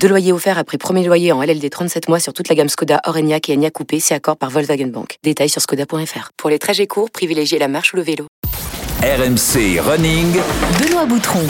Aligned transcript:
Deux 0.00 0.08
loyers 0.08 0.32
offerts 0.32 0.58
après 0.58 0.78
premier 0.78 1.04
loyer 1.04 1.32
en 1.32 1.42
LLD 1.42 1.68
37 1.70 2.08
mois 2.08 2.20
sur 2.20 2.32
toute 2.32 2.48
la 2.48 2.54
gamme 2.54 2.68
Skoda, 2.68 3.00
Orenia 3.04 3.38
et 3.48 3.52
Enya 3.52 3.70
Coupé, 3.70 3.98
c'est 3.98 4.14
accord 4.14 4.36
par 4.36 4.50
Volkswagen 4.50 4.88
Bank. 4.88 5.16
Détails 5.24 5.48
sur 5.48 5.60
skoda.fr. 5.60 6.30
Pour 6.36 6.50
les 6.50 6.58
trajets 6.58 6.86
courts, 6.86 7.10
privilégiez 7.10 7.58
la 7.58 7.66
marche 7.66 7.92
ou 7.92 7.96
le 7.96 8.02
vélo. 8.02 8.26
RMC 9.02 9.80
Running. 9.80 10.36
Benoît 10.80 11.06
Boutron. 11.06 11.46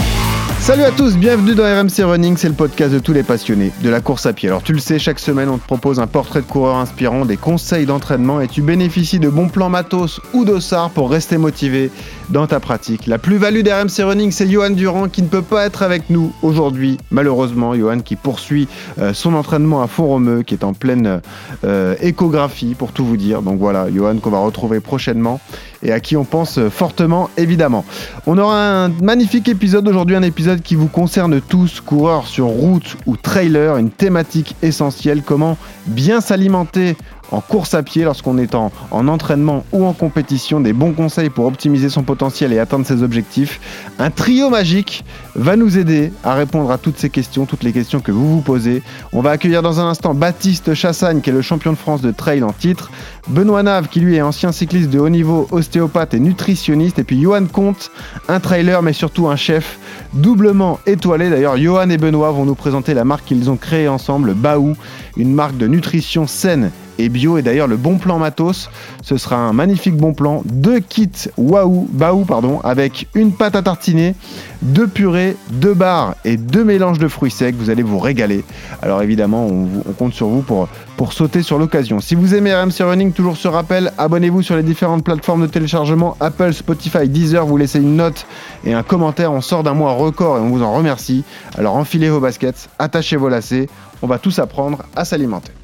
Salut 0.60 0.82
à 0.82 0.90
tous, 0.90 1.16
bienvenue 1.16 1.54
dans 1.54 1.62
RMC 1.62 2.02
Running, 2.02 2.36
c'est 2.36 2.48
le 2.48 2.54
podcast 2.54 2.92
de 2.92 2.98
tous 2.98 3.12
les 3.12 3.22
passionnés 3.22 3.70
de 3.82 3.90
la 3.90 4.00
course 4.00 4.26
à 4.26 4.32
pied. 4.32 4.48
Alors 4.48 4.62
tu 4.62 4.72
le 4.72 4.80
sais, 4.80 4.98
chaque 4.98 5.20
semaine 5.20 5.48
on 5.48 5.58
te 5.58 5.64
propose 5.64 6.00
un 6.00 6.08
portrait 6.08 6.40
de 6.40 6.46
coureur 6.46 6.76
inspirant, 6.76 7.24
des 7.24 7.36
conseils 7.36 7.86
d'entraînement 7.86 8.40
et 8.40 8.48
tu 8.48 8.62
bénéficies 8.62 9.20
de 9.20 9.28
bons 9.28 9.48
plans 9.48 9.68
matos 9.68 10.20
ou 10.32 10.44
d'ossard 10.44 10.90
pour 10.90 11.10
rester 11.10 11.36
motivé 11.36 11.90
dans 12.30 12.46
ta 12.46 12.60
pratique. 12.60 13.06
La 13.06 13.18
plus-value 13.18 13.62
d'RMC 13.62 14.04
Running, 14.04 14.30
c'est 14.30 14.48
Johan 14.48 14.70
Durand 14.70 15.08
qui 15.08 15.22
ne 15.22 15.28
peut 15.28 15.42
pas 15.42 15.66
être 15.66 15.82
avec 15.82 16.10
nous 16.10 16.32
aujourd'hui, 16.42 16.98
malheureusement. 17.10 17.74
Johan 17.74 18.00
qui 18.00 18.16
poursuit 18.16 18.68
euh, 18.98 19.12
son 19.12 19.34
entraînement 19.34 19.82
à 19.82 19.86
Font-Romeu, 19.86 20.42
qui 20.42 20.54
est 20.54 20.64
en 20.64 20.72
pleine 20.72 21.20
euh, 21.64 21.94
échographie 22.00 22.74
pour 22.74 22.92
tout 22.92 23.04
vous 23.04 23.16
dire. 23.16 23.42
Donc 23.42 23.58
voilà, 23.58 23.86
Johan 23.92 24.16
qu'on 24.18 24.30
va 24.30 24.38
retrouver 24.38 24.80
prochainement 24.80 25.40
et 25.82 25.92
à 25.92 26.00
qui 26.00 26.16
on 26.16 26.24
pense 26.24 26.58
fortement 26.68 27.30
évidemment. 27.36 27.84
On 28.26 28.38
aura 28.38 28.84
un 28.84 28.88
magnifique 28.88 29.48
épisode 29.48 29.86
aujourd'hui, 29.88 30.16
un 30.16 30.22
épisode 30.22 30.62
qui 30.62 30.74
vous 30.74 30.88
concerne 30.88 31.40
tous, 31.40 31.80
coureurs 31.80 32.26
sur 32.26 32.46
route 32.46 32.96
ou 33.06 33.16
trailer, 33.16 33.76
une 33.76 33.90
thématique 33.90 34.56
essentielle, 34.62 35.22
comment 35.24 35.56
bien 35.86 36.20
s'alimenter 36.20 36.96
en 37.32 37.40
course 37.40 37.74
à 37.74 37.82
pied 37.82 38.04
lorsqu'on 38.04 38.38
est 38.38 38.54
en, 38.54 38.72
en, 38.90 39.08
entraînement 39.08 39.64
ou 39.72 39.84
en 39.84 39.92
compétition, 39.92 40.60
des 40.60 40.72
bons 40.72 40.92
conseils 40.92 41.30
pour 41.30 41.46
optimiser 41.46 41.88
son 41.88 42.02
potentiel 42.02 42.52
et 42.52 42.58
atteindre 42.58 42.86
ses 42.86 43.02
objectifs. 43.02 43.60
Un 43.98 44.10
trio 44.10 44.50
magique 44.50 45.04
va 45.34 45.56
nous 45.56 45.78
aider 45.78 46.12
à 46.24 46.34
répondre 46.34 46.70
à 46.70 46.78
toutes 46.78 46.98
ces 46.98 47.10
questions, 47.10 47.46
toutes 47.46 47.62
les 47.62 47.72
questions 47.72 48.00
que 48.00 48.12
vous 48.12 48.28
vous 48.28 48.40
posez. 48.40 48.82
On 49.12 49.20
va 49.20 49.30
accueillir 49.30 49.62
dans 49.62 49.80
un 49.80 49.88
instant 49.88 50.14
Baptiste 50.14 50.74
Chassagne 50.74 51.20
qui 51.20 51.30
est 51.30 51.32
le 51.32 51.42
champion 51.42 51.72
de 51.72 51.76
France 51.76 52.00
de 52.00 52.10
trail 52.10 52.42
en 52.42 52.52
titre, 52.52 52.90
Benoît 53.28 53.62
Nave 53.62 53.88
qui 53.88 54.00
lui 54.00 54.16
est 54.16 54.22
ancien 54.22 54.52
cycliste 54.52 54.90
de 54.90 54.98
haut 54.98 55.08
niveau, 55.08 55.48
ostéopathe 55.50 56.14
et 56.14 56.20
nutritionniste, 56.20 56.98
et 56.98 57.04
puis 57.04 57.20
Johan 57.20 57.46
Comte, 57.46 57.90
un 58.28 58.40
trailer 58.40 58.82
mais 58.82 58.92
surtout 58.92 59.28
un 59.28 59.36
chef 59.36 59.78
doublement 60.14 60.78
étoilé. 60.86 61.30
D'ailleurs, 61.30 61.56
Johan 61.56 61.90
et 61.90 61.98
Benoît 61.98 62.30
vont 62.30 62.44
nous 62.44 62.54
présenter 62.54 62.94
la 62.94 63.04
marque 63.04 63.24
qu'ils 63.26 63.50
ont 63.50 63.56
créée 63.56 63.88
ensemble, 63.88 64.34
Baou, 64.34 64.76
une 65.16 65.34
marque 65.34 65.56
de 65.56 65.66
nutrition 65.66 66.26
saine 66.26 66.70
et 66.98 67.08
bio. 67.08 67.38
Et 67.38 67.42
d'ailleurs, 67.42 67.66
le 67.66 67.76
bon 67.76 67.98
plan 67.98 68.18
matos, 68.18 68.70
ce 69.02 69.16
sera 69.16 69.36
un 69.36 69.52
magnifique 69.52 69.96
bon 69.96 70.14
plan. 70.14 70.42
Deux 70.44 70.80
kits 70.80 71.28
waouh, 71.36 71.88
baou, 71.90 72.24
pardon, 72.24 72.60
avec 72.62 73.08
une 73.14 73.32
pâte 73.32 73.56
à 73.56 73.62
tartiner, 73.62 74.14
deux 74.62 74.86
purées, 74.86 75.36
deux 75.50 75.74
barres 75.74 76.14
et 76.24 76.36
deux 76.36 76.64
mélanges 76.64 76.98
de 76.98 77.08
fruits 77.08 77.30
secs. 77.30 77.54
Vous 77.56 77.70
allez 77.70 77.82
vous 77.82 77.98
régaler. 77.98 78.44
Alors 78.82 79.02
évidemment, 79.02 79.46
on, 79.46 79.68
on 79.88 79.92
compte 79.92 80.14
sur 80.14 80.28
vous 80.28 80.42
pour, 80.42 80.68
pour 80.96 81.12
sauter 81.12 81.42
sur 81.42 81.58
l'occasion. 81.58 82.00
Si 82.00 82.14
vous 82.14 82.34
aimez 82.34 82.54
RMC 82.54 82.80
Running, 82.80 83.12
toujours 83.12 83.36
ce 83.36 83.48
rappel, 83.48 83.92
abonnez-vous 83.98 84.42
sur 84.42 84.56
les 84.56 84.62
différentes 84.62 85.04
plateformes 85.04 85.42
de 85.42 85.46
téléchargement 85.46 86.16
Apple, 86.20 86.52
Spotify, 86.52 87.08
Deezer. 87.08 87.46
Vous 87.46 87.56
laissez 87.56 87.78
une 87.78 87.96
note 87.96 88.26
et 88.64 88.74
un 88.74 88.82
commentaire. 88.82 89.32
On 89.32 89.40
sort 89.40 89.62
d'un 89.62 89.74
mois 89.74 89.92
record 89.92 90.38
et 90.38 90.40
on 90.40 90.48
vous 90.48 90.62
en 90.62 90.74
remercie. 90.74 91.24
Alors 91.58 91.76
enfilez 91.76 92.10
vos 92.10 92.20
baskets, 92.20 92.68
attachez 92.78 93.16
vos 93.16 93.28
lacets. 93.28 93.68
On 94.02 94.06
va 94.06 94.18
tous 94.18 94.38
apprendre 94.38 94.82
à 94.94 95.04
s'alimenter. 95.04 95.55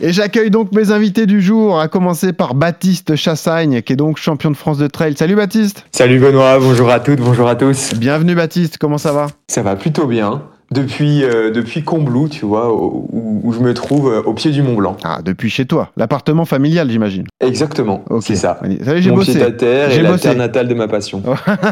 Et 0.00 0.12
j'accueille 0.12 0.50
donc 0.50 0.72
mes 0.74 0.90
invités 0.92 1.24
du 1.24 1.40
jour, 1.40 1.80
à 1.80 1.88
commencer 1.88 2.34
par 2.34 2.54
Baptiste 2.54 3.16
Chassagne, 3.16 3.80
qui 3.80 3.94
est 3.94 3.96
donc 3.96 4.18
champion 4.18 4.50
de 4.50 4.56
France 4.56 4.76
de 4.78 4.88
trail. 4.88 5.14
Salut 5.16 5.36
Baptiste 5.36 5.86
Salut 5.90 6.18
Benoît, 6.18 6.58
bonjour 6.58 6.90
à 6.90 7.00
toutes, 7.00 7.20
bonjour 7.20 7.48
à 7.48 7.54
tous. 7.56 7.94
Bienvenue 7.94 8.34
Baptiste, 8.34 8.76
comment 8.78 8.98
ça 8.98 9.12
va? 9.12 9.28
Ça 9.48 9.62
va 9.62 9.74
plutôt 9.74 10.06
bien. 10.06 10.42
Depuis, 10.72 11.22
euh, 11.22 11.52
depuis 11.52 11.82
Combloux, 11.84 12.28
tu 12.28 12.44
vois, 12.44 12.74
où, 12.74 13.08
où, 13.44 13.52
je 13.52 13.60
me 13.60 13.72
trouve 13.72 14.12
euh, 14.12 14.20
au 14.22 14.34
pied 14.34 14.50
du 14.50 14.62
Mont 14.62 14.74
Blanc. 14.74 14.96
Ah, 15.04 15.20
depuis 15.24 15.48
chez 15.48 15.64
toi, 15.64 15.90
l'appartement 15.96 16.44
familial, 16.44 16.90
j'imagine. 16.90 17.24
Exactement, 17.40 18.02
Ok. 18.10 18.24
c'est 18.26 18.34
ça. 18.34 18.58
Savez, 18.84 19.00
j'ai 19.00 19.10
Mon 19.10 19.16
bossé. 19.18 19.32
pied 19.32 19.42
à 19.44 19.52
terre 19.52 19.92
et 19.92 20.02
la 20.02 20.18
terre 20.18 20.34
natale 20.36 20.66
de 20.66 20.74
ma 20.74 20.88
passion. 20.88 21.22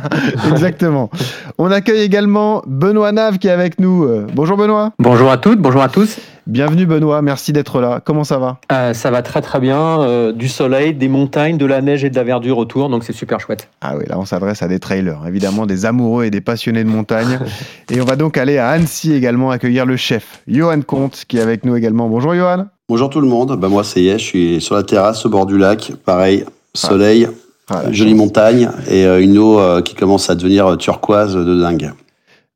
Exactement. 0.50 1.10
On 1.58 1.72
accueille 1.72 2.02
également 2.02 2.62
Benoît 2.68 3.10
Nave 3.10 3.38
qui 3.38 3.48
est 3.48 3.50
avec 3.50 3.80
nous. 3.80 4.04
Euh, 4.04 4.26
Bonjour 4.32 4.56
Benoît. 4.56 4.92
Bonjour 5.00 5.28
à 5.30 5.38
toutes, 5.38 5.58
bonjour 5.58 5.82
à 5.82 5.88
tous. 5.88 6.16
Bienvenue 6.46 6.84
Benoît, 6.84 7.22
merci 7.22 7.54
d'être 7.54 7.80
là. 7.80 8.02
Comment 8.04 8.22
ça 8.22 8.38
va 8.38 8.58
Euh, 8.70 8.92
ça 8.92 9.10
va 9.10 9.22
très 9.22 9.40
très 9.40 9.60
bien. 9.60 10.00
euh, 10.02 10.30
du 10.32 10.48
soleil, 10.48 10.92
des 10.92 11.08
montagnes, 11.08 11.56
de 11.56 11.64
la 11.64 11.80
neige 11.80 12.04
et 12.04 12.10
de 12.10 12.16
la 12.16 12.22
verdure 12.22 12.58
autour, 12.58 12.90
donc 12.90 13.02
c'est 13.02 13.14
super 13.14 13.40
chouette. 13.40 13.68
Ah 13.80 13.96
oui, 13.96 14.04
là 14.06 14.18
on 14.18 14.26
s'adresse 14.26 14.62
à 14.62 14.68
des 14.68 14.78
trailers, 14.78 15.20
évidemment 15.26 15.64
des 15.64 15.86
amoureux 15.86 16.24
et 16.24 16.30
des 16.30 16.42
passionnés 16.42 16.84
de 16.84 16.88
montagne. 16.90 17.38
et 17.90 17.98
on 18.00 18.04
va 18.04 18.16
donc 18.16 18.36
aller 18.36 18.58
à 18.58 18.68
Annecy 18.68 19.14
également 19.14 19.50
accueillir 19.50 19.86
le 19.86 19.96
chef, 19.96 20.42
Johan 20.46 20.82
Comte, 20.82 21.24
qui 21.26 21.38
est 21.38 21.40
avec 21.40 21.64
nous 21.64 21.76
également. 21.76 22.10
Bonjour 22.10 22.34
Johan. 22.34 22.66
Bonjour 22.90 23.08
tout 23.08 23.22
le 23.22 23.28
monde, 23.28 23.56
bah 23.58 23.68
moi 23.68 23.82
c'est 23.82 24.02
Yes, 24.02 24.20
je 24.20 24.26
suis 24.26 24.60
sur 24.60 24.74
la 24.74 24.82
terrasse 24.82 25.24
au 25.24 25.30
bord 25.30 25.46
du 25.46 25.56
lac, 25.56 25.92
pareil, 26.04 26.44
soleil, 26.74 27.26
Ah, 27.70 27.90
jolie 27.90 28.10
chance. 28.10 28.18
montagne 28.18 28.68
et 28.90 29.06
euh, 29.06 29.22
une 29.22 29.38
eau 29.38 29.58
euh, 29.58 29.80
qui 29.80 29.94
commence 29.94 30.28
à 30.28 30.34
devenir 30.34 30.76
turquoise 30.76 31.34
de 31.34 31.58
dingue. 31.58 31.92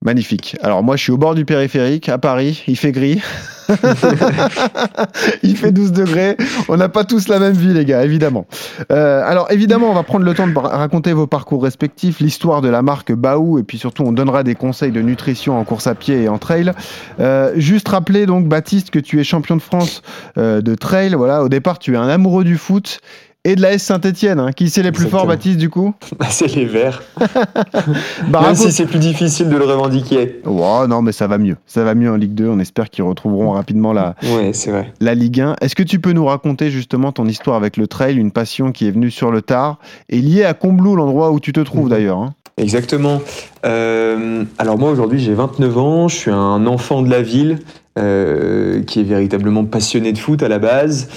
Magnifique. 0.04 0.56
Alors 0.62 0.82
moi 0.82 0.96
je 0.96 1.04
suis 1.04 1.12
au 1.12 1.16
bord 1.16 1.34
du 1.34 1.46
périphérique 1.46 2.10
à 2.10 2.18
Paris, 2.18 2.62
il 2.68 2.76
fait 2.76 2.92
gris. 2.92 3.22
il 5.42 5.56
fait 5.56 5.72
12 5.72 5.92
degrés. 5.92 6.36
On 6.68 6.76
n'a 6.76 6.88
pas 6.88 7.04
tous 7.04 7.28
la 7.28 7.38
même 7.38 7.52
vie 7.52 7.72
les 7.72 7.84
gars, 7.84 8.04
évidemment. 8.04 8.46
Euh, 8.90 9.22
alors 9.24 9.50
évidemment 9.50 9.90
on 9.90 9.94
va 9.94 10.02
prendre 10.02 10.24
le 10.24 10.34
temps 10.34 10.46
de 10.46 10.58
ra- 10.58 10.76
raconter 10.76 11.12
vos 11.12 11.26
parcours 11.26 11.62
respectifs, 11.62 12.20
l'histoire 12.20 12.60
de 12.60 12.68
la 12.68 12.82
marque 12.82 13.12
Baou 13.12 13.58
et 13.58 13.62
puis 13.62 13.78
surtout 13.78 14.02
on 14.04 14.12
donnera 14.12 14.42
des 14.42 14.54
conseils 14.54 14.92
de 14.92 15.02
nutrition 15.02 15.58
en 15.58 15.64
course 15.64 15.86
à 15.86 15.94
pied 15.94 16.22
et 16.22 16.28
en 16.28 16.38
trail. 16.38 16.72
Euh, 17.20 17.52
juste 17.56 17.88
rappeler 17.88 18.26
donc 18.26 18.46
Baptiste 18.48 18.90
que 18.90 18.98
tu 18.98 19.20
es 19.20 19.24
champion 19.24 19.56
de 19.56 19.62
France 19.62 20.02
euh, 20.36 20.60
de 20.60 20.74
trail. 20.74 21.14
Voilà, 21.14 21.42
au 21.42 21.48
départ 21.48 21.78
tu 21.78 21.94
es 21.94 21.96
un 21.96 22.08
amoureux 22.08 22.44
du 22.44 22.56
foot. 22.56 23.00
Et 23.48 23.56
de 23.56 23.62
la 23.62 23.72
S 23.72 23.82
Saint-Etienne, 23.84 24.40
hein. 24.40 24.52
qui 24.52 24.68
c'est 24.68 24.82
les 24.82 24.92
plus 24.92 25.06
forts. 25.06 25.26
Baptiste, 25.26 25.56
du 25.58 25.70
coup 25.70 25.94
c'est 26.28 26.54
les 26.54 26.66
verts. 26.66 27.02
Bah, 28.28 28.42
Même 28.42 28.54
si 28.54 28.70
c'est 28.72 28.84
plus 28.86 28.98
difficile 28.98 29.48
de 29.48 29.56
le 29.56 29.64
revendiquer. 29.64 30.40
Oh, 30.44 30.84
non, 30.88 31.00
mais 31.00 31.12
ça 31.12 31.26
va 31.26 31.38
mieux. 31.38 31.56
Ça 31.66 31.82
va 31.84 31.94
mieux 31.94 32.10
en 32.10 32.16
Ligue 32.16 32.34
2. 32.34 32.48
On 32.48 32.58
espère 32.58 32.90
qu'ils 32.90 33.04
retrouveront 33.04 33.52
rapidement 33.52 33.92
la, 33.94 34.16
Ouais, 34.34 34.52
c'est 34.52 34.70
vrai. 34.70 34.92
la 35.00 35.14
Ligue 35.14 35.40
1. 35.40 35.56
Est-ce 35.62 35.74
que 35.74 35.82
tu 35.82 35.98
peux 35.98 36.12
nous 36.12 36.26
raconter 36.26 36.70
justement 36.70 37.10
ton 37.12 37.26
histoire 37.26 37.56
avec 37.56 37.76
le 37.78 37.86
trail, 37.86 38.16
une 38.16 38.32
passion 38.32 38.70
qui 38.72 38.86
est 38.86 38.90
venue 38.90 39.10
sur 39.10 39.30
le 39.30 39.40
tard 39.40 39.78
et 40.10 40.20
liée 40.20 40.44
à 40.44 40.52
Combloux, 40.52 40.94
l'endroit 40.96 41.30
où 41.30 41.40
tu 41.40 41.52
te 41.54 41.60
trouves 41.60 41.84
Mhm. 41.84 41.90
d'ailleurs 41.90 42.18
hein 42.18 42.34
Exactement. 42.58 43.22
Euh, 43.64 44.44
alors 44.58 44.78
moi 44.78 44.90
aujourd'hui 44.90 45.20
j'ai 45.20 45.32
29 45.32 45.78
ans, 45.78 46.08
je 46.08 46.16
suis 46.16 46.30
un 46.32 46.66
enfant 46.66 47.02
de 47.02 47.08
la 47.10 47.22
ville 47.22 47.60
euh, 47.98 48.82
qui 48.82 49.00
est 49.00 49.04
véritablement 49.04 49.64
passionné 49.64 50.12
de 50.12 50.18
foot 50.18 50.42
à 50.42 50.48
la 50.48 50.58
base. 50.58 51.08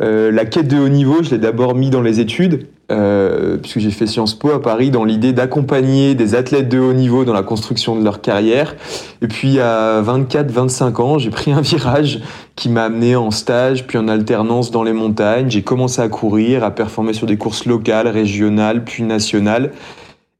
Euh, 0.00 0.32
la 0.32 0.44
quête 0.46 0.68
de 0.68 0.78
haut 0.78 0.88
niveau, 0.88 1.22
je 1.22 1.30
l'ai 1.30 1.38
d'abord 1.38 1.74
mis 1.74 1.90
dans 1.90 2.00
les 2.00 2.18
études, 2.18 2.66
euh, 2.90 3.58
puisque 3.58 3.78
j'ai 3.78 3.90
fait 3.90 4.06
Sciences 4.06 4.34
Po 4.34 4.50
à 4.50 4.60
Paris 4.62 4.90
dans 4.90 5.04
l'idée 5.04 5.32
d'accompagner 5.32 6.14
des 6.14 6.34
athlètes 6.34 6.68
de 6.68 6.78
haut 6.78 6.94
niveau 6.94 7.24
dans 7.24 7.34
la 7.34 7.42
construction 7.42 7.94
de 7.98 8.02
leur 8.04 8.20
carrière. 8.22 8.74
Et 9.20 9.28
puis 9.28 9.60
à 9.60 10.02
24-25 10.02 11.00
ans, 11.02 11.18
j'ai 11.18 11.30
pris 11.30 11.52
un 11.52 11.60
virage 11.60 12.20
qui 12.56 12.68
m'a 12.70 12.84
amené 12.84 13.16
en 13.16 13.30
stage, 13.30 13.86
puis 13.86 13.98
en 13.98 14.08
alternance 14.08 14.70
dans 14.70 14.82
les 14.82 14.92
montagnes. 14.94 15.50
J'ai 15.50 15.62
commencé 15.62 16.00
à 16.00 16.08
courir, 16.08 16.64
à 16.64 16.70
performer 16.70 17.12
sur 17.12 17.26
des 17.26 17.36
courses 17.36 17.66
locales, 17.66 18.08
régionales, 18.08 18.84
puis 18.84 19.02
nationales. 19.02 19.72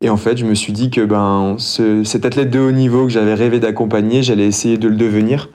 Et 0.04 0.08
en 0.10 0.16
fait, 0.16 0.36
je 0.36 0.44
me 0.44 0.54
suis 0.54 0.72
dit 0.72 0.90
que 0.90 1.02
ben, 1.02 1.54
ce- 1.58 2.02
cet 2.04 2.24
athlète 2.26 2.50
de 2.50 2.58
haut 2.58 2.72
niveau 2.72 3.04
que 3.04 3.12
j'avais 3.12 3.34
rêvé 3.34 3.60
d'accompagner, 3.60 4.22
j'allais 4.24 4.46
essayer 4.46 4.76
de 4.76 4.88
le 4.88 4.96
devenir. 4.96 5.48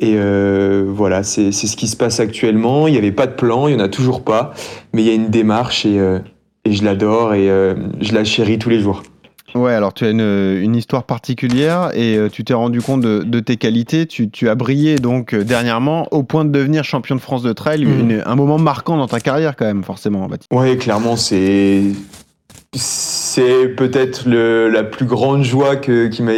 Et 0.00 0.14
euh, 0.16 0.84
voilà, 0.88 1.22
c'est 1.22 1.52
ce 1.52 1.76
qui 1.76 1.86
se 1.86 1.96
passe 1.96 2.20
actuellement. 2.20 2.88
Il 2.88 2.92
n'y 2.92 2.98
avait 2.98 3.12
pas 3.12 3.26
de 3.26 3.34
plan, 3.34 3.68
il 3.68 3.76
n'y 3.76 3.80
en 3.82 3.84
a 3.84 3.88
toujours 3.88 4.24
pas, 4.24 4.54
mais 4.92 5.02
il 5.02 5.06
y 5.06 5.10
a 5.10 5.14
une 5.14 5.28
démarche 5.28 5.84
et, 5.84 5.98
euh, 5.98 6.18
et 6.64 6.72
je 6.72 6.82
l'adore 6.84 7.34
et 7.34 7.50
euh, 7.50 7.74
je 8.00 8.14
la 8.14 8.24
chéris 8.24 8.58
tous 8.58 8.70
les 8.70 8.80
jours. 8.80 9.02
Ouais, 9.54 9.72
alors 9.74 9.92
tu 9.92 10.04
as 10.04 10.10
une, 10.10 10.20
une 10.62 10.76
histoire 10.76 11.02
particulière 11.02 11.90
et 11.94 12.16
tu 12.32 12.44
t'es 12.44 12.54
rendu 12.54 12.80
compte 12.80 13.00
de, 13.00 13.24
de 13.24 13.40
tes 13.40 13.56
qualités. 13.56 14.06
Tu, 14.06 14.30
tu 14.30 14.48
as 14.48 14.54
brillé 14.54 14.96
donc 14.96 15.34
dernièrement 15.34 16.06
au 16.12 16.22
point 16.22 16.44
de 16.44 16.50
devenir 16.50 16.84
champion 16.84 17.16
de 17.16 17.20
France 17.20 17.42
de 17.42 17.52
trail. 17.52 17.84
Mhm. 17.84 17.98
Une- 18.10 18.22
un 18.24 18.36
moment 18.36 18.58
marquant 18.58 18.96
dans 18.96 19.08
ta 19.08 19.18
carrière 19.18 19.56
quand 19.56 19.64
même, 19.66 19.82
forcément, 19.82 20.28
Baptiste. 20.28 20.52
Ouais, 20.52 20.76
clairement, 20.76 21.16
c'est 21.16 21.82
c'est 22.76 23.68
peut-être 23.76 24.28
la 24.28 24.84
plus 24.84 25.04
grande 25.06 25.42
joie 25.42 25.74
que, 25.76 26.06
qui 26.06 26.22
m'a 26.22 26.32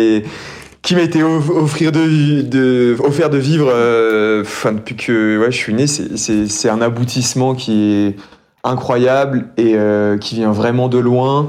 qui 0.82 0.94
m'a 0.96 1.02
été 1.02 1.23
off- 1.23 1.50
offrir 1.50 1.93
de, 1.93 2.96
offert 3.02 3.31
de 3.31 3.38
vivre 3.38 3.69
euh, 3.73 4.44
depuis 4.64 4.96
que 4.96 5.38
ouais, 5.38 5.50
je 5.52 5.56
suis 5.56 5.75
né. 5.75 5.87
C'est- 5.87 6.69
un 6.69 6.81
aboutissement 6.81 7.55
qui 7.55 7.93
est 7.93 8.17
incroyable 8.64 9.49
et 9.56 9.75
euh, 9.76 10.19
qui 10.19 10.37
vient 10.37 10.52
vraiment 10.52 10.88
de 10.88 10.99
loin 10.99 11.49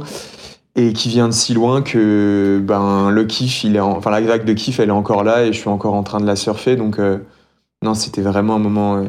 et 0.75 0.94
qui 0.94 1.09
vient 1.09 1.27
de 1.27 1.33
si 1.33 1.53
loin 1.53 1.81
que 1.83 2.59
ben 2.63 3.12
le 3.12 3.24
kiff, 3.25 3.63
il 3.63 3.75
est 3.75 3.80
en- 3.80 3.91
enfin 3.97 4.09
la 4.12 4.21
vague 4.21 4.45
de 4.45 4.53
kiff, 4.53 4.80
elle 4.80 4.89
est 4.89 4.91
encore 4.91 5.24
là 5.24 5.44
et 5.45 5.53
je 5.53 5.59
suis 5.59 5.69
encore 5.69 5.94
en 5.94 6.03
train 6.03 6.19
de 6.19 6.25
la 6.25 6.35
surfer. 6.35 6.75
Donc 6.75 7.00
euh, 7.00 7.19
non, 7.83 7.94
c'était 7.94 8.21
vraiment 8.21 8.56
un 8.56 8.59
moment 8.59 9.03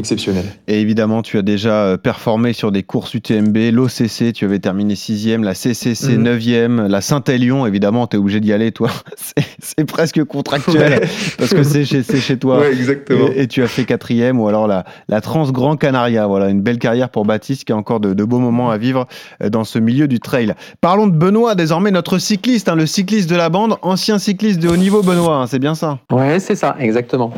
exceptionnel. 0.00 0.44
Et 0.66 0.80
évidemment, 0.80 1.22
tu 1.22 1.38
as 1.38 1.42
déjà 1.42 1.84
euh, 1.84 1.96
performé 1.96 2.52
sur 2.52 2.72
des 2.72 2.82
courses 2.82 3.14
UTMB, 3.14 3.56
l'OCC, 3.72 4.32
tu 4.34 4.44
avais 4.44 4.58
terminé 4.58 4.94
6 4.96 5.36
la 5.38 5.54
CCC 5.54 6.16
Mhm. 6.16 6.22
9 6.24 6.88
la 6.88 7.00
Saint-Élion, 7.00 7.66
évidemment, 7.66 8.06
tu 8.08 8.16
es 8.16 8.18
obligé 8.18 8.40
d'y 8.40 8.52
aller, 8.52 8.72
toi. 8.72 8.90
C'est- 9.60 9.84
presque 9.84 10.22
contractuel 10.24 11.00
parce 11.38 11.52
que 11.52 11.62
c'est 11.62 11.84
chez, 11.84 12.36
toi. 12.38 12.60
Ouais, 12.60 12.72
exactement. 12.72 13.28
Et, 13.34 13.42
et 13.42 13.48
tu 13.48 13.62
as 13.62 13.66
fait 13.66 13.84
quatrième 13.84 14.38
ou 14.40 14.46
alors 14.46 14.66
la, 14.66 14.84
la 15.08 15.20
Trans 15.20 15.50
Grand 15.50 15.76
Canaria. 15.76 16.26
Voilà, 16.26 16.48
une 16.48 16.60
belle 16.60 16.78
carrière 16.78 17.08
pour 17.10 17.24
Baptiste 17.24 17.64
qui 17.64 17.72
a 17.72 17.76
encore 17.76 17.98
de, 18.00 18.14
de 18.14 18.24
beaux 18.24 18.38
moments 18.38 18.70
à 18.70 18.78
vivre 18.78 19.06
euh, 19.42 19.48
dans 19.50 19.64
ce 19.64 19.78
milieu 19.78 20.06
du 20.08 20.20
trail. 20.20 20.54
Parlons 20.80 21.06
de 21.06 21.16
Benoît, 21.16 21.54
désormais 21.54 21.90
notre 21.90 22.18
cycliste, 22.18 22.68
hein, 22.68 22.74
le 22.76 22.86
cycliste 22.86 23.28
de 23.30 23.36
la 23.36 23.48
bande, 23.48 23.76
ancien 23.82 24.18
cycliste 24.18 24.60
de 24.60 24.68
haut 24.68 24.76
niveau, 24.76 25.02
Benoît, 25.02 25.36
hein, 25.36 25.46
c'est 25.46 25.58
bien 25.58 25.74
ça? 25.74 25.98
Ouais, 26.12 26.38
c'est 26.40 26.54
ça, 26.56 26.76
exactement. 26.78 27.32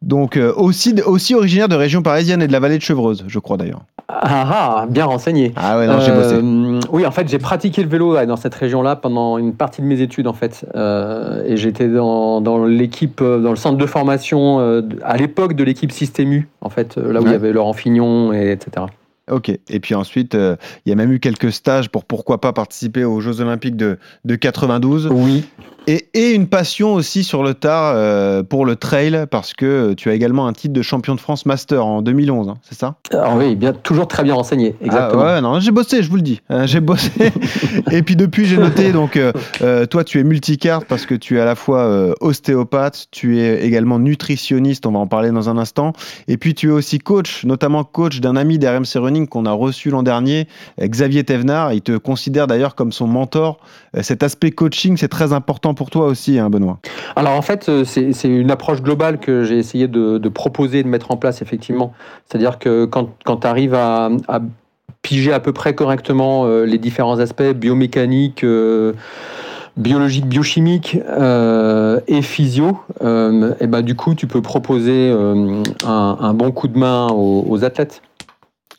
Donc 0.00 0.36
euh, 0.36 0.52
aussi, 0.54 0.94
aussi 1.04 1.34
originaire 1.34 1.68
de 1.68 1.74
région 1.74 2.02
parisienne 2.02 2.40
et 2.40 2.46
de 2.46 2.52
la 2.52 2.60
vallée 2.60 2.78
de 2.78 2.82
Chevreuse, 2.82 3.24
je 3.26 3.38
crois 3.40 3.56
d'ailleurs. 3.56 3.82
Ah, 4.08 4.46
ah, 4.82 4.86
bien 4.88 5.04
renseigné. 5.04 5.52
Ah 5.56 5.76
ouais, 5.76 5.86
non, 5.86 6.00
j'ai 6.00 6.12
bossé. 6.12 6.34
Euh, 6.34 6.80
oui, 6.92 7.04
en 7.04 7.10
fait, 7.10 7.28
j'ai 7.28 7.38
pratiqué 7.38 7.82
le 7.82 7.88
vélo 7.88 8.24
dans 8.24 8.36
cette 8.36 8.54
région-là 8.54 8.96
pendant 8.96 9.38
une 9.38 9.52
partie 9.52 9.82
de 9.82 9.86
mes 9.86 10.00
études, 10.00 10.26
en 10.26 10.32
fait. 10.32 10.64
Euh, 10.76 11.42
et 11.44 11.56
j'étais 11.56 11.88
dans, 11.88 12.40
dans 12.40 12.64
l'équipe, 12.64 13.22
dans 13.22 13.50
le 13.50 13.56
centre 13.56 13.76
de 13.76 13.86
formation, 13.86 14.82
à 15.02 15.16
l'époque 15.16 15.52
de 15.54 15.64
l'équipe 15.64 15.92
Systému, 15.92 16.48
en 16.62 16.70
fait, 16.70 16.96
là 16.96 17.20
où 17.20 17.26
il 17.26 17.32
y 17.32 17.34
avait 17.34 17.52
Laurent 17.52 17.74
Fignon, 17.74 18.32
et 18.32 18.52
etc. 18.52 18.86
Ok. 19.30 19.50
Et 19.68 19.80
puis 19.80 19.94
ensuite, 19.94 20.34
euh, 20.34 20.56
il 20.86 20.90
y 20.90 20.92
a 20.92 20.96
même 20.96 21.12
eu 21.12 21.20
quelques 21.20 21.52
stages 21.52 21.88
pour 21.90 22.04
pourquoi 22.04 22.40
pas 22.40 22.52
participer 22.52 23.04
aux 23.04 23.20
Jeux 23.20 23.40
Olympiques 23.40 23.76
de, 23.76 23.98
de 24.24 24.34
92. 24.34 25.08
Oui, 25.12 25.44
Et, 25.86 26.08
et 26.14 26.32
une 26.34 26.48
passion 26.48 26.94
aussi 26.94 27.24
sur 27.24 27.42
le 27.42 27.54
tard 27.54 27.92
euh, 27.96 28.42
pour 28.42 28.66
le 28.66 28.76
trail, 28.76 29.24
parce 29.30 29.54
que 29.54 29.94
tu 29.94 30.10
as 30.10 30.14
également 30.14 30.46
un 30.46 30.52
titre 30.52 30.74
de 30.74 30.82
champion 30.82 31.14
de 31.14 31.20
France 31.20 31.46
Master 31.46 31.84
en 31.84 32.02
2011, 32.02 32.48
hein, 32.50 32.54
c'est 32.62 32.78
ça? 32.78 32.96
Alors 33.12 33.36
oui, 33.36 33.56
bien, 33.56 33.72
toujours 33.72 34.06
très 34.06 34.22
bien 34.22 34.34
renseigné, 34.34 34.74
exactement. 34.82 35.22
Ah 35.24 35.34
ouais, 35.36 35.40
non, 35.40 35.60
j'ai 35.60 35.70
bossé, 35.70 36.02
je 36.02 36.10
vous 36.10 36.16
le 36.16 36.22
dis. 36.22 36.40
hein, 36.50 36.66
j'ai 36.66 36.80
bossé. 36.80 37.10
et 37.90 38.02
puis 38.02 38.16
depuis, 38.16 38.44
j'ai 38.44 38.58
noté, 38.58 38.92
donc, 38.92 39.16
euh, 39.16 39.86
toi, 39.86 40.04
tu 40.04 40.20
es 40.20 40.24
multicarte 40.24 40.84
parce 40.86 41.06
que 41.06 41.14
tu 41.14 41.38
es 41.38 41.40
à 41.40 41.44
la 41.46 41.54
fois 41.54 42.14
ostéopathe, 42.20 43.06
tu 43.10 43.38
es 43.40 43.64
également 43.64 43.98
nutritionniste, 43.98 44.84
on 44.86 44.92
va 44.92 44.98
en 44.98 45.06
parler 45.06 45.30
dans 45.30 45.48
un 45.48 45.56
instant. 45.58 45.92
Et 46.28 46.36
puis, 46.36 46.54
tu 46.54 46.68
es 46.68 46.72
aussi 46.72 46.98
coach, 46.98 47.44
notamment 47.44 47.82
coach 47.84 48.20
d'un 48.20 48.36
ami 48.36 48.58
d'RMC 48.58 48.96
Running 48.96 49.17
qu'on 49.26 49.46
a 49.46 49.52
reçu 49.52 49.90
l'an 49.90 50.02
dernier, 50.02 50.46
euh, 50.80 50.86
Xavier 50.86 51.24
Thévenard. 51.24 51.72
Il 51.72 51.82
te 51.82 51.96
considère 51.96 52.46
d'ailleurs 52.46 52.74
comme 52.74 52.92
son 52.92 53.06
mentor. 53.06 53.58
Euh, 53.96 54.02
cet 54.02 54.22
aspect 54.22 54.50
coaching, 54.50 54.96
c'est 54.96 55.08
très 55.08 55.32
important 55.32 55.74
pour 55.74 55.90
toi 55.90 56.06
aussi, 56.06 56.38
hein, 56.38 56.50
Benoît. 56.50 56.78
Alors 57.16 57.32
en 57.32 57.42
fait, 57.42 57.68
euh, 57.68 57.84
c'est 57.84 58.28
une 58.28 58.50
approche 58.50 58.82
globale 58.82 59.18
que 59.18 59.44
j'ai 59.44 59.58
essayé 59.58 59.88
de, 59.88 60.18
de 60.18 60.28
proposer, 60.28 60.82
de 60.82 60.88
mettre 60.88 61.10
en 61.10 61.16
place, 61.16 61.42
effectivement. 61.42 61.92
C'est-à-dire 62.26 62.58
que 62.58 62.84
quand, 62.84 63.08
tu 63.24 63.46
arrives 63.46 63.74
à, 63.74 64.10
piger 65.02 65.32
à 65.32 65.40
peu 65.40 65.52
près 65.52 65.74
correctement 65.74 66.46
les 66.46 66.76
différents 66.76 67.18
aspects 67.18 67.52
biomécaniques, 67.54 68.44
euh, 68.44 68.92
biologiques, 69.76 70.26
biochimiques 70.26 70.98
et 72.08 72.22
physio, 72.22 72.78
et 73.00 73.66
ben, 73.66 73.82
du 73.82 73.94
coup, 73.94 74.14
tu 74.14 74.26
peux 74.26 74.42
proposer 74.42 75.10
un, 75.86 76.34
bon 76.34 76.50
coup 76.50 76.68
de 76.68 76.78
main 76.78 77.06
aux 77.10 77.64
athlètes. 77.64 78.02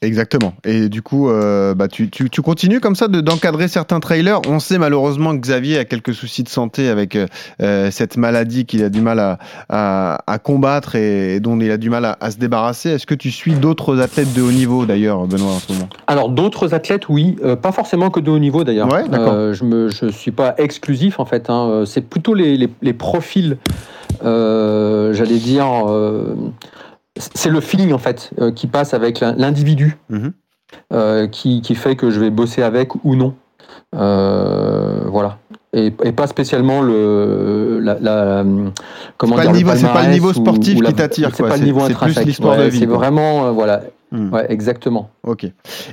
Exactement. 0.01 0.53
Et 0.63 0.87
du 0.87 1.01
coup, 1.01 1.29
euh, 1.29 1.75
bah, 1.75 1.89
tu, 1.89 2.09
tu- 2.09 2.29
tu 2.29 2.41
continues 2.41 2.79
comme 2.79 2.95
ça 2.95 3.09
de- 3.09 3.19
d'encadrer 3.19 3.67
certains 3.67 3.99
trailers. 3.99 4.39
On 4.47 4.59
sait 4.59 4.77
malheureusement 4.77 5.35
que 5.35 5.41
Xavier 5.41 5.77
a 5.77 5.83
quelques 5.83 6.13
soucis 6.13 6.43
de 6.43 6.47
santé 6.49 6.87
avec 6.87 7.17
euh, 7.17 7.27
euh, 7.61 7.91
cette 7.91 8.15
maladie 8.15 8.65
qu'il 8.65 8.81
a 8.83 8.89
du 8.89 9.01
mal 9.01 9.19
à, 9.19 9.39
à- 9.67 10.23
à 10.25 10.39
combattre 10.39 10.95
et, 10.95 11.35
et 11.35 11.39
dont 11.41 11.59
il 11.59 11.69
a 11.69 11.75
du 11.77 11.89
mal 11.89 12.05
à, 12.05 12.17
à 12.21 12.31
se 12.31 12.37
débarrasser. 12.37 12.91
Est-ce 12.91 13.05
que 13.05 13.13
tu 13.13 13.29
suis 13.29 13.55
d'autres 13.55 13.99
athlètes 13.99 14.33
de 14.33 14.41
haut 14.41 14.51
niveau 14.53 14.85
d'ailleurs, 14.85 15.27
Benoît, 15.27 15.51
en 15.51 15.59
ce 15.59 15.73
moment? 15.73 15.89
Alors 16.07 16.29
d'autres 16.29 16.73
athlètes, 16.73 17.09
oui, 17.09 17.35
euh, 17.43 17.57
pas 17.57 17.73
forcément 17.73 18.09
que 18.09 18.21
de 18.21 18.31
haut 18.31 18.39
niveau 18.39 18.63
d'ailleurs. 18.63 18.87
Ouais, 18.89 19.03
je 19.53 19.63
ne 19.65 19.89
je 19.89 20.07
suis 20.07 20.31
pas 20.31 20.55
exclusif 20.59 21.19
en 21.19 21.25
fait. 21.25 21.49
hein. 21.49 21.83
C'est 21.85 22.07
plutôt 22.07 22.33
les, 22.35 22.55
les- 22.55 22.69
les 22.81 22.93
profils, 22.93 23.57
j'allais 24.23 25.39
dire, 25.39 25.65
c'est 27.35 27.49
le 27.49 27.59
feeling 27.61 27.93
en 27.93 27.97
fait 27.99 28.31
euh, 28.39 28.51
qui 28.51 28.65
passe 28.67 28.93
avec 28.93 29.19
l'in- 29.19 29.35
l'individu 29.37 29.97
Mhm. 30.09 30.31
euh, 30.93 31.27
qui, 31.27 31.61
qui 31.61 31.75
fait 31.75 31.95
que 31.95 32.09
je 32.09 32.19
vais 32.19 32.29
bosser 32.31 32.63
avec 32.63 32.95
ou 33.03 33.15
non. 33.15 33.35
Euh, 33.95 35.01
voilà. 35.07 35.37
Et, 35.73 35.93
et 36.03 36.11
pas 36.11 36.25
spécialement 36.27 36.81
le 36.81 37.79
la, 37.81 37.99
la- 37.99 38.43
comment 39.17 39.35
dire, 39.35 39.51
le 39.51 39.57
niveau- 39.57 39.71
c'est 39.75 39.81
pas 39.81 39.87
le 39.87 39.93
palmarès 39.93 40.13
niveau 40.13 40.33
sportif 40.33 40.77
ou 40.77 40.81
la- 40.81 40.89
qui 40.89 40.95
t'attire, 40.95 41.29
C'est 41.35 41.43
pas 41.43 41.57
le 41.57 41.63
niveau 41.63 41.81
plus 41.81 41.91
intrinsèque. 41.93 42.25
l'histoire 42.25 42.55
de 42.57 42.61
Ouais, 42.63 42.69
vie, 42.69 42.79
C'est 42.79 42.85
vraiment 42.87 43.51
voilà. 43.53 43.81
Hmm. 44.11 44.33
Ouais, 44.33 44.47
exactement. 44.49 45.11
Ok. 45.23 45.45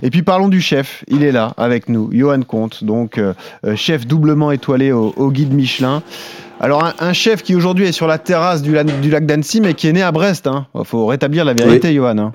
Et 0.02 0.10
puis 0.10 0.22
parlons 0.22 0.48
du 0.48 0.62
chef. 0.62 1.04
Il 1.08 1.22
est 1.22 1.32
là 1.32 1.52
avec 1.58 1.90
nous, 1.90 2.08
Johan 2.12 2.40
Comte, 2.40 2.82
donc 2.84 3.18
euh, 3.18 3.34
chef 3.74 4.06
doublement 4.06 4.50
étoilé 4.52 4.92
au, 4.92 5.12
au 5.16 5.30
guide 5.30 5.52
Michelin. 5.52 6.02
Alors 6.60 6.84
un, 6.84 6.94
un 7.00 7.12
chef 7.12 7.42
qui 7.42 7.54
aujourd'hui 7.54 7.86
est 7.86 7.92
sur 7.92 8.06
la 8.06 8.18
terrasse 8.18 8.62
du, 8.62 8.72
lac- 8.72 9.00
du 9.00 9.10
lac 9.10 9.26
d'Annecy, 9.26 9.60
mais 9.60 9.74
qui 9.74 9.88
est 9.88 9.92
né 9.92 10.02
à 10.02 10.12
Brest. 10.12 10.48
Il 10.74 10.84
faut 10.84 11.06
rétablir 11.06 11.44
la 11.44 11.52
vérité, 11.54 11.92
Johan. 11.94 12.16
hein. 12.18 12.32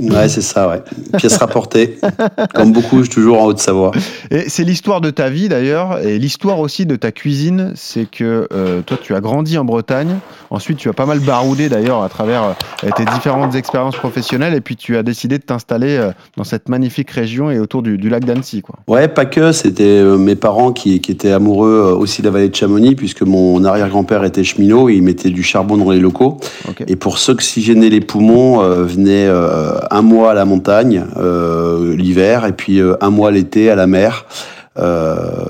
Ouais, 0.00 0.28
c'est 0.28 0.42
ça, 0.42 0.68
ouais. 0.68 0.80
Pièce 1.18 1.38
rapportée. 1.38 1.98
Comme 2.54 2.70
beaucoup, 2.72 2.98
je 2.98 3.06
suis 3.06 3.14
toujours 3.14 3.42
en 3.42 3.46
Haute-Savoie. 3.46 3.90
Et 4.30 4.48
c'est 4.48 4.62
l'histoire 4.62 5.00
de 5.00 5.10
ta 5.10 5.28
vie 5.28 5.48
d'ailleurs, 5.48 5.98
et 6.06 6.20
l'histoire 6.20 6.60
aussi 6.60 6.86
de 6.86 6.94
ta 6.94 7.10
cuisine. 7.10 7.72
C'est 7.74 8.08
que 8.08 8.46
euh, 8.52 8.80
toi, 8.82 8.96
tu 9.02 9.12
as 9.16 9.20
grandi 9.20 9.58
en 9.58 9.64
Bretagne. 9.64 10.18
Ensuite, 10.50 10.78
tu 10.78 10.88
as 10.88 10.92
pas 10.92 11.04
mal 11.04 11.18
baroudé 11.18 11.68
d'ailleurs 11.68 12.04
à 12.04 12.08
travers 12.08 12.54
euh, 12.84 12.90
tes 12.96 13.04
différentes 13.06 13.56
expériences 13.56 13.96
professionnelles, 13.96 14.54
et 14.54 14.60
puis 14.60 14.76
tu 14.76 14.96
as 14.96 15.02
décidé 15.02 15.36
de 15.38 15.42
t'installer 15.42 15.96
euh, 15.96 16.12
dans 16.36 16.44
cette 16.44 16.68
magnifique 16.68 17.10
région 17.10 17.50
et 17.50 17.58
autour 17.58 17.82
du, 17.82 17.98
du 17.98 18.08
lac 18.08 18.24
d'Annecy. 18.24 18.62
Quoi. 18.62 18.76
Ouais, 18.86 19.08
pas 19.08 19.24
que. 19.24 19.50
C'était 19.50 20.04
mes 20.04 20.36
parents 20.36 20.70
qui, 20.70 21.00
qui 21.00 21.10
étaient 21.10 21.32
amoureux 21.32 21.96
aussi 21.98 22.22
de 22.22 22.28
la 22.28 22.32
vallée 22.34 22.50
de 22.50 22.54
Chamonix, 22.54 22.94
puisque 22.94 23.22
mon 23.22 23.37
arrière-grand-père 23.64 24.24
était 24.24 24.44
cheminot 24.44 24.88
et 24.88 24.94
il 24.94 25.02
mettait 25.02 25.30
du 25.30 25.42
charbon 25.42 25.76
dans 25.76 25.90
les 25.90 26.00
locaux. 26.00 26.38
Et 26.86 26.96
pour 26.96 27.18
s'oxygéner 27.18 27.90
les 27.90 28.00
poumons, 28.00 28.62
euh, 28.62 28.84
venait 28.84 29.26
euh, 29.26 29.72
un 29.90 30.02
mois 30.02 30.30
à 30.32 30.34
la 30.34 30.44
montagne 30.44 31.04
euh, 31.18 31.94
l'hiver 31.96 32.44
et 32.46 32.52
puis 32.52 32.80
euh, 32.80 32.94
un 33.00 33.10
mois 33.10 33.30
l'été 33.30 33.70
à 33.70 33.74
la 33.76 33.86
mer. 33.86 34.24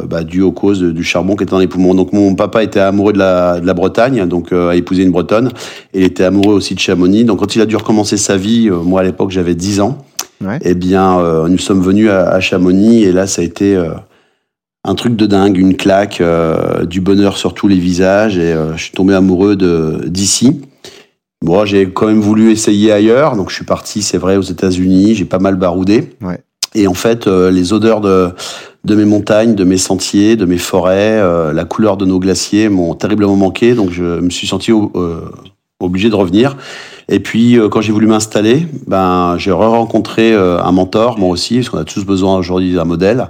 Bah, 0.08 0.22
dû 0.24 0.40
aux 0.40 0.52
causes 0.52 0.80
de- 0.80 0.90
du 0.90 1.04
charbon 1.04 1.36
qui 1.36 1.42
était 1.44 1.50
dans 1.50 1.58
les 1.58 1.66
poumons. 1.66 1.94
Donc 1.94 2.14
mon 2.14 2.34
papa 2.34 2.62
était 2.62 2.80
amoureux 2.80 3.12
de 3.12 3.18
la, 3.18 3.60
de 3.60 3.66
la 3.66 3.74
Bretagne, 3.74 4.24
donc 4.26 4.52
a 4.54 4.74
épousé 4.74 5.02
une 5.02 5.10
Bretonne, 5.10 5.50
et 5.92 6.00
il 6.00 6.04
était 6.04 6.24
amoureux 6.24 6.54
aussi 6.54 6.74
de 6.74 6.80
Chamonix. 6.80 7.24
Donc 7.24 7.40
quand 7.40 7.54
il 7.54 7.60
a 7.60 7.66
dû 7.66 7.76
recommencer 7.76 8.16
sa 8.16 8.38
vie, 8.38 8.70
moi 8.70 9.02
à 9.02 9.04
l'époque 9.04 9.30
j'avais 9.30 9.54
10 9.54 9.80
ans, 9.82 9.98
Ouais. 10.42 10.58
eh 10.62 10.74
bien 10.74 11.18
nous 11.48 11.58
sommes 11.58 11.82
venus 11.82 12.08
à, 12.10 12.30
à 12.30 12.40
Chamonix 12.40 13.02
et 13.04 13.12
là 13.12 13.26
ça 13.26 13.42
a 13.42 13.44
été 13.44 13.76
un 14.88 14.94
truc 14.94 15.16
de 15.16 15.26
dingue, 15.26 15.58
une 15.58 15.76
claque, 15.76 16.22
euh, 16.22 16.86
du 16.86 17.02
bonheur 17.02 17.36
sur 17.36 17.52
tous 17.52 17.68
les 17.68 17.76
visages 17.76 18.38
et 18.38 18.54
euh, 18.54 18.74
je 18.74 18.84
suis 18.84 18.92
tombé 18.92 19.14
amoureux 19.14 19.54
d'ici. 20.06 20.62
Bon, 21.44 21.64
j'ai 21.66 21.90
quand 21.90 22.06
même 22.06 22.20
voulu 22.20 22.50
essayer 22.50 22.90
ailleurs, 22.90 23.36
donc 23.36 23.50
je 23.50 23.54
suis 23.54 23.66
parti, 23.66 24.00
c'est 24.00 24.16
vrai, 24.16 24.36
aux 24.36 24.42
États-Unis, 24.42 25.14
j'ai 25.14 25.26
pas 25.26 25.38
mal 25.38 25.56
baroudé. 25.56 26.16
Ouais. 26.22 26.40
Et 26.74 26.88
en 26.88 26.94
fait, 26.94 27.26
euh, 27.26 27.50
les 27.50 27.74
odeurs 27.74 28.00
de, 28.00 28.30
de 28.84 28.94
mes 28.94 29.04
montagnes, 29.04 29.54
de 29.54 29.64
mes 29.64 29.76
sentiers, 29.76 30.36
de 30.36 30.46
mes 30.46 30.58
forêts, 30.58 31.20
la 31.52 31.64
couleur 31.66 31.98
de 31.98 32.06
nos 32.06 32.18
glaciers 32.18 32.70
m'ont 32.70 32.94
terriblement 32.94 33.36
manqué, 33.36 33.74
donc 33.74 33.90
je 33.90 34.02
me 34.02 34.30
suis 34.30 34.46
senti 34.46 34.72
obligé 35.80 36.08
de 36.08 36.14
revenir. 36.14 36.56
Et 37.08 37.20
puis, 37.20 37.58
euh, 37.58 37.68
quand 37.68 37.80
j'ai 37.80 37.92
voulu 37.92 38.06
m'installer, 38.06 38.66
ben, 38.86 39.36
j'ai 39.38 39.50
re-rencontré 39.50 40.32
euh, 40.32 40.62
un 40.62 40.72
mentor, 40.72 41.18
moi 41.18 41.30
aussi, 41.30 41.56
parce 41.56 41.70
qu'on 41.70 41.78
a 41.78 41.84
tous 41.84 42.04
besoin 42.04 42.36
aujourd'hui 42.36 42.74
d'un 42.74 42.84
modèle. 42.84 43.28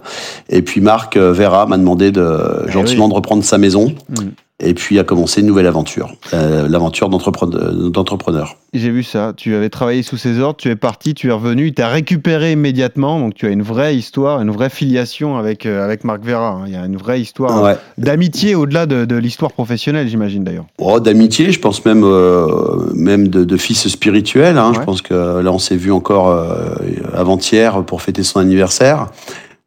Et 0.49 0.63
puis, 0.63 0.81
Marc 0.81 1.17
euh, 1.17 1.33
Vera 1.33 1.67
m'a 1.67 1.79
demandé 1.79 2.11
de, 2.11 2.65
Eh 2.67 2.73
gentiment 2.73 3.05
oui. 3.05 3.11
de 3.11 3.15
reprendre 3.15 3.45
sa 3.45 3.57
maison. 3.57 3.95
Mm. 4.09 4.15
Et 4.61 4.75
puis 4.75 4.99
a 4.99 5.05
commencé 5.05 5.41
une 5.41 5.47
nouvelle 5.47 5.69
aventure, 5.69 6.11
euh, 6.35 6.67
l'aventure 6.69 7.09
d'entrepreneur. 7.09 7.73
d'entrepreneur. 7.91 8.57
J'ai 8.75 8.91
vu 8.91 9.05
ça. 9.05 9.33
Tu 9.37 9.55
avais 9.55 9.69
travaillé 9.69 10.03
sous 10.03 10.17
ses 10.17 10.41
ordres, 10.41 10.57
tu 10.57 10.69
es 10.69 10.75
parti, 10.75 11.15
tu 11.15 11.29
es 11.29 11.31
revenu, 11.31 11.69
il 11.69 11.75
t'a 11.75 11.87
récupéré 11.87 12.51
immédiatement. 12.53 13.21
Donc 13.21 13.35
tu 13.35 13.47
as 13.47 13.51
une 13.51 13.63
vraie 13.63 13.95
histoire, 13.97 14.41
une 14.43 14.51
vraie 14.51 14.69
filiation 14.69 15.37
avec, 15.37 15.65
euh, 15.65 15.85
avec 15.85 16.03
Marc 16.03 16.25
Vera. 16.25 16.49
hein. 16.49 16.65
Il 16.67 16.73
y 16.73 16.77
a 16.77 16.85
une 16.85 16.97
vraie 16.97 17.21
histoire 17.21 17.63
Ouais. 17.63 17.77
d'amitié 17.99 18.57
au-delà 18.57 18.87
de, 18.87 19.05
de 19.05 19.15
l'histoire 19.17 19.53
professionnelle, 19.53 20.09
j'imagine 20.09 20.43
d'ailleurs. 20.43 20.67
Oh, 20.79 20.99
d'amitié, 20.99 21.53
je 21.53 21.61
pense 21.61 21.85
même, 21.85 22.03
euh, 22.03 22.91
même 22.95 23.29
de, 23.29 23.45
de 23.45 23.57
fils 23.57 23.87
spirituel. 23.87 24.59
Hein. 24.59 24.71
Ouais. 24.71 24.75
Je 24.75 24.81
pense 24.81 25.03
que 25.03 25.15
là, 25.41 25.53
on 25.53 25.61
s'est 25.61 25.77
vu 25.77 25.93
encore 25.93 26.31
euh, 26.31 26.75
avant-hier 27.15 27.85
pour 27.85 28.03
fêter 28.03 28.25
son 28.25 28.41
anniversaire. 28.41 29.07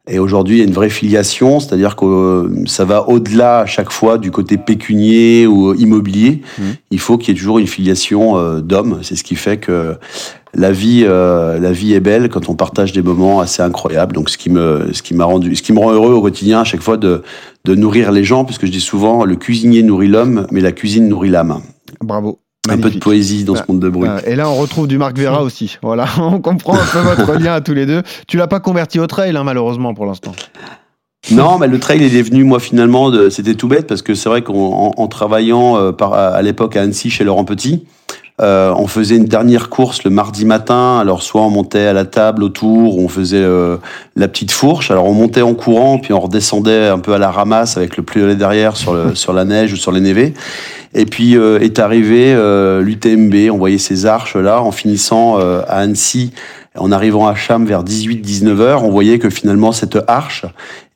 Et 0.08 0.18
aujourd'hui, 0.18 0.56
il 0.56 0.58
y 0.58 0.62
a 0.62 0.64
une 0.64 0.72
vraie 0.72 0.90
filiation, 0.90 1.60
c'est-à-dire 1.60 1.94
que 1.94 2.04
euh, 2.04 2.66
ça 2.66 2.84
va 2.84 3.08
au-delà 3.08 3.60
à 3.60 3.66
chaque 3.66 3.92
fois 3.92 4.18
du 4.18 4.32
côté 4.32 4.56
pécunier 4.58 5.46
ou 5.46 5.74
immobilier. 5.74 6.42
Mhm. 6.58 6.74
Il 6.90 6.98
faut 6.98 7.18
qu'il 7.18 7.32
y 7.32 7.36
ait 7.36 7.38
toujours 7.38 7.60
une 7.60 7.68
filiation 7.68 8.36
euh, 8.36 8.60
d'homme. 8.60 8.98
C'est 9.02 9.14
ce 9.14 9.22
qui 9.22 9.36
fait 9.36 9.58
que 9.58 9.94
la 10.54 10.72
vie, 10.72 11.04
euh, 11.06 11.60
la 11.60 11.70
vie 11.70 11.94
est 11.94 12.00
belle 12.00 12.30
quand 12.30 12.48
on 12.48 12.56
partage 12.56 12.92
des 12.92 13.00
moments 13.00 13.38
assez 13.38 13.62
incroyables. 13.62 14.12
Donc, 14.12 14.28
ce 14.28 14.36
qui 14.36 14.50
me, 14.50 14.88
ce 14.92 15.02
qui 15.02 15.14
m'a 15.14 15.24
rendu, 15.24 15.54
ce 15.54 15.62
qui 15.62 15.72
me 15.72 15.78
rend 15.78 15.92
heureux 15.92 16.14
au 16.14 16.20
quotidien 16.20 16.62
à 16.62 16.64
chaque 16.64 16.82
fois 16.82 16.96
de, 16.96 17.22
de 17.64 17.74
nourrir 17.76 18.10
les 18.10 18.24
gens, 18.24 18.44
puisque 18.44 18.66
je 18.66 18.72
dis 18.72 18.80
souvent, 18.80 19.24
le 19.24 19.36
cuisinier 19.36 19.84
nourrit 19.84 20.08
l'homme, 20.08 20.48
mais 20.50 20.60
la 20.60 20.72
cuisine 20.72 21.06
nourrit 21.06 21.30
l'âme. 21.30 21.62
Bravo. 22.00 22.41
Un 22.70 22.78
peu 22.78 22.90
de 22.90 22.98
poésie 22.98 23.42
dans 23.42 23.56
ce 23.56 23.62
monde 23.68 23.80
de 23.80 23.88
bruit. 23.88 24.08
Et 24.24 24.36
là, 24.36 24.48
on 24.48 24.54
retrouve 24.54 24.86
du 24.86 24.96
Marc 24.96 25.18
Vera 25.18 25.42
aussi. 25.42 25.78
Voilà, 25.82 26.06
on 26.18 26.40
comprend 26.40 26.74
un 26.74 26.84
peu 26.92 26.98
votre 27.16 27.34
lien 27.34 27.54
à 27.54 27.60
tous 27.60 27.74
les 27.74 27.86
deux. 27.86 28.02
Tu 28.28 28.36
l'as 28.36 28.46
pas 28.46 28.60
converti 28.60 29.00
au 29.00 29.08
trail, 29.08 29.36
hein, 29.36 29.42
malheureusement, 29.42 29.94
pour 29.94 30.06
l'instant. 30.06 30.32
Non, 31.32 31.58
mais 31.58 31.66
le 31.66 31.80
trail 31.80 31.98
il 32.04 32.16
est 32.16 32.22
venu 32.22 32.44
moi 32.44 32.60
finalement. 32.60 33.12
C'était 33.30 33.54
tout 33.54 33.66
bête 33.66 33.86
parce 33.88 34.02
que 34.02 34.14
c'est 34.14 34.28
vrai 34.28 34.42
qu'en 34.42 34.92
en, 34.96 35.08
travaillant 35.08 35.76
euh, 35.76 35.92
par, 35.92 36.14
à 36.14 36.40
l'époque 36.42 36.76
à 36.76 36.82
Annecy 36.82 37.10
chez 37.10 37.24
Laurent 37.24 37.44
Petit, 37.44 37.84
euh, 38.40 38.72
on 38.76 38.86
faisait 38.86 39.16
une 39.16 39.26
dernière 39.26 39.68
course 39.68 40.04
le 40.04 40.10
mardi 40.10 40.44
matin. 40.44 40.98
Alors 40.98 41.22
soit 41.22 41.42
on 41.42 41.50
montait 41.50 41.86
à 41.86 41.92
la 41.92 42.04
table 42.04 42.42
autour, 42.42 42.98
on 42.98 43.08
faisait 43.08 43.36
euh, 43.36 43.76
la 44.16 44.26
petite 44.26 44.50
fourche. 44.50 44.90
Alors 44.90 45.06
on 45.06 45.12
montait 45.12 45.42
en 45.42 45.54
courant, 45.54 45.98
puis 45.98 46.12
on 46.12 46.20
redescendait 46.20 46.88
un 46.88 46.98
peu 46.98 47.12
à 47.12 47.18
la 47.18 47.30
ramasse 47.30 47.76
avec 47.76 47.96
le 47.96 48.02
pluie 48.02 48.34
derrière 48.34 48.76
sur, 48.76 48.94
le, 48.94 49.14
sur 49.14 49.32
la 49.32 49.44
neige 49.44 49.72
ou 49.72 49.76
sur 49.76 49.92
les 49.92 50.00
névés. 50.00 50.34
Et 50.94 51.06
puis 51.06 51.36
euh, 51.36 51.60
est 51.60 51.78
arrivé 51.78 52.34
l'UTMB, 52.82 53.50
on 53.50 53.58
voyait 53.58 53.78
ces 53.78 54.06
arches 54.06 54.36
là 54.36 54.60
en 54.62 54.72
finissant 54.72 55.36
à 55.38 55.78
Annecy 55.78 56.32
en 56.78 56.90
arrivant 56.90 57.26
à 57.26 57.34
Cham 57.34 57.66
vers 57.66 57.84
18-19 57.84 58.60
heures, 58.60 58.84
on 58.84 58.90
voyait 58.90 59.18
que 59.18 59.28
finalement 59.28 59.72
cette 59.72 59.98
arche, 60.08 60.46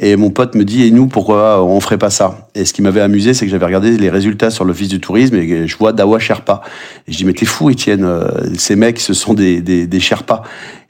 et 0.00 0.16
mon 0.16 0.30
pote 0.30 0.54
me 0.54 0.64
dit, 0.64 0.86
et 0.86 0.90
nous, 0.90 1.06
pourquoi 1.06 1.62
on 1.62 1.80
ferait 1.80 1.98
pas 1.98 2.10
ça? 2.10 2.48
Et 2.54 2.64
ce 2.64 2.72
qui 2.72 2.82
m'avait 2.82 3.00
amusé, 3.00 3.34
c'est 3.34 3.44
que 3.44 3.50
j'avais 3.50 3.66
regardé 3.66 3.96
les 3.96 4.10
résultats 4.10 4.50
sur 4.50 4.64
l'Office 4.64 4.88
du 4.88 5.00
tourisme 5.00 5.36
et 5.36 5.66
je 5.66 5.76
vois 5.76 5.92
Dawa 5.92 6.18
Sherpa. 6.18 6.62
Et 7.06 7.12
je 7.12 7.18
dis, 7.18 7.24
mais 7.24 7.34
t'es 7.34 7.46
fou, 7.46 7.70
Étienne, 7.70 8.04
euh, 8.04 8.28
ces 8.56 8.76
mecs, 8.76 9.00
ce 9.00 9.12
sont 9.12 9.34
des, 9.34 9.60
des, 9.60 9.86
des 9.86 10.00
Sherpas. 10.00 10.42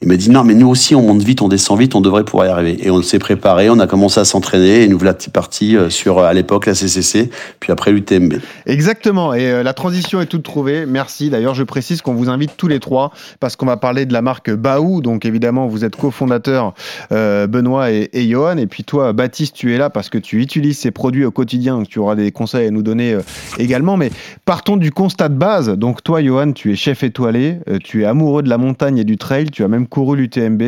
Il 0.02 0.08
m'a 0.08 0.16
dit 0.16 0.28
non, 0.28 0.44
mais 0.44 0.52
nous 0.52 0.68
aussi, 0.68 0.94
on 0.94 1.00
monte 1.00 1.22
vite, 1.22 1.40
on 1.40 1.48
descend 1.48 1.78
vite, 1.78 1.94
on 1.94 2.02
devrait 2.02 2.24
pouvoir 2.24 2.46
y 2.46 2.50
arriver. 2.50 2.86
Et 2.86 2.90
on 2.90 3.00
s'est 3.00 3.18
préparé, 3.18 3.70
on 3.70 3.78
a 3.78 3.86
commencé 3.86 4.20
à 4.20 4.26
s'entraîner 4.26 4.82
et 4.82 4.88
nous 4.88 4.98
voilà 4.98 5.14
partis 5.32 5.74
euh, 5.74 5.88
sur, 5.88 6.18
à 6.18 6.34
l'époque, 6.34 6.66
la 6.66 6.74
CCC, 6.74 7.30
puis 7.60 7.72
après 7.72 7.92
l'UTMB. 7.92 8.34
Exactement. 8.66 9.32
Et 9.32 9.50
euh, 9.50 9.62
la 9.62 9.72
transition 9.72 10.20
est 10.20 10.26
toute 10.26 10.42
trouvée. 10.42 10.84
Merci. 10.84 11.30
D'ailleurs, 11.30 11.54
je 11.54 11.62
précise 11.62 12.02
qu'on 12.02 12.12
vous 12.12 12.28
invite 12.28 12.58
tous 12.58 12.68
les 12.68 12.78
trois 12.78 13.10
parce 13.40 13.56
qu'on 13.56 13.64
va 13.64 13.78
parler 13.78 14.04
de 14.04 14.12
la 14.12 14.20
marque 14.20 14.50
Baou. 14.50 15.00
Donc, 15.00 15.24
évidemment, 15.24 15.66
vous 15.66 15.84
êtes 15.84 15.96
cofondateur 15.96 16.74
euh, 17.10 17.46
Benoît 17.46 17.90
et, 17.90 18.10
et, 18.12 18.28
Johan. 18.28 18.58
Et 18.58 18.66
puis, 18.66 18.84
toi, 18.84 19.14
Baptiste, 19.14 19.56
tu 19.56 19.74
es 19.74 19.78
là 19.78 19.88
parce 19.88 20.10
que 20.10 20.18
tu 20.18 20.42
utilises 20.42 20.78
ces 20.78 20.90
produits 20.90 21.24
au 21.24 21.30
quotidien. 21.30 21.78
Donc, 21.78 21.88
tu 21.88 21.98
auras 21.98 22.16
des 22.16 22.32
conseils 22.32 22.66
à 22.66 22.70
nous 22.70 22.82
donner 22.82 23.16
également. 23.58 23.96
Mais 23.96 24.10
partons 24.44 24.76
du 24.76 24.92
constat 24.92 25.30
de 25.30 25.36
base. 25.36 25.70
Donc, 25.70 26.04
toi, 26.04 26.22
Johan, 26.22 26.52
tu 26.52 26.70
es 26.70 26.76
chef 26.76 27.02
étoilé. 27.02 27.60
tu 27.82 28.02
es 28.02 28.04
amoureux 28.04 28.42
de 28.42 28.50
la 28.50 28.58
montagne 28.58 28.98
et 28.98 29.04
du 29.04 29.16
trail. 29.16 29.50
Tu 29.50 29.64
as 29.64 29.68
même 29.68 29.85
couru 29.86 30.16
l'UTMB. 30.16 30.62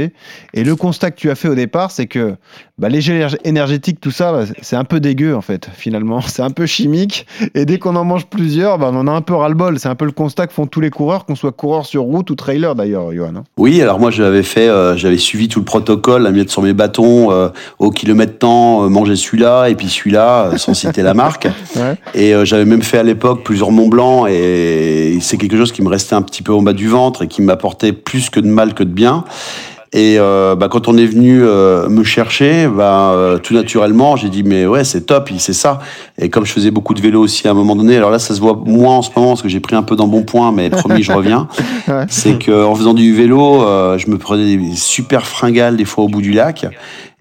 Et 0.55 0.65
le 0.65 0.77
constat 0.77 1.11
que 1.11 1.17
tu 1.17 1.31
as 1.31 1.35
fait 1.35 1.49
au 1.49 1.55
départ, 1.55 1.91
c'est 1.91 2.07
que 2.07 2.37
bah, 2.79 2.89
les 2.89 3.01
gels 3.01 3.37
énergétiques, 3.45 4.01
tout 4.01 4.13
ça, 4.13 4.33
bah, 4.33 4.45
c'est 4.63 4.77
un 4.77 4.85
peu 4.85 5.01
dégueu 5.01 5.35
en 5.35 5.41
fait, 5.41 5.69
finalement. 5.75 6.21
C'est 6.29 6.43
un 6.43 6.51
peu 6.51 6.67
chimique. 6.67 7.27
Et 7.55 7.65
dès 7.65 7.79
qu'on 7.79 7.97
en 7.97 8.05
mange 8.05 8.27
plusieurs, 8.27 8.79
bah, 8.79 8.91
on 8.93 8.97
en 8.97 9.09
a 9.09 9.11
un 9.11 9.21
peu 9.21 9.35
ras-le-bol. 9.35 9.79
C'est 9.79 9.89
un 9.89 9.95
peu 9.95 10.05
le 10.05 10.13
constat 10.13 10.47
que 10.47 10.53
font 10.53 10.67
tous 10.67 10.81
les 10.81 10.91
coureurs, 10.91 11.25
qu'on 11.25 11.35
soit 11.35 11.53
coureur 11.53 11.87
sur 11.87 12.03
route 12.03 12.31
ou 12.31 12.35
trailer 12.35 12.75
d'ailleurs, 12.75 13.13
Johan. 13.13 13.33
Hein. 13.37 13.45
Oui, 13.57 13.83
alors 13.83 13.99
moi 13.99 14.11
j'avais 14.11 14.43
fait, 14.43 14.69
euh, 14.69 14.97
j'avais 14.97 15.19
suivi 15.19 15.49
tout 15.49 15.59
le 15.59 15.65
protocole, 15.65 16.23
la 16.23 16.31
mettre 16.31 16.53
sur 16.53 16.63
mes 16.63 16.75
bâtons, 16.75 17.33
euh, 17.33 17.49
au 17.79 17.91
kilomètre 17.91 18.39
temps, 18.39 18.85
euh, 18.85 18.89
manger 18.89 19.17
celui-là 19.17 19.69
et 19.69 19.75
puis 19.75 19.89
celui-là, 19.89 20.53
sans 20.57 20.75
citer 20.75 21.03
la 21.03 21.15
marque. 21.15 21.49
Et 22.15 22.35
j'avais 22.45 22.65
même 22.65 22.83
fait 22.83 22.99
à 22.99 23.03
l'époque 23.03 23.45
plusieurs 23.45 23.71
Mont 23.71 23.89
Blanc 23.89 24.27
et 24.27 25.19
c'est 25.21 25.37
quelque 25.37 25.57
chose 25.57 25.73
qui 25.73 25.83
me 25.83 25.89
restait 25.89 26.15
un 26.15 26.23
petit 26.23 26.43
peu 26.43 26.53
en 26.53 26.63
bas 26.63 26.73
du 26.73 26.89
ventre 26.89 27.23
et 27.23 27.29
qui 27.29 27.43
m'apportait 27.43 27.93
plus 27.93 28.31
que 28.31 28.41
de 28.41 28.47
mal 28.47 28.75
que 28.75 28.83
de 28.83 28.91
bien. 28.91 29.25
Et 29.93 30.17
euh, 30.19 30.55
bah, 30.55 30.69
quand 30.69 30.87
on 30.87 30.99
est 30.99 31.07
venu 31.07 31.41
euh, 31.43 31.89
me 31.89 32.05
chercher, 32.05 32.69
bah, 32.69 33.13
euh, 33.13 33.39
tout 33.39 33.55
naturellement, 33.55 34.17
j'ai 34.17 34.29
dit 34.29 34.43
mais 34.43 34.67
ouais 34.67 34.85
c'est 34.85 35.03
top, 35.03 35.31
c'est 35.39 35.55
ça. 35.55 35.79
Et 36.19 36.29
comme 36.29 36.45
je 36.45 36.53
faisais 36.53 36.71
beaucoup 36.71 36.93
de 36.93 37.01
vélo 37.01 37.23
aussi 37.23 37.49
à 37.49 37.53
un 37.53 37.55
moment 37.55 37.75
donné, 37.75 37.97
alors 37.97 38.11
là 38.11 38.19
ça 38.19 38.35
se 38.35 38.41
voit 38.41 38.61
moins 38.67 38.99
en 38.99 39.03
ce 39.03 39.11
moment 39.17 39.29
parce 39.31 39.41
que 39.41 39.49
j'ai 39.49 39.61
pris 39.61 39.77
un 39.77 39.83
peu 39.83 39.97
d'embonpoint, 39.97 40.53
mais 40.53 40.69
promis 40.69 41.03
je 41.03 41.13
reviens. 41.13 41.49
C'est 42.09 42.39
que 42.39 42.65
en 42.65 42.75
faisant 42.75 42.93
du 42.93 43.15
vélo, 43.15 43.61
je 43.97 44.11
me 44.11 44.19
prenais 44.19 44.57
des 44.57 44.77
super 44.77 45.27
fringales 45.27 45.77
des 45.77 45.87
fois 45.87 46.05
au 46.05 46.09
bout 46.09 46.23
du 46.23 46.33
lac 46.33 46.67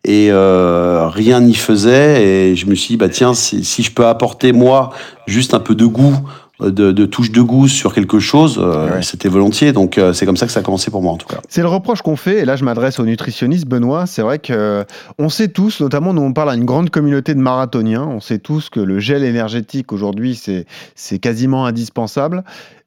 et 0.04 0.30
rien 0.32 1.40
n'y 1.40 1.56
faisait. 1.56 2.24
Et 2.26 2.56
je 2.58 2.66
me 2.66 2.76
suis 2.76 2.90
dit 2.90 2.98
bah 2.98 3.10
tiens 3.10 3.34
si, 3.34 3.64
si 3.64 3.82
je 3.82 3.92
peux 3.92 4.06
apporter 4.06 4.52
moi 4.52 4.90
juste 5.26 5.54
un 5.54 5.60
peu 5.60 5.74
de 5.74 5.86
goût 5.86 6.18
de, 6.60 6.92
de, 6.92 7.06
touche 7.06 7.32
de 7.32 7.42
goût 7.42 7.68
sur 7.68 7.94
quelque 7.94 8.20
chose, 8.20 8.60
euh, 8.60 9.02
c'était 9.02 9.30
volontiers. 9.30 9.74
Donc 9.74 9.98
euh, 9.98 10.14
c'est 10.14 10.26
comme 10.26 10.38
ça 10.38 10.46
que 10.46 10.52
ça 10.52 10.62
a 10.62 10.64
commencé 10.64 10.90
pour 10.90 11.02
moi 11.02 11.12
en 11.12 11.18
tout 11.18 11.28
cas. 11.28 11.40
C'est 11.50 11.62
le 11.62 11.68
reproche 11.68 12.02
qu'on 12.02 12.16
fait, 12.16 12.40
et 12.40 12.46
là 12.46 12.56
je 12.56 12.64
m'adresse 12.64 13.00
au 13.00 13.06
nutritionniste 13.06 13.68
Benoît. 13.68 14.06
C'est 14.08 14.22
vrai 14.22 14.40
que 14.40 14.54
euh, 14.54 14.84
on 15.20 15.30
sait 15.30 15.50
tous, 15.50 15.82
notamment 15.82 16.14
nous 16.14 16.22
on 16.22 16.34
parle 16.34 16.50
à 16.50 16.56
une 16.56 16.66
grande 16.66 16.90
communauté 16.90 17.36
de 17.36 17.40
marathoniens, 17.40 18.04
on 18.04 18.20
sait 18.20 18.40
tous 18.40 18.70
que 18.70 18.80
le 18.80 19.00
gel 19.00 19.24
énergétique 19.24 19.94
aujourd'hui 19.94 20.36
c'est 20.36 20.66
c'est 20.96 21.20
quasiment 21.20 21.66
indispensable. 21.66 22.44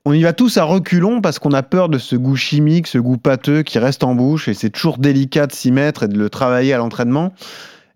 On 0.07 0.15
y 0.15 0.23
va 0.23 0.33
tous 0.33 0.57
à 0.57 0.65
reculons 0.65 1.21
parce 1.21 1.39
qu'on 1.39 1.53
a 1.53 1.63
peur 1.63 1.91
de 1.91 1.99
ce 1.99 2.17
goût 2.17 2.35
chimique, 2.35 2.87
ce 2.87 2.97
goût 2.97 3.19
pâteux 3.19 3.63
qui 3.63 3.79
reste 3.79 4.03
en 4.03 4.15
bouche, 4.15 4.49
et 4.49 4.55
c'est 4.55 4.71
toujours 4.71 4.97
délicat 4.97 5.47
de 5.47 5.53
s'y 5.53 5.71
mettre 5.71 6.05
et 6.05 6.09
de 6.09 6.19
le 6.19 6.31
travailler 6.31 6.73
à 6.73 6.79
l'entraînement 6.79 7.35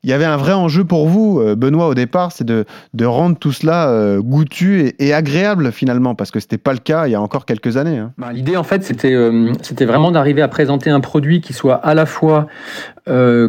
il 0.04 0.10
y 0.10 0.12
avait 0.12 0.26
un 0.26 0.36
vrai 0.36 0.52
enjeu 0.52 0.84
pour 0.84 1.08
vous, 1.08 1.40
euh, 1.40 1.56
Benoît, 1.56 1.88
au 1.88 1.94
départ, 1.94 2.30
c'est 2.30 2.44
de, 2.44 2.66
de, 2.92 3.06
rendre 3.06 3.38
tout 3.38 3.52
cela 3.52 3.88
euh, 3.88 4.20
goûtu 4.20 4.92
et, 4.98 5.14
agréable 5.14 5.72
finalement, 5.72 6.14
parce 6.14 6.30
que 6.30 6.40
ce 6.40 6.44
n'était 6.44 6.58
pas 6.58 6.74
le 6.74 6.78
cas 6.78 7.06
il 7.06 7.12
y 7.12 7.14
a 7.14 7.20
encore 7.20 7.46
quelques 7.46 7.78
années. 7.78 7.98
Hein. 7.98 8.12
Bah, 8.18 8.30
l'idée, 8.30 8.58
en 8.58 8.64
fait, 8.64 8.84
c'était 8.84 9.14
euh, 9.14 9.52
c'était 9.62 9.86
vraiment 9.86 10.10
d'arriver 10.10 10.42
à 10.42 10.48
présenter 10.48 10.90
un 10.90 11.00
produit 11.00 11.40
qui 11.40 11.54
soit 11.54 11.76
à 11.76 11.94
la 11.94 12.06
fois 12.06 12.46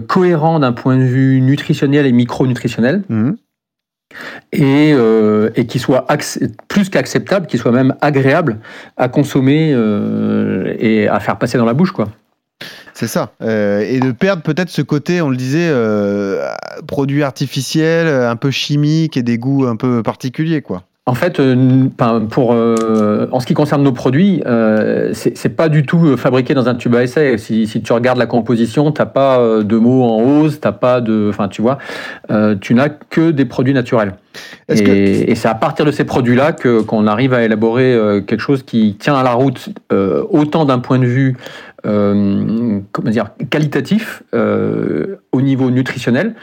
cohérent 0.07 0.59
d'un 0.59 0.73
point 0.73 0.97
de 0.97 1.03
vue 1.03 1.39
nutritionnel 1.39 2.05
et 2.05 2.11
micronutritionnel. 2.11 3.03
Mmh. 3.07 3.31
Et, 4.51 4.93
et, 5.55 5.65
qui 5.65 5.79
soit 5.79 6.05
plus 6.67 6.89
qu'acceptable, 6.89 7.47
qui 7.47 7.57
soit 7.57 7.71
même 7.71 7.95
agréable 8.01 8.59
à 8.97 9.07
consommer 9.07 9.69
et 10.79 11.07
à 11.07 11.19
faire 11.21 11.37
passer 11.37 11.57
dans 11.57 11.65
la 11.65 11.73
bouche. 11.73 11.91
quoi. 11.91 12.09
C'est 12.95 13.07
ça. 13.07 13.33
Euh, 13.41 13.81
et 13.81 13.99
de 13.99 14.11
perdre 14.13 14.41
peut-être 14.41 14.69
ce 14.69 14.81
côté, 14.81 15.21
on 15.21 15.29
le 15.29 15.35
disait, 15.35 15.67
euh, 15.69 16.49
produit 16.87 17.23
artificiel, 17.23 18.07
un 18.07 18.37
peu 18.37 18.51
chimique 18.51 19.17
et 19.17 19.23
des 19.23 19.37
goûts 19.37 19.65
un 19.65 19.75
peu 19.75 20.01
particuliers, 20.01 20.61
quoi. 20.61 20.83
En 21.07 21.13
fait, 21.13 21.39
euh, 21.39 21.87
pour, 22.29 22.49
en 22.51 23.39
ce 23.39 23.45
qui 23.45 23.53
concerne 23.53 23.83
nos 23.83 23.91
produits, 23.91 24.41
c'est 25.13 25.55
pas 25.55 25.69
du 25.69 25.85
tout 25.85 26.17
fabriqué 26.17 26.53
dans 26.55 26.67
un 26.67 26.73
tube 26.73 26.95
à 26.95 27.03
essai. 27.03 27.37
Si, 27.37 27.81
tu 27.83 27.93
regardes 27.93 28.17
la 28.17 28.25
composition, 28.25 28.91
t'as 28.91 29.05
pas 29.05 29.39
de 29.61 29.77
mots 29.77 30.03
en 30.03 30.21
hausse, 30.23 30.59
t'as 30.59 30.71
pas 30.71 31.01
de, 31.01 31.27
enfin, 31.29 31.47
tu 31.47 31.61
vois, 31.61 31.77
tu 32.59 32.73
n'as 32.73 32.89
que 32.89 33.29
des 33.29 33.45
produits 33.45 33.73
naturels. 33.73 34.15
Et, 34.67 35.31
et 35.31 35.35
c'est 35.35 35.47
à 35.47 35.53
partir 35.53 35.85
de 35.85 35.91
ces 35.91 36.05
produits-là 36.05 36.53
que 36.53 36.81
qu'on 36.81 37.05
arrive 37.05 37.33
à 37.35 37.43
élaborer 37.43 38.23
quelque 38.25 38.41
chose 38.41 38.63
qui 38.63 38.95
tient 38.99 39.15
à 39.15 39.23
la 39.23 39.33
route 39.33 39.69
autant 39.91 40.65
d'un 40.65 40.79
point 40.79 40.97
de 40.97 41.05
vue 41.05 41.37
euh, 41.85 42.79
comment 42.91 43.11
dire, 43.11 43.31
qualitatif 43.51 44.23
euh, 44.33 45.17
au 45.31 45.41
niveau 45.41 45.69
nutritionnel 45.69 46.33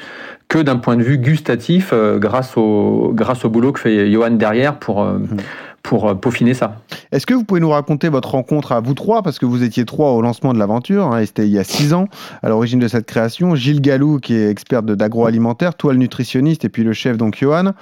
que 0.53 0.59
d'un 0.59 0.77
point 0.77 0.97
de 0.97 1.03
vue 1.03 1.17
gustatif 1.17 1.93
euh, 1.95 2.19
grâce, 2.19 2.59
au, 2.59 3.13
grâce 3.15 3.47
au 3.47 3.49
boulot 3.49 3.73
que 3.73 3.81
fait 3.81 4.13
Johan 4.13 4.33
derrière 4.33 4.79
pour, 4.79 5.03
mmh. 5.03 5.39
pour 5.83 6.21
peaufiner 6.21 6.53
ça. 6.53 6.77
Est-ce 7.11 7.25
que 7.25 7.33
vous 7.33 7.45
pouvez 7.45 7.61
nous 7.61 7.71
raconter 7.71 8.11
votre 8.11 8.33
rencontre 8.33 8.73
à 8.73 8.81
vous 8.81 8.93
trois? 8.93 9.23
Parce 9.23 9.39
que 9.39 9.47
vous 9.47 9.63
étiez 9.63 9.87
trois 9.87 10.11
au 10.11 10.21
lancement 10.21 10.53
de 10.53 10.59
l'aventure, 10.59 11.07
hein, 11.07 11.21
et 11.21 11.27
c'était 11.27 11.47
il 11.47 11.53
y 11.55 11.59
a 11.59 11.65
six 11.65 11.95
ans, 11.95 12.07
à 12.43 12.51
l'origine 12.51 12.81
de 12.81 12.89
cette 12.89 13.07
création. 13.07 13.55
Gilles 13.55 13.81
Gallou, 13.81 14.19
qui 14.19 14.35
est 14.35 14.51
expert 14.51 14.83
d'agroalimentaire, 14.83 15.75
toi 15.75 15.95
le 15.95 15.99
nutritionniste, 15.99 16.67
et 16.67 16.69
puis 16.69 16.85
le 16.85 16.93
chef, 16.93 17.17
donc 17.17 17.39
Johan. 17.41 17.73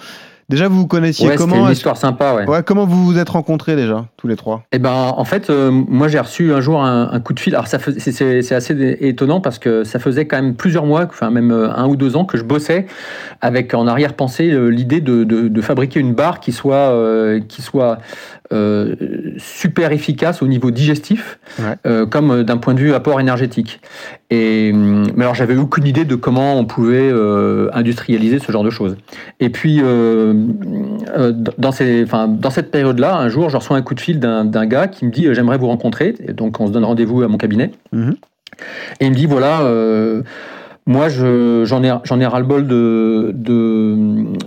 Déjà, 0.50 0.66
vous 0.66 0.78
vous 0.78 0.87
connaissiez 0.88 1.28
ouais, 1.28 1.37
comment 1.37 1.64
une 1.64 1.73
histoire 1.73 1.97
sympa, 1.97 2.35
ouais. 2.35 2.45
ouais. 2.45 2.64
Comment 2.64 2.85
vous 2.85 3.07
vous 3.07 3.19
êtes 3.19 3.28
rencontrés 3.28 3.76
déjà, 3.76 4.07
tous 4.16 4.26
les 4.26 4.35
trois? 4.35 4.64
Eh 4.73 4.80
ben, 4.80 4.90
en 5.16 5.25
fait, 5.25 5.49
euh, 5.49 5.71
moi 5.71 6.09
j'ai 6.09 6.19
reçu 6.19 6.52
un 6.52 6.61
jour 6.61 6.83
un, 6.83 7.21
coup 7.21 7.35
de 7.35 7.38
fil. 7.38 7.54
Alors 7.54 7.69
ça 7.69 7.78
c'est 7.78 8.52
assez 8.52 8.97
étonnant 9.00 9.40
parce 9.40 9.61
que 9.61 9.85
ça 9.85 10.00
faisait 10.00 10.26
quand 10.26 10.42
même 10.42 10.57
plusieurs 10.57 10.87
mois, 10.87 11.04
enfin 11.04 11.30
même 11.30 11.52
euh, 11.52 11.73
un 11.73 11.87
ou 11.87 11.95
deux 11.95 12.16
ans 12.16 12.25
que 12.25 12.37
je 12.37 12.42
bossais 12.42 12.87
avec 13.40 13.75
en 13.75 13.87
arrière-pensée 13.87 14.50
euh, 14.50 14.71
l'idée 14.71 15.00
de, 15.00 15.23
de, 15.23 15.47
de, 15.47 15.61
fabriquer 15.62 16.00
une 16.00 16.14
barre 16.14 16.40
qui 16.40 16.50
soit 16.50 16.92
qui 17.47 17.62
soit 17.62 17.99
euh, 18.52 18.97
super 19.38 19.92
efficace 19.92 20.42
au 20.42 20.49
niveau 20.49 20.73
digestif, 20.73 21.38
euh, 21.87 22.04
comme 22.04 22.33
euh, 22.33 22.42
d'un 22.42 22.57
point 22.57 22.75
de 22.75 22.80
vue 22.80 22.95
apport 22.95 23.21
énergétique. 23.21 23.80
Et 24.30 24.73
hum, 24.75 25.07
mais 25.14 25.23
alors 25.23 25.37
j'avais 25.37 25.57
aucune 25.57 25.87
idée 25.87 26.04
de 26.04 26.16
comment 26.16 26.59
on 26.59 26.64
pouvait 26.64 27.12
industrialiser 27.73 28.40
ce 28.40 28.50
genre 28.50 28.64
de 28.64 28.71
choses. 28.71 28.97
Et 29.38 29.50
puis 29.50 29.80
dans, 29.80 31.73
ces, 31.73 32.02
enfin, 32.04 32.26
dans 32.26 32.50
cette 32.50 32.71
période-là, 32.71 33.16
un 33.16 33.28
jour, 33.28 33.50
je 33.50 33.57
reçois 33.57 33.76
un 33.76 33.83
coup 33.83 33.95
de 33.95 34.00
fil 34.00 34.19
d'un 34.19 34.66
gars 34.66 34.88
qui 34.88 35.04
me 35.04 35.11
dit 35.11 35.28
j'aimerais 35.33 35.59
vous 35.59 35.69
rencontrer. 35.69 36.14
Et 36.26 36.33
donc 36.33 36.61
on 36.61 36.66
se 36.66 36.73
donne 36.73 36.85
rendez-vous 36.85 37.23
à 37.23 37.28
mon 37.28 37.38
cabinet. 37.38 37.71
Mm-hmm. 37.95 38.14
Et 39.00 39.07
il 39.07 39.11
me 39.11 39.16
dit 39.16 39.26
voilà 39.26 39.61
Moi, 40.87 41.08
je- 41.08 41.62
j'en 41.66 41.84
ai, 41.84 41.92
j'en 42.04 42.18
ai 42.18 42.26
ras-le-bol 42.26 42.66
de, 42.66 43.30
de, 43.34 43.96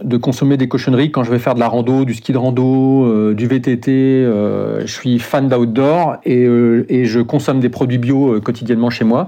de 0.04 0.18
consommer 0.18 0.58
des 0.58 0.68
cochonneries 0.68 1.12
quand 1.12 1.24
je 1.24 1.32
vais 1.32 1.40
faire 1.40 1.54
de 1.56 1.60
la 1.60 1.68
rando, 1.68 2.04
du 2.06 2.14
ski 2.14 2.34
de 2.34 2.38
rando, 2.38 3.06
euh, 3.06 3.34
du 3.34 3.48
VTT. 3.48 3.92
euh, 3.92 4.82
je 4.82 4.92
suis 4.92 5.20
fan 5.20 5.48
d'outdoor 5.48 6.18
et, 6.26 6.44
euh, 6.46 6.86
et 6.90 7.06
je 7.06 7.20
consomme 7.22 7.60
des 7.60 7.70
produits 7.70 7.98
bio 8.00 8.42
quotidiennement 8.42 8.90
chez 8.90 9.06
moi. 9.06 9.28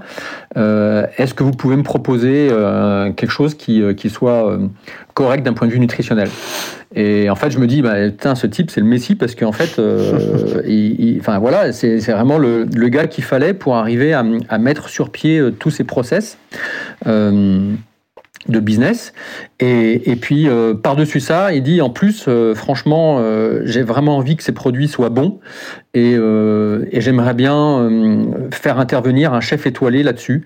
Est-ce 0.56 1.32
que 1.32 1.42
vous 1.44 1.52
pouvez 1.52 1.76
me 1.76 1.82
proposer 1.84 2.48
quelque 3.16 3.30
chose 3.30 3.54
qui, 3.54 3.82
qui 3.96 4.10
soit 4.10 4.58
correct 5.14 5.42
d'un 5.44 5.52
point 5.52 5.68
de 5.68 5.72
vue 5.72 5.80
nutritionnel? 5.80 6.28
Et 6.96 7.30
en 7.30 7.34
fait, 7.36 7.50
je 7.50 7.58
me 7.58 7.66
dis, 7.66 7.82
bah, 7.82 8.08
putain, 8.08 8.34
ce 8.34 8.46
type, 8.46 8.70
c'est 8.70 8.80
le 8.80 8.86
Messi 8.86 9.14
parce 9.14 9.34
qu'en 9.34 9.52
fait, 9.52 9.78
euh, 9.78 10.62
il- 10.66 10.98
il- 11.00 11.20
enfin 11.20 11.38
voilà, 11.38 11.72
c'est 11.72 12.00
c'est 12.00 12.12
vraiment 12.12 12.38
le, 12.38 12.64
le 12.74 12.88
gars 12.88 13.06
qu'il 13.06 13.22
fallait 13.24 13.54
pour 13.54 13.76
arriver 13.76 14.12
à, 14.14 14.24
à 14.48 14.58
mettre 14.58 14.88
sur 14.88 15.10
pied 15.10 15.38
euh, 15.38 15.50
tous 15.50 15.70
ces 15.70 15.84
process. 15.84 16.38
euh, 17.06 17.72
de 18.48 18.60
business 18.60 19.12
et, 19.58 20.08
et 20.08 20.14
puis 20.14 20.48
euh, 20.48 20.72
par-dessus 20.72 21.18
ça 21.18 21.52
il 21.52 21.64
dit 21.64 21.80
en 21.80 21.90
plus 21.90 22.26
euh, 22.28 22.54
franchement 22.54 23.16
euh, 23.18 23.62
j'ai 23.64 23.82
vraiment 23.82 24.16
envie 24.18 24.36
que 24.36 24.44
ces 24.44 24.52
produits 24.52 24.86
soient 24.86 25.08
bons 25.08 25.40
et, 25.96 26.14
euh, 26.14 26.84
et 26.92 27.00
j'aimerais 27.00 27.32
bien 27.32 27.56
euh, 27.56 28.24
faire 28.52 28.78
intervenir 28.78 29.32
un 29.32 29.40
chef 29.40 29.66
étoilé 29.66 30.02
là-dessus 30.02 30.44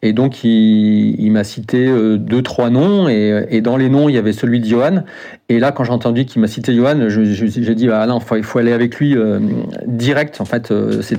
et 0.00 0.12
donc 0.12 0.44
il, 0.44 1.16
il 1.18 1.30
m'a 1.32 1.42
cité 1.42 1.88
euh, 1.88 2.18
deux 2.18 2.40
trois 2.42 2.70
noms 2.70 3.08
et, 3.08 3.46
et 3.50 3.60
dans 3.62 3.76
les 3.76 3.88
noms 3.88 4.08
il 4.08 4.14
y 4.14 4.18
avait 4.18 4.32
celui 4.32 4.60
de 4.60 4.66
Johan 4.66 5.02
et 5.48 5.58
là 5.58 5.72
quand 5.72 5.82
j'ai 5.82 5.90
entendu 5.90 6.24
qu'il 6.24 6.40
m'a 6.40 6.46
cité 6.46 6.72
Johan 6.72 7.08
j'ai 7.08 7.74
dit 7.74 7.88
ah 7.90 8.06
non 8.06 8.20
il 8.36 8.44
faut 8.44 8.58
aller 8.60 8.72
avec 8.72 8.94
lui 8.96 9.16
direct 9.86 10.40
en 10.40 10.44
fait 10.44 10.72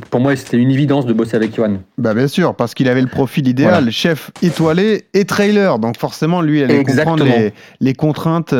pour 0.09 0.21
moi 0.21 0.33
c'était 0.37 0.57
une 0.57 0.71
évidence 0.71 1.05
de 1.05 1.11
bosser 1.11 1.35
avec 1.35 1.53
Johan 1.53 1.79
Bah 1.97 2.13
bien 2.13 2.27
sûr, 2.29 2.55
parce 2.55 2.73
qu'il 2.73 2.87
avait 2.87 3.01
le 3.01 3.07
profil 3.07 3.47
idéal, 3.49 3.71
Voilà. 3.71 3.91
chef 3.91 4.31
étoilé 4.41 5.03
et 5.13 5.25
trailer. 5.25 5.77
Donc 5.79 5.97
forcément, 5.97 6.41
lui, 6.41 6.59
il 6.59 6.63
allait 6.63 6.77
Exactement. 6.79 7.17
comprendre 7.17 7.37
les, 7.39 7.53
les 7.81 7.93
contraintes. 7.93 8.53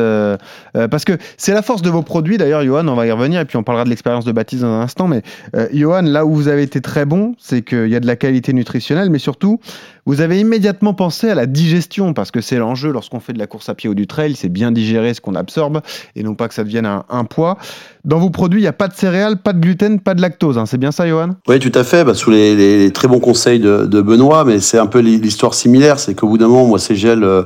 parce 0.74 1.06
que 1.06 1.14
c'est 1.38 1.54
la 1.54 1.62
force 1.62 1.82
de 1.82 1.90
vos 1.90 2.02
produits, 2.02 2.38
d'ailleurs, 2.38 2.64
Johan, 2.64 2.88
on 2.88 2.96
va 2.96 3.08
y 3.08 3.12
revenir, 3.12 3.40
et 3.42 3.46
puis 3.46 3.58
on 3.58 3.64
parlera 3.64 3.86
de 3.86 3.90
l'expérience 3.90 4.26
de 4.26 4.32
Baptiste 4.32 4.62
dans 4.64 4.70
un 4.70 4.82
instant. 4.82 5.08
Mais 5.14 5.22
euh, 5.56 5.68
Johan, 5.74 6.02
là 6.02 6.26
où 6.26 6.34
vous 6.34 6.48
avez 6.48 6.64
été 6.64 6.82
très 6.82 7.06
bon, 7.06 7.36
c'est 7.40 7.62
qu'il 7.62 7.88
y 7.88 7.96
a 7.96 8.00
de 8.00 8.08
la 8.08 8.16
qualité 8.16 8.54
nutritionnelle, 8.54 9.10
mais 9.10 9.20
surtout, 9.20 9.60
vous 10.06 10.20
avez 10.22 10.40
immédiatement 10.40 10.94
pensé 10.94 11.30
à 11.30 11.36
la 11.36 11.46
digestion, 11.46 12.14
parce 12.14 12.32
que 12.32 12.42
c'est 12.42 12.58
l'enjeu 12.58 12.92
lorsqu'on 12.92 13.20
fait 13.20 13.34
de 13.34 13.40
la 13.40 13.48
course 13.48 13.70
à 13.70 13.76
pied 13.76 13.90
ou 13.90 13.96
du 13.96 14.08
trail, 14.08 14.36
c'est 14.36 14.50
bien 14.50 14.72
digérer 14.72 15.14
ce 15.14 15.22
qu'on 15.22 15.36
absorbe, 15.36 15.82
et 16.16 16.24
non 16.24 16.36
pas 16.36 16.48
que 16.48 16.54
ça 16.54 16.64
devienne 16.64 16.86
un, 16.86 17.06
un 17.10 17.24
poids. 17.26 17.58
Dans 18.04 18.20
vos 18.20 18.30
produits, 18.30 18.60
il 18.60 18.64
n'y 18.64 18.68
a 18.68 18.74
pas 18.74 18.90
de 18.90 18.94
céréales, 18.94 19.38
pas 19.38 19.54
de 19.54 19.60
gluten, 19.60 20.00
pas 20.00 20.14
de 20.14 20.22
lactose. 20.22 20.58
hein. 20.58 20.66
C'est 20.66 20.78
bien 20.78 20.92
ça, 20.92 21.08
Johan? 21.08 21.36
Oui, 21.48 21.60
tout 21.60 21.72
à 21.74 21.84
fait, 21.86 22.04
bah, 22.04 22.14
sous 22.14 22.32
les, 22.32 22.92
très 22.92 23.08
bons 23.08 23.20
conseils 23.20 23.60
de, 23.60 23.86
de 23.86 24.02
Benoît, 24.02 24.44
mais 24.44 24.60
c'est 24.60 24.78
un 24.80 24.88
peu 24.88 25.00
l'histoire 25.00 25.54
similaire, 25.54 26.00
c'est 26.00 26.14
qu'au 26.16 26.28
bout 26.28 26.38
d'un 26.38 26.48
moment, 26.48 26.66
moi, 26.66 26.80
ces 26.80 26.96
gels, 26.96 27.24
euh, 27.24 27.44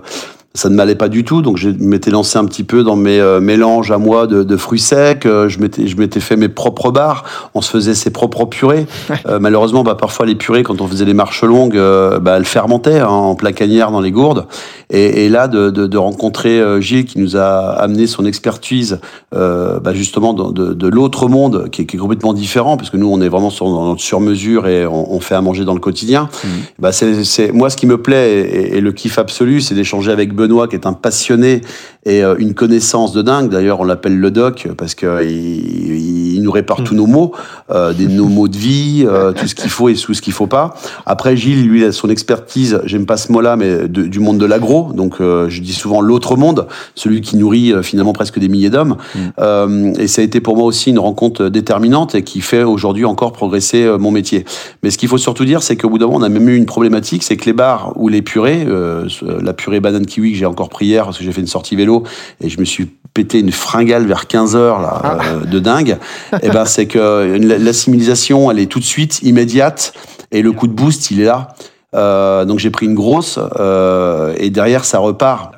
ça 0.57 0.69
ne 0.69 0.75
m'allait 0.75 0.95
pas 0.95 1.07
du 1.07 1.23
tout, 1.23 1.41
donc 1.41 1.57
je 1.57 1.69
m'étais 1.69 2.11
lancé 2.11 2.37
un 2.37 2.45
petit 2.45 2.63
peu 2.63 2.83
dans 2.83 2.95
mes 2.95 3.19
euh, 3.19 3.39
mélanges 3.39 3.91
à 3.91 3.97
moi 3.97 4.27
de, 4.27 4.43
de 4.43 4.57
fruits 4.57 4.79
secs, 4.79 5.25
euh, 5.25 5.47
je 5.49 5.59
m'étais 5.59 5.87
je 5.87 5.95
m'étais 5.97 6.19
fait 6.19 6.35
mes 6.35 6.49
propres 6.49 6.91
bars, 6.91 7.23
on 7.53 7.61
se 7.61 7.69
faisait 7.69 7.93
ses 7.95 8.09
propres 8.09 8.45
purées. 8.45 8.87
Euh, 9.27 9.39
malheureusement, 9.39 9.83
bah, 9.83 9.95
parfois 9.95 10.25
les 10.25 10.35
purées, 10.35 10.63
quand 10.63 10.81
on 10.81 10.87
faisait 10.87 11.05
les 11.05 11.13
marches 11.13 11.43
longues, 11.43 11.79
bah, 12.21 12.35
elles 12.37 12.45
fermentaient 12.45 12.99
hein, 12.99 13.07
en 13.07 13.35
placanière 13.35 13.91
dans 13.91 14.01
les 14.01 14.11
gourdes. 14.11 14.45
Et, 14.89 15.25
et 15.25 15.29
là, 15.29 15.47
de, 15.47 15.69
de, 15.69 15.85
de 15.85 15.97
rencontrer 15.97 16.61
Gilles 16.81 17.05
qui 17.05 17.19
nous 17.19 17.35
a 17.37 17.73
amené 17.73 18.07
son 18.07 18.25
expertise 18.25 18.99
bah, 19.31 19.93
justement 19.93 20.33
de, 20.33 20.73
de 20.73 20.87
l'autre 20.87 21.27
monde 21.27 21.69
qui 21.71 21.83
est, 21.83 21.85
qui 21.85 21.97
est 21.97 21.99
complètement 21.99 22.33
différent, 22.33 22.77
parce 22.77 22.89
que 22.89 22.97
nous, 22.97 23.09
on 23.11 23.21
est 23.21 23.29
vraiment 23.29 23.49
sur, 23.49 23.65
dans 23.67 23.85
notre 23.85 24.01
sur-mesure 24.01 24.67
et 24.67 24.85
on, 24.87 25.13
on 25.13 25.19
fait 25.19 25.35
à 25.35 25.41
manger 25.41 25.65
dans 25.65 25.73
le 25.73 25.79
quotidien. 25.79 26.29
Bah, 26.79 26.91
c'est- 26.91 27.51
moi, 27.53 27.69
ce 27.69 27.77
qui 27.77 27.85
me 27.85 27.97
plaît 28.01 28.39
et, 28.39 28.77
et 28.77 28.81
le 28.81 28.91
kiff 28.91 29.17
absolu, 29.19 29.61
c'est 29.61 29.75
d'échanger 29.75 30.11
avec 30.11 30.33
Benoît, 30.33 30.46
qui 30.67 30.75
est 30.75 30.85
un 30.85 30.93
passionné 30.93 31.61
et 32.05 32.23
euh, 32.23 32.35
une 32.37 32.53
connaissance 32.53 33.13
de 33.13 33.21
dingue. 33.21 33.49
D'ailleurs, 33.49 33.79
on 33.79 33.83
l'appelle 33.83 34.17
le 34.17 34.31
doc 34.31 34.67
parce 34.77 34.95
que 34.95 35.23
il, 35.23 36.41
nous 36.41 36.51
répare 36.51 36.83
tous 36.83 36.95
nos 36.95 37.07
mots, 37.07 37.33
euh, 37.71 37.91
des, 37.93 38.07
nos 38.07 38.27
mots 38.27 38.47
de 38.47 38.55
vie, 38.55 39.03
euh, 39.05 39.33
tout 39.33 39.47
ce 39.47 39.55
qu'il 39.55 39.69
faut 39.69 39.89
et 39.89 39.95
tout 39.95 40.13
ce 40.13 40.21
qu'il 40.21 40.31
faut 40.33 40.47
pas. 40.47 40.75
Après, 41.05 41.35
Gilles, 41.35 41.67
lui, 41.67 41.81
il 41.81 41.85
a 41.85 41.91
son 41.91 42.09
expertise, 42.09 42.79
j'aime 42.85 43.05
pas 43.05 43.17
ce 43.17 43.31
mot-là, 43.31 43.57
mais 43.57 43.87
de- 43.89 44.03
du 44.03 44.19
monde 44.19 44.37
de 44.37 44.45
l'agro. 44.45 44.93
Donc, 44.93 45.15
euh, 45.19 45.49
je 45.49 45.61
dis 45.61 45.73
souvent 45.73 45.99
l'autre 45.99 46.37
monde, 46.37 46.67
celui 46.95 47.21
qui 47.21 47.35
nourrit 47.37 47.73
euh, 47.73 47.81
finalement 47.81 48.13
presque 48.13 48.39
des 48.39 48.47
milliers 48.47 48.69
d'hommes. 48.69 48.97
Euh, 49.39 49.91
et 49.97 50.07
ça 50.07 50.21
a 50.21 50.25
été 50.25 50.39
pour 50.39 50.55
moi 50.55 50.65
aussi 50.65 50.91
une 50.91 50.99
rencontre 50.99 51.49
déterminante 51.49 52.15
et 52.15 52.23
qui 52.23 52.39
fait 52.41 52.63
aujourd'hui 52.63 53.03
encore 53.03 53.33
progresser 53.33 53.83
euh, 53.83 53.97
mon 53.97 54.11
métier. 54.11 54.45
Mais 54.83 54.91
ce 54.91 54.97
qu'il 54.97 55.09
faut 55.09 55.17
surtout 55.17 55.43
dire, 55.43 55.61
c'est 55.63 55.75
qu'au 55.75 55.89
bout 55.89 55.97
d'un 55.97 56.05
moment, 56.05 56.19
on 56.19 56.23
a 56.23 56.29
même 56.29 56.47
eu 56.47 56.55
une 56.55 56.65
problématique, 56.67 57.23
c'est 57.23 57.35
que 57.35 57.45
les 57.45 57.53
bars 57.53 57.91
ou 57.95 58.07
les 58.07 58.21
purées, 58.21 58.63
euh, 58.67 59.07
la 59.41 59.53
purée 59.53 59.79
banane 59.79 60.05
kiwi 60.05 60.31
que 60.33 60.37
j'ai 60.37 60.45
encore 60.45 60.69
pris 60.69 60.85
hier 60.85 61.03
parce 61.03 61.17
que 61.17 61.23
j'ai 61.23 61.31
fait 61.31 61.41
une 61.41 61.47
sortie 61.47 61.75
vélo 61.75 61.96
et 62.41 62.49
je 62.49 62.59
me 62.59 62.65
suis 62.65 62.89
pété 63.13 63.39
une 63.39 63.51
fringale 63.51 64.05
vers 64.05 64.27
15 64.27 64.55
heures 64.55 64.79
là, 64.79 65.19
euh, 65.23 65.45
de 65.45 65.59
dingue. 65.59 65.97
et 66.43 66.49
ben 66.49 66.65
c'est 66.65 66.85
que 66.85 66.99
euh, 66.99 67.37
l'assimilation, 67.39 68.51
elle 68.51 68.59
est 68.59 68.67
tout 68.67 68.79
de 68.79 68.85
suite 68.85 69.21
immédiate 69.23 69.93
et 70.31 70.41
le 70.41 70.51
coup 70.51 70.67
de 70.67 70.73
boost, 70.73 71.11
il 71.11 71.21
est 71.21 71.25
là. 71.25 71.55
Euh, 71.95 72.45
donc 72.45 72.59
j'ai 72.59 72.69
pris 72.69 72.85
une 72.85 72.95
grosse 72.95 73.39
euh, 73.59 74.33
et 74.37 74.49
derrière 74.49 74.85
ça 74.85 74.99
repart. 74.99 75.53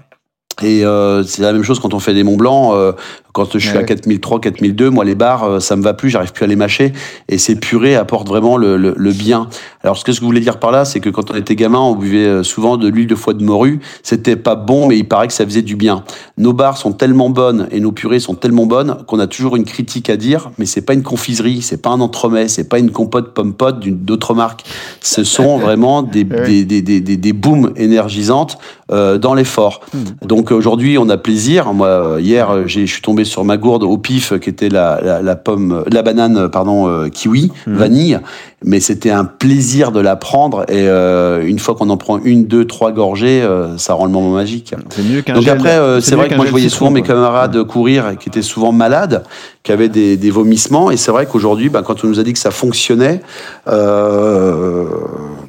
Et 0.61 0.85
euh, 0.85 1.23
c'est 1.23 1.41
la 1.41 1.53
même 1.53 1.63
chose 1.63 1.79
quand 1.79 1.93
on 1.93 1.99
fait 1.99 2.13
des 2.13 2.23
Mont 2.23 2.35
Blanc. 2.35 2.75
euh, 2.75 2.91
quand 3.33 3.51
je 3.53 3.59
suis 3.59 3.69
Ouais. 3.77 3.83
à 3.83 3.83
4003, 3.83 4.41
4002, 4.41 4.89
moi 4.89 5.05
les 5.05 5.15
bars, 5.15 5.43
euh, 5.43 5.59
ça 5.59 5.75
me 5.75 5.83
va 5.83 5.93
plus, 5.93 6.09
j'arrive 6.09 6.31
plus 6.33 6.43
à 6.45 6.47
les 6.47 6.55
mâcher. 6.55 6.93
Et 7.29 7.37
ces 7.37 7.55
purées 7.55 7.95
apportent 7.95 8.27
vraiment 8.27 8.57
le, 8.57 8.75
le, 8.77 8.93
le 8.97 9.11
bien. 9.11 9.47
Alors 9.83 9.97
ce 9.97 10.03
que 10.03 10.11
je 10.11 10.19
voulais 10.21 10.39
dire 10.41 10.57
par 10.59 10.71
là, 10.71 10.83
c'est 10.83 10.99
que 10.99 11.09
quand 11.09 11.31
on 11.31 11.35
était 11.35 11.55
gamin, 11.55 11.79
on 11.79 11.95
buvait 11.95 12.25
euh, 12.25 12.43
souvent 12.43 12.75
de 12.77 12.87
l'huile 12.89 13.07
de 13.07 13.15
foie 13.15 13.33
de 13.33 13.43
morue. 13.43 13.79
C'était 14.03 14.35
pas 14.35 14.55
bon, 14.55 14.87
mais 14.87 14.97
il 14.97 15.07
paraît 15.07 15.27
que 15.27 15.33
ça 15.33 15.45
faisait 15.45 15.61
du 15.61 15.75
bien. 15.75 16.03
Nos 16.37 16.53
bars 16.53 16.77
sont 16.77 16.91
tellement 16.91 17.29
bonnes 17.29 17.67
et 17.71 17.79
nos 17.79 17.91
purées 17.91 18.19
sont 18.19 18.35
tellement 18.35 18.65
bonnes 18.65 18.97
qu'on 19.07 19.19
a 19.19 19.27
toujours 19.27 19.55
une 19.55 19.63
critique 19.65 20.09
à 20.09 20.17
dire, 20.17 20.51
mais 20.57 20.65
c'est 20.65 20.81
pas 20.81 20.93
une 20.93 21.03
confiserie, 21.03 21.61
c'est 21.61 21.81
pas 21.81 21.91
un 21.91 22.01
entremets, 22.01 22.47
c'est 22.47 22.67
pas 22.67 22.79
une 22.79 22.91
compote 22.91 23.33
pomme 23.33 23.53
pote 23.53 23.79
d'une 23.79 23.99
d'autres 23.99 24.33
marques. 24.33 24.63
Ce 25.01 25.23
sont 25.23 25.57
vraiment 25.59 26.01
des, 26.01 26.23
des, 26.23 26.65
des, 26.65 26.81
des, 26.81 26.99
des, 27.01 27.17
des 27.17 27.33
booms 27.33 27.71
énergisantes 27.75 28.57
euh, 28.91 29.17
dans 29.17 29.33
l'effort. 29.35 29.81
Donc 30.25 30.51
aujourd'hui, 30.51 30.97
on 30.97 31.09
a 31.09 31.17
plaisir. 31.17 31.73
Moi, 31.73 31.87
euh, 31.87 32.21
hier, 32.21 32.67
j'ai- 32.67 32.85
je 32.87 32.91
suis 32.93 33.01
tombé 33.01 33.18
sur 33.23 33.43
ma 33.45 33.57
gourde 33.57 33.83
au 33.83 33.97
pif, 33.97 34.33
qui 34.39 34.49
était 34.49 34.69
la, 34.69 34.99
la, 35.03 35.21
la 35.21 35.35
pomme, 35.35 35.71
euh, 35.71 35.83
la 35.91 36.01
banane, 36.01 36.37
euh, 36.37 36.47
pardon, 36.49 36.87
euh, 36.87 37.07
kiwi, 37.09 37.51
vanille. 37.67 38.19
Mais 38.65 38.79
c'était 38.81 39.11
un 39.11 39.23
plaisir 39.23 39.91
de 39.93 40.01
la 40.01 40.15
prendre. 40.17 40.63
Et 40.69 40.87
euh, 40.89 41.45
une 41.47 41.59
fois 41.59 41.75
qu'on 41.75 41.89
en 41.89 41.95
prend 41.97 42.19
une, 42.19 42.45
deux, 42.45 42.65
trois 42.65 42.91
gorgées, 42.91 43.41
euh, 43.41 43.77
ça 43.77 43.93
rend 43.93 44.05
le 44.05 44.11
moment 44.11 44.31
magique. 44.31 44.75
C'est 44.89 45.01
mieux 45.03 45.21
qu'un 45.21 45.35
Donc 45.35 45.43
gel- 45.43 45.53
après, 45.53 46.01
c'est 46.01 46.15
vrai 46.15 46.27
que 46.27 46.35
moi 46.35 46.45
je 46.45 46.51
voyais 46.51 46.67
citron, 46.67 46.77
souvent 46.87 46.91
mes 46.91 47.01
camarades 47.01 47.63
courir 47.63 48.17
qui 48.19 48.27
étaient 48.27 48.41
souvent 48.41 48.73
malades, 48.73 49.23
qui 49.63 49.71
avaient 49.71 49.87
des, 49.87 50.17
des 50.17 50.29
vomissements. 50.31 50.91
Et 50.91 50.97
c'est 50.97 51.11
vrai 51.11 51.25
qu'aujourd'hui, 51.25 51.69
bah, 51.69 51.83
quand 51.85 52.03
on 52.03 52.07
nous 52.07 52.19
a 52.19 52.23
dit 52.23 52.33
que 52.33 52.39
ça 52.39 52.51
fonctionnait, 52.51 53.21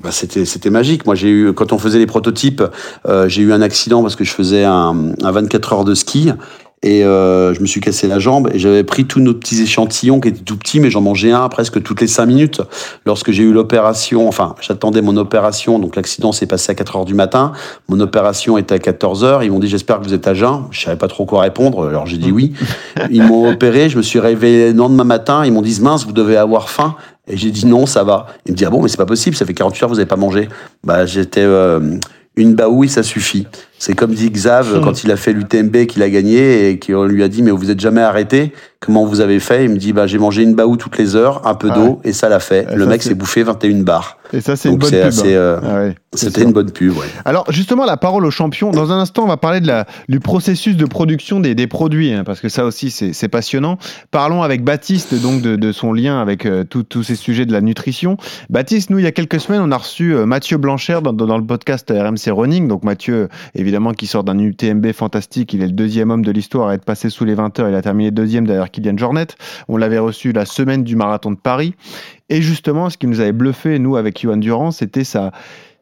bah, 0.03 0.11
c'était 0.11 0.45
c'était 0.45 0.71
magique. 0.71 1.07
Moi, 1.07 1.15
j'ai 1.15 1.29
eu 1.31 1.53
quand 1.53 1.73
on 1.73 1.79
faisait 1.79 1.99
les 1.99 2.07
prototypes, 2.07 2.63
j'ai 3.27 3.43
eu 3.43 3.53
un 3.53 3.63
accident 3.63 4.03
parce 4.03 4.17
que 4.17 4.25
je 4.25 4.31
faisais 4.33 4.65
un, 4.65 4.95
un 5.23 5.31
24 5.33 5.73
heures 5.73 5.85
de 5.85 5.95
ski. 5.95 6.31
Et 6.83 7.05
euh, 7.05 7.53
je 7.53 7.61
me 7.61 7.66
suis 7.66 7.83
cassé 7.83 8.09
la 8.09 8.19
jambe 8.19 8.49
et 8.55 8.59
j'avais 8.59 8.85
pris 8.85 9.05
tous 9.05 9.21
nos 9.21 9.35
petits 9.35 9.61
échantillons 9.61 10.19
qui 10.19 10.29
étaient 10.29 10.40
tout 10.40 10.57
petits, 10.57 10.81
mais 10.81 10.88
j'en 10.88 11.03
mangeais 11.03 11.31
un 11.31 11.47
presque 11.51 11.83
toutes 11.83 12.01
les 12.01 12.07
cinq 12.07 12.25
minutes. 12.25 12.62
Lorsque 13.05 13.33
j'ai 13.33 13.43
eu 13.43 13.53
l'opération, 13.53 14.27
enfin, 14.27 14.55
j'attendais 14.62 15.03
mon 15.03 15.19
opération, 15.19 15.79
donc 15.79 15.95
l'accident 15.97 16.33
s'est 16.33 16.47
passé 16.47 16.73
à 16.73 16.75
4 16.75 16.97
heures 16.97 17.05
du 17.05 17.12
matin. 17.12 17.53
Mon 17.88 18.01
opération 18.01 18.57
était 18.57 18.75
à 18.75 18.79
14 18.79 19.25
heures. 19.25 19.43
Ils 19.43 19.51
m'ont 19.51 19.59
dit 19.59 19.69
j'espère 19.69 20.01
que 20.01 20.05
vous 20.05 20.14
êtes 20.14 20.27
à 20.27 20.33
jeun. 20.33 20.64
Je 20.71 20.81
savais 20.81 20.97
pas 20.97 21.09
trop 21.09 21.27
quoi 21.27 21.43
répondre, 21.43 21.87
alors 21.87 22.07
j'ai 22.07 22.16
dit 22.16 22.33
oui. 22.33 22.55
Ils 23.11 23.23
m'ont 23.23 23.51
opéré, 23.51 23.90
je 23.90 23.99
me 23.99 24.03
suis 24.03 24.19
réveillé 24.19 24.73
le 24.73 24.79
lendemain 24.79 25.05
matin. 25.05 25.45
Ils 25.45 25.53
m'ont 25.53 25.61
dit 25.61 25.79
mince, 25.83 26.07
vous 26.07 26.12
devez 26.12 26.38
avoir 26.38 26.71
faim. 26.71 26.97
Et 27.29 27.37
j'ai 27.37 27.51
dit 27.51 27.66
non, 27.66 27.85
ça 27.85 28.05
va. 28.05 28.27
Ils 28.47 28.53
me 28.53 28.57
disent 28.57 28.66
ah 28.66 28.71
bon, 28.71 28.83
mais 28.83 28.88
c'est 28.88 28.97
pas 28.97 29.05
possible, 29.05 29.37
ça 29.37 29.45
fait 29.45 29.53
48 29.53 29.83
heures, 29.83 29.88
vous 29.90 29.99
avez 29.99 30.07
pas 30.07 30.16
mangé. 30.16 30.49
Bah 30.83 31.05
j'étais 31.05 31.43
euh, 31.43 31.99
une 32.37 32.55
baouille, 32.55 32.88
ça 32.88 33.03
suffit. 33.03 33.47
C'est 33.79 33.95
comme 33.95 34.14
dit 34.14 34.31
Xav 34.31 34.81
quand 34.83 35.05
il 35.05 35.11
a 35.11 35.16
fait 35.16 35.33
l'UTMB 35.33 35.87
qu'il 35.87 36.03
a 36.03 36.11
gagné 36.11 36.71
et 36.71 36.79
qu'on 36.79 37.05
lui 37.05 37.23
a 37.23 37.29
dit 37.29 37.43
mais 37.43 37.51
vous 37.51 37.71
êtes 37.71 37.81
jamais 37.81 38.03
arrêté. 38.03 38.53
Comment 38.79 39.05
vous 39.05 39.21
avez 39.21 39.40
fait? 39.40 39.64
Il 39.64 39.71
me 39.71 39.77
dit 39.77 39.93
bah 39.93 40.07
j'ai 40.07 40.19
mangé 40.19 40.43
une 40.43 40.55
baou 40.55 40.77
toutes 40.77 40.99
les 40.99 41.16
heures, 41.16 41.47
un 41.47 41.55
peu 41.55 41.69
Ah 41.73 41.75
d'eau 41.75 42.01
et 42.05 42.12
ça 42.12 42.29
l'a 42.29 42.40
fait. 42.40 42.66
Le 42.75 42.85
ça, 42.85 42.90
mec 42.90 43.03
s'est 43.03 43.14
bouffé 43.14 43.43
21 43.43 43.83
barres. 43.83 44.20
Et 44.33 44.40
ça, 44.40 44.57
c'est 44.57 44.69
une 44.69 44.77
bonne 44.77 44.90
pub. 44.90 45.01
assez, 45.01 45.35
hein. 45.35 45.38
euh, 45.38 45.61
Ah 45.62 45.75
ouais, 45.83 45.95
c'est 46.12 46.27
C'était 46.27 46.43
une 46.43 46.53
bonne 46.53 46.71
pub. 46.71 46.97
Ouais. 46.97 47.07
Alors 47.25 47.51
justement, 47.51 47.85
la 47.85 47.97
parole 47.97 48.25
au 48.25 48.31
champion. 48.31 48.71
Dans 48.71 48.93
un 48.93 48.99
instant, 49.01 49.25
on 49.25 49.29
va 49.29 49.37
parler 49.37 49.61
de 49.61 49.66
la, 49.66 49.87
du 50.09 50.21
processus 50.21 50.77
de 50.77 50.85
production 50.87 51.40
des, 51.40 51.55
des 51.55 51.66
produits, 51.66 52.12
hein, 52.12 52.25
parce 52.25 52.40
que 52.40 52.49
ça 52.49 52.64
aussi, 52.64 52.90
c'est 52.90 53.29
passionnant. 53.29 53.79
Parlons 54.11 54.43
avec 54.43 54.64
Baptiste 54.64 55.14
donc 55.21 55.43
de, 55.43 55.57
de 55.57 55.73
son 55.73 55.93
lien 55.93 56.21
avec 56.21 56.47
euh, 56.47 56.64
tous 56.64 57.03
ces 57.03 57.14
sujets 57.16 57.47
de 57.47 57.53
la 57.53 57.61
nutrition. 57.61 58.16
Baptiste, 58.49 58.90
nous, 58.90 58.99
il 58.99 59.05
y 59.05 59.09
a 59.09 59.12
quelques 59.12 59.40
semaines, 59.40 59.62
on 59.62 59.71
a 59.73 59.77
reçu 59.77 60.14
euh, 60.14 60.27
Mathieu 60.27 60.57
Blanchard 60.57 61.03
dans, 61.03 61.12
dans 61.12 61.38
le 61.38 61.45
podcast 61.45 61.90
RMC 61.90 62.33
Running. 62.33 62.69
Donc 62.69 62.85
Mathieu, 62.85 63.29
évidemment, 63.55 63.93
qui 63.93 64.07
sort 64.07 64.25
d'un 64.25 64.38
UTMB 64.38 64.93
fantastique, 64.93 65.53
il 65.55 65.62
est 65.62 65.66
le 65.66 65.73
deuxième 65.73 66.11
homme 66.11 66.25
de 66.25 66.33
l'histoire 66.33 66.69
à 66.69 66.75
être 66.75 66.85
passé 66.85 67.11
sous 67.11 67.25
les 67.25 67.35
20 67.35 67.59
heures. 67.61 67.69
Il 67.69 67.75
a 67.75 67.83
terminé 67.83 68.11
deuxième 68.11 68.47
derrière 68.47 68.71
Kylian 68.71 68.97
Jornet. 68.97 69.27
On 69.69 69.77
l'avait 69.77 69.99
reçu 69.99 70.33
la 70.33 70.45
semaine 70.45 70.85
du 70.85 70.97
marathon 70.97 71.31
de 71.31 71.37
Paris. 71.37 71.75
Et 72.31 72.43
justement, 72.43 72.88
ce 72.88 72.97
qui 72.97 73.09
nous 73.09 73.21
avait 73.21 73.33
bluffé, 73.33 73.79
nous, 73.79 73.97
avec 73.97 74.21
Johan 74.21 74.37
Durand, 74.37 74.71
c'était 74.71 75.05
sa, 75.05 75.33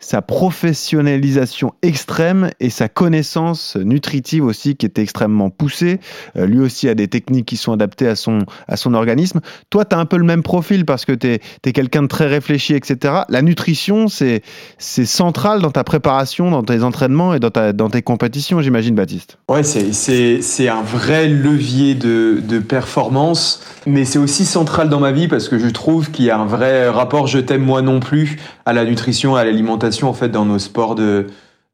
sa 0.01 0.23
professionnalisation 0.23 1.73
extrême 1.83 2.51
et 2.61 2.71
sa 2.71 2.89
connaissance 2.89 3.77
nutritive 3.77 4.45
aussi 4.45 4.77
qui 4.77 4.87
est 4.87 4.99
extrêmement 4.99 5.51
poussée. 5.51 6.01
Euh, 6.37 6.47
lui 6.47 6.61
aussi 6.61 6.89
a 6.89 6.95
des 6.95 7.09
techniques 7.09 7.47
qui 7.47 7.57
sont 7.57 7.73
adaptées 7.73 8.09
à 8.09 8.17
son, 8.17 8.41
à 8.69 8.77
son 8.77 8.95
organisme. 8.95 9.41
Toi, 9.71 9.85
tu 9.85 9.97
as 9.97 9.99
un 9.99 10.07
peu 10.07 10.17
le 10.17 10.25
même 10.25 10.43
profil 10.43 10.85
parce 10.85 11.05
que 11.05 11.13
tu 11.13 11.27
es, 11.27 11.73
quelqu'un 11.73 12.03
de 12.03 12.09
très 12.09 12.27
réfléchi, 12.27 12.75
etc. 12.75 13.15
La 13.29 13.43
nutrition, 13.43 14.07
c'est 14.09 14.43
central 14.79 15.61
dans 15.61 15.71
ta 15.71 15.85
préparation, 15.85 16.51
dans 16.51 16.63
tes 16.63 16.83
entraînements 16.83 17.35
et 17.35 17.41
dans, 17.41 17.51
ta, 17.51 17.73
dans 17.73 17.91
tes 17.91 18.03
compétitions, 18.03 18.63
j'imagine, 18.63 18.95
Baptiste. 18.95 19.39
Ouais, 19.49 19.63
c'est 19.63 20.69
un 20.69 20.83
vrai 20.83 21.29
levier 21.29 21.95
de, 21.95 22.41
de 22.47 22.59
performance, 22.59 23.63
mais 23.87 24.05
c'est 24.05 24.19
aussi 24.19 24.45
central 24.45 24.89
dans 24.89 25.01
ma 25.01 25.13
vie 25.13 25.29
parce 25.29 25.49
que 25.49 25.59
je 25.59 25.69
trouve 25.69 26.11
qu'il 26.11 26.25
y 26.25 26.31
a 26.31 26.39
un 26.39 26.47
vrai 26.47 26.89
rapport 26.89 27.27
je 27.27 27.39
t'aime 27.39 27.63
moi 27.63 27.83
non 27.83 28.01
plus 28.01 28.39
à 28.65 28.73
la 28.73 28.85
nutrition, 28.85 29.37
à 29.37 29.45
l'alimentation 29.45 29.88
en 30.03 30.13
fait 30.13 30.29
dans 30.29 30.45
nos 30.45 30.59
sports 30.59 30.95
de 30.95 31.27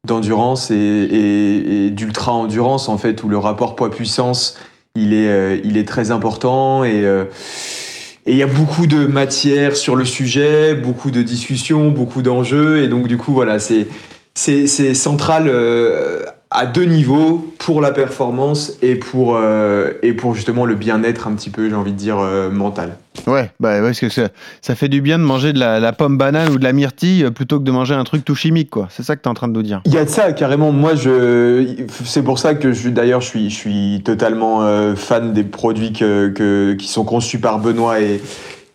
d'endurance 0.05 0.69
et, 0.71 1.89
d'ultra 1.91 2.31
endurance 2.31 2.89
en 2.89 2.97
fait 2.97 3.23
où 3.23 3.29
le 3.29 3.37
rapport 3.37 3.75
poids 3.75 3.89
puissance 3.89 4.57
il 4.95 5.13
est 5.13 5.27
euh, 5.27 5.59
il 5.63 5.77
est 5.77 5.87
très 5.87 6.11
important 6.11 6.83
et 6.83 7.03
euh, 7.03 7.25
et 8.27 8.31
il 8.31 8.37
y 8.37 8.43
a 8.43 8.47
beaucoup 8.47 8.87
de 8.87 9.05
matière 9.05 9.75
sur 9.75 9.95
le 9.95 10.03
sujet, 10.03 10.73
beaucoup 10.73 11.11
de 11.11 11.21
discussions, 11.21 11.91
beaucoup 11.91 12.23
d'enjeux 12.23 12.81
et 12.81 12.87
donc 12.87 13.07
du 13.07 13.17
coup 13.17 13.33
voilà 13.33 13.59
c'est 13.59 13.87
c'est 14.33 14.93
central 14.93 15.45
euh, 15.47 16.23
à 16.55 16.65
deux 16.65 16.85
niveaux 16.85 17.53
pour 17.59 17.81
la 17.81 17.91
performance 17.91 18.77
et 18.81 18.95
pour, 18.95 19.35
euh, 19.35 19.91
et 20.01 20.13
pour 20.13 20.35
justement 20.35 20.65
le 20.65 20.75
bien-être 20.75 21.27
un 21.27 21.33
petit 21.33 21.49
peu, 21.49 21.69
j'ai 21.69 21.75
envie 21.75 21.91
de 21.91 21.97
dire, 21.97 22.17
euh, 22.19 22.49
mental. 22.49 22.97
Ouais, 23.27 23.51
bah, 23.59 23.81
parce 23.81 23.99
que 23.99 24.09
ça, 24.09 24.29
ça, 24.61 24.75
fait 24.75 24.87
du 24.87 25.01
bien 25.01 25.19
de 25.19 25.23
manger 25.23 25.51
de 25.51 25.59
la, 25.59 25.93
pomme 25.93 26.17
banane 26.17 26.49
ou 26.49 26.57
de 26.57 26.63
la 26.63 26.71
myrtille 26.71 27.25
euh, 27.25 27.31
plutôt 27.31 27.59
que 27.59 27.65
de 27.65 27.71
manger 27.71 27.93
un 27.93 28.03
truc 28.05 28.23
tout 28.23 28.35
chimique, 28.35 28.69
quoi. 28.69 28.87
C'est 28.89 29.03
ça 29.03 29.15
que 29.15 29.21
tu 29.21 29.27
es 29.27 29.31
en 29.31 29.33
train 29.33 29.47
de 29.47 29.53
nous 29.53 29.63
dire. 29.63 29.81
Il 29.85 29.93
y 29.93 29.97
a 29.97 30.05
de 30.05 30.09
ça, 30.09 30.31
carrément. 30.31 30.71
Moi, 30.71 30.95
je, 30.95 31.75
c'est 32.05 32.23
pour 32.23 32.39
ça 32.39 32.55
que 32.55 32.71
je, 32.71 32.89
d'ailleurs, 32.89 33.21
je 33.21 33.27
suis, 33.27 33.49
je 33.49 33.55
suis 33.55 34.01
totalement 34.05 34.95
fan 34.95 35.33
des 35.33 35.43
produits 35.43 35.91
que, 35.91 36.29
que, 36.29 36.73
qui 36.73 36.87
sont 36.87 37.03
conçus 37.03 37.39
par 37.39 37.59
Benoît 37.59 37.99
et, 37.99 38.21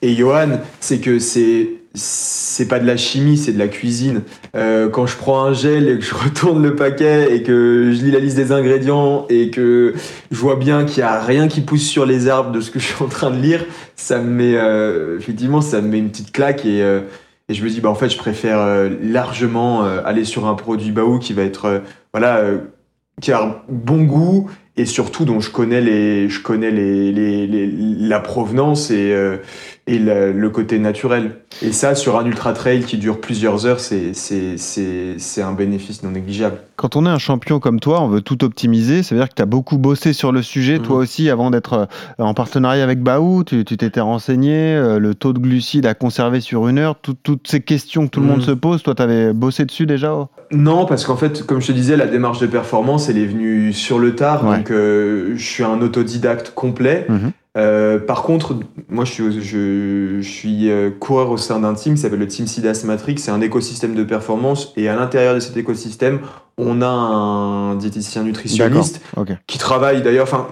et 0.03 0.15
Johan. 0.15 0.59
C'est 0.81 0.99
que 0.99 1.19
c'est 1.19 1.80
c'est 1.95 2.69
pas 2.69 2.79
de 2.79 2.87
la 2.87 2.97
chimie, 2.97 3.37
c'est 3.37 3.53
de 3.53 3.59
la 3.59 3.67
cuisine. 3.67 4.23
Euh, 4.55 4.89
quand 4.89 5.07
je 5.07 5.17
prends 5.17 5.43
un 5.45 5.53
gel 5.53 5.89
et 5.89 5.99
que 5.99 6.05
je 6.05 6.15
retourne 6.25 6.63
le 6.63 6.77
paquet 6.77 7.35
et 7.35 7.43
que 7.43 7.91
je 7.93 8.05
lis 8.05 8.11
la 8.13 8.21
liste 8.21 8.37
des 8.37 8.53
ingrédients 8.53 9.27
et 9.29 9.51
que 9.51 9.95
je 10.31 10.37
vois 10.37 10.57
bien 10.57 10.85
qu'il 10.85 10.99
y 10.99 11.03
a 11.03 11.21
rien 11.21 11.49
qui 11.49 11.61
pousse 11.61 11.87
sur 11.87 12.07
les 12.07 12.29
arbres 12.29 12.53
de 12.53 12.61
ce 12.61 12.71
que 12.71 12.79
je 12.79 12.87
suis 12.87 13.03
en 13.05 13.09
train 13.09 13.31
de 13.31 13.41
lire, 13.41 13.65
ça 13.97 14.21
me 14.21 14.31
met 14.31 14.55
euh, 14.57 15.19
effectivement 15.19 15.61
ça 15.61 15.81
me 15.81 15.89
met 15.89 15.99
une 15.99 16.11
petite 16.11 16.33
claque 16.33 16.65
et, 16.65 16.83
euh, 16.83 17.01
et 17.49 17.55
je 17.55 17.65
me 17.65 17.69
dis 17.69 17.81
bah 17.81 17.91
en 17.91 17.97
fait 17.97 18.09
je 18.09 18.19
préfère 18.19 18.89
largement 19.03 19.83
aller 19.83 20.25
sur 20.25 20.47
un 20.47 20.55
produit 20.55 20.93
Baou 20.93 21.19
qui 21.19 21.33
va 21.33 21.43
être 21.43 21.83
voilà 22.15 22.45
qui 23.21 23.33
a 23.33 23.65
bon 23.69 24.03
goût 24.05 24.49
et 24.77 24.85
surtout 24.85 25.25
dont 25.25 25.41
je 25.41 25.51
connais 25.51 25.81
les 25.81 26.29
je 26.29 26.41
connais 26.41 26.71
les, 26.71 27.11
les, 27.11 27.49
les 27.49 27.67
la 27.67 28.21
provenance 28.21 28.93
et 28.93 29.13
et 29.87 29.99
le, 29.99 30.51
côté 30.51 30.79
naturel. 30.79 31.37
Et 31.63 31.73
ça, 31.73 31.95
sur 31.95 32.19
un 32.19 32.25
ultra 32.25 32.53
trail 32.53 32.85
qui 32.85 32.97
dure 32.97 33.21
plusieurs 33.21 33.67
heures, 33.67 33.81
c'est 33.81 35.43
un 35.43 35.53
bénéfice 35.53 36.03
non 36.03 36.11
négligeable. 36.11 36.59
Quand 36.77 36.97
on 36.97 37.05
est 37.07 37.11
un 37.11 37.19
champion 37.19 37.61
comme 37.61 37.79
toi, 37.79 38.01
on 38.01 38.09
veut 38.09 38.21
tout 38.21 38.43
optimiser. 38.45 39.03
Ça 39.03 39.15
veut 39.15 39.21
dire 39.21 39.29
que 39.29 39.35
tu 39.35 39.43
as 39.43 39.47
beaucoup 39.47 39.79
bossé 39.79 40.13
sur 40.13 40.33
le 40.33 40.43
sujet, 40.43 40.79
toi 40.79 40.97
mhm. 40.97 41.03
aussi, 41.03 41.29
avant 41.29 41.51
d'être 41.51 41.75
euh, 41.75 41.87
en 42.25 42.35
partenariat 42.35 42.83
avec 42.83 43.03
Baou. 43.03 43.45
Tu 43.45 43.65
t'étais 43.65 44.01
renseigné, 44.01 44.75
euh, 44.75 44.99
le 44.99 45.15
taux 45.15 45.33
de 45.33 45.39
glucides 45.39 45.87
à 45.87 45.95
conserver 45.95 46.41
sur 46.41 46.69
une 46.69 46.79
heure, 46.79 46.97
toutes 46.97 47.49
ces 47.49 47.61
questions 47.61 48.07
que 48.07 48.11
tout 48.11 48.21
le 48.21 48.27
monde 48.27 48.39
mhm. 48.39 48.45
se 48.47 48.53
pose. 48.53 48.83
Toi, 48.83 48.95
tu 48.95 49.03
avais 49.03 49.33
bossé 49.33 49.65
dessus 49.65 49.87
déjà 49.87 50.29
Non, 50.53 50.87
parce 50.87 51.05
qu'en 51.05 51.17
fait, 51.17 51.45
comme 51.45 51.61
je 51.61 51.69
te 51.69 51.73
disais, 51.73 51.97
la 51.97 52.07
démarche 52.07 52.39
de 52.39 52.47
performance, 52.47 53.09
elle 53.09 53.19
est 53.19 53.27
venue 53.27 53.73
sur 53.73 53.99
le 53.99 54.15
tard. 54.15 54.45
Donc, 54.45 54.71
euh, 54.71 55.33
je 55.37 55.45
suis 55.45 55.65
un 55.65 55.81
autodidacte 55.81 56.53
complet. 56.55 57.07
Mhm. 57.09 57.33
Euh, 57.57 57.99
par 57.99 58.23
contre, 58.23 58.55
moi 58.89 59.05
je 59.05 59.13
suis, 59.13 59.43
je, 59.43 60.21
suis 60.23 60.71
euh, 60.71 60.91
coureur 60.91 61.31
au 61.31 61.37
sein 61.37 61.59
d'un 61.59 61.75
team 61.75 61.95
qui 61.95 62.01
s'appelle 62.01 62.21
le 62.21 62.29
Team 62.29 62.47
SIDAS 62.47 62.83
Matrix. 62.85 63.19
C'est 63.19 63.33
un 63.33 63.41
écosystème 63.41 63.95
de 63.95 64.05
performance 64.05 64.73
et 64.77 64.89
à 64.89 64.95
l'intérieur 64.95 65.35
de 65.35 65.41
cet 65.41 65.57
écosystème, 65.57 66.21
on 66.59 66.81
a 66.81 66.87
un 66.87 67.75
diététicien 67.75 68.23
nutritionniste 68.23 69.01
qui 69.47 69.59
travaille 69.59 70.03
d'ailleurs. 70.03 70.25
Enfin, 70.25 70.47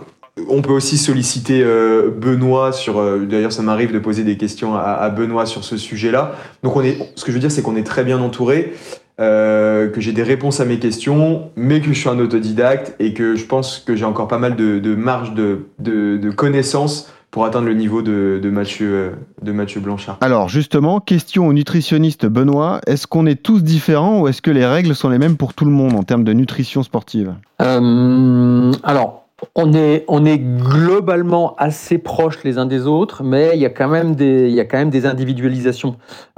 on 0.48 0.60
peut 0.62 0.72
aussi 0.72 0.98
solliciter 0.98 1.62
euh, 1.62 2.10
Benoît 2.10 2.72
sur. 2.72 3.00
d'ailleurs, 3.26 3.52
ça 3.52 3.62
m'arrive 3.62 3.92
de 3.92 3.98
poser 4.00 4.24
des 4.24 4.36
questions 4.36 4.74
à, 4.74 4.80
à 4.80 5.08
Benoît 5.10 5.46
sur 5.46 5.62
ce 5.62 5.76
sujet-là. 5.76 6.32
Donc, 6.64 6.74
on 6.74 6.82
est. 6.82 6.98
Ce 7.14 7.24
que 7.24 7.30
je 7.30 7.34
veux 7.34 7.40
dire, 7.40 7.50
c'est 7.50 7.62
qu'on 7.62 7.76
est 7.76 7.86
très 7.86 8.02
bien 8.02 8.20
entouré. 8.20 8.72
Euh, 9.20 9.88
que 9.88 10.00
j'ai 10.00 10.12
des 10.12 10.22
réponses 10.22 10.60
à 10.60 10.64
mes 10.64 10.78
questions, 10.78 11.50
mais 11.56 11.80
que 11.80 11.88
je 11.88 11.98
suis 11.98 12.08
un 12.08 12.20
autodidacte 12.20 12.94
et 13.00 13.14
que 13.14 13.34
je 13.34 13.46
pense 13.46 13.80
que 13.80 13.96
j'ai 13.96 14.04
encore 14.04 14.28
pas 14.28 14.38
mal 14.38 14.54
de, 14.54 14.94
marge 14.94 15.34
de, 15.34 15.66
de, 15.80 16.30
connaissances 16.30 17.12
pour 17.32 17.44
atteindre 17.44 17.66
le 17.66 17.74
niveau 17.74 18.00
de, 18.00 18.38
de, 18.40 18.48
Mathieu, 18.48 19.16
de 19.42 19.50
Mathieu 19.50 19.80
Blanchard. 19.80 20.18
Alors 20.20 20.48
justement, 20.48 21.00
question 21.00 21.48
au 21.48 21.52
nutritionniste 21.52 22.26
Benoît, 22.26 22.80
est-ce 22.86 23.08
qu'on 23.08 23.26
est 23.26 23.42
tous 23.42 23.64
différents 23.64 24.20
ou 24.20 24.28
est-ce 24.28 24.40
que 24.40 24.52
les 24.52 24.64
règles 24.64 24.94
sont 24.94 25.08
les 25.08 25.18
mêmes 25.18 25.36
pour 25.36 25.52
tout 25.52 25.64
le 25.64 25.72
monde 25.72 25.94
en 25.94 26.04
termes 26.04 26.24
de 26.24 26.32
nutrition 26.32 26.84
sportive? 26.84 27.34
Euh, 27.60 28.72
Alors, 28.84 29.27
on 29.54 29.72
est, 29.72 30.04
on 30.08 30.24
est 30.24 30.38
globalement 30.38 31.54
assez 31.56 31.98
proches 31.98 32.42
les 32.44 32.58
uns 32.58 32.66
des 32.66 32.86
autres, 32.86 33.22
mais 33.22 33.50
il 33.54 33.60
y 33.60 33.66
a 33.66 33.70
quand 33.70 33.88
même 33.88 34.14
des, 34.14 34.48
il 34.48 34.54
y 34.54 34.60
a 34.60 34.64
quand 34.64 34.78
même 34.78 34.90
des 34.90 35.06
individualisations. 35.06 35.96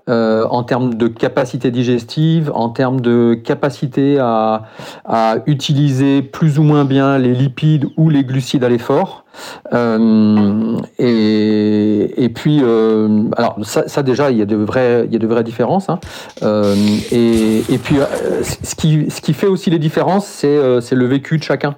Euh, 0.08 0.44
en 0.50 0.64
termes 0.64 0.94
de 0.94 1.06
capacité 1.08 1.70
digestive, 1.70 2.50
en 2.54 2.70
termes 2.70 3.00
de 3.00 3.34
capacité 3.34 4.18
à, 4.18 4.62
à, 5.04 5.36
utiliser 5.46 6.22
plus 6.22 6.58
ou 6.58 6.62
moins 6.62 6.84
bien 6.84 7.18
les 7.18 7.34
lipides 7.34 7.86
ou 7.96 8.08
les 8.08 8.24
glucides 8.24 8.64
à 8.64 8.70
l'effort. 8.70 9.24
Euh, 9.72 10.78
et, 10.98 12.28
puis, 12.34 12.60
euh, 12.62 13.24
alors 13.36 13.58
ça, 13.62 14.02
déjà, 14.02 14.30
il 14.30 14.38
y 14.38 14.42
a 14.42 14.46
de 14.46 14.56
vraies, 14.56 15.04
il 15.06 15.12
y 15.12 15.16
a 15.16 15.18
de 15.18 15.26
vraies 15.26 15.44
différences. 15.44 15.88
Hein. 15.88 15.98
Euh, 16.42 16.74
et, 17.10 17.78
puis, 17.78 17.96
ce 18.42 18.74
qui, 18.74 19.10
ce 19.10 19.20
qui 19.20 19.32
fait 19.32 19.46
aussi 19.46 19.70
les 19.70 19.78
différences, 19.78 20.26
c'est 20.26 20.92
le 20.92 21.06
vécu 21.06 21.38
de 21.38 21.42
chacun. 21.42 21.76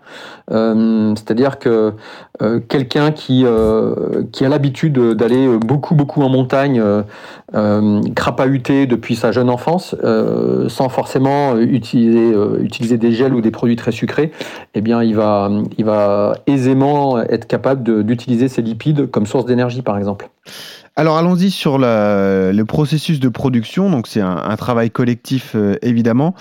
C'est-à-dire 0.48 1.58
que 1.58 1.94
quelqu'un 2.68 3.12
qui, 3.12 3.44
qui 4.32 4.44
a 4.44 4.48
l'habitude 4.48 4.98
d'aller 4.98 5.58
beaucoup, 5.58 5.94
beaucoup 5.94 6.22
en 6.22 6.28
montagne, 6.28 6.82
crapahuter 8.14 8.86
depuis 8.86 9.16
sa 9.16 9.32
jeune 9.32 9.50
enfance, 9.50 9.94
sans 10.68 10.88
forcément 10.88 11.56
utiliser, 11.58 12.32
utiliser 12.60 12.98
des 12.98 13.12
gels 13.12 13.34
ou 13.34 13.40
des 13.40 13.50
produits 13.50 13.76
très 13.76 13.92
sucrés, 13.92 14.32
eh 14.74 14.80
bien, 14.80 15.02
il 15.02 15.14
va, 15.14 15.50
il 15.78 15.84
va 15.84 16.34
aisément 16.46 17.20
être 17.20 17.46
capable 17.46 18.04
d'utiliser 18.04 18.48
ces 18.48 18.62
lipides 18.62 19.10
comme 19.10 19.26
source 19.26 19.44
d'énergie, 19.44 19.82
par 19.82 19.98
exemple. 19.98 20.28
Alors 20.94 21.16
allons-y 21.16 21.50
sur 21.50 21.78
le 21.78 22.62
processus 22.64 23.20
de 23.20 23.28
production. 23.28 23.90
Donc 23.90 24.06
c'est 24.06 24.20
un, 24.20 24.56
travail 24.56 24.90
collectif 24.90 25.52
euh, 25.54 25.76
évidemment. 25.82 26.34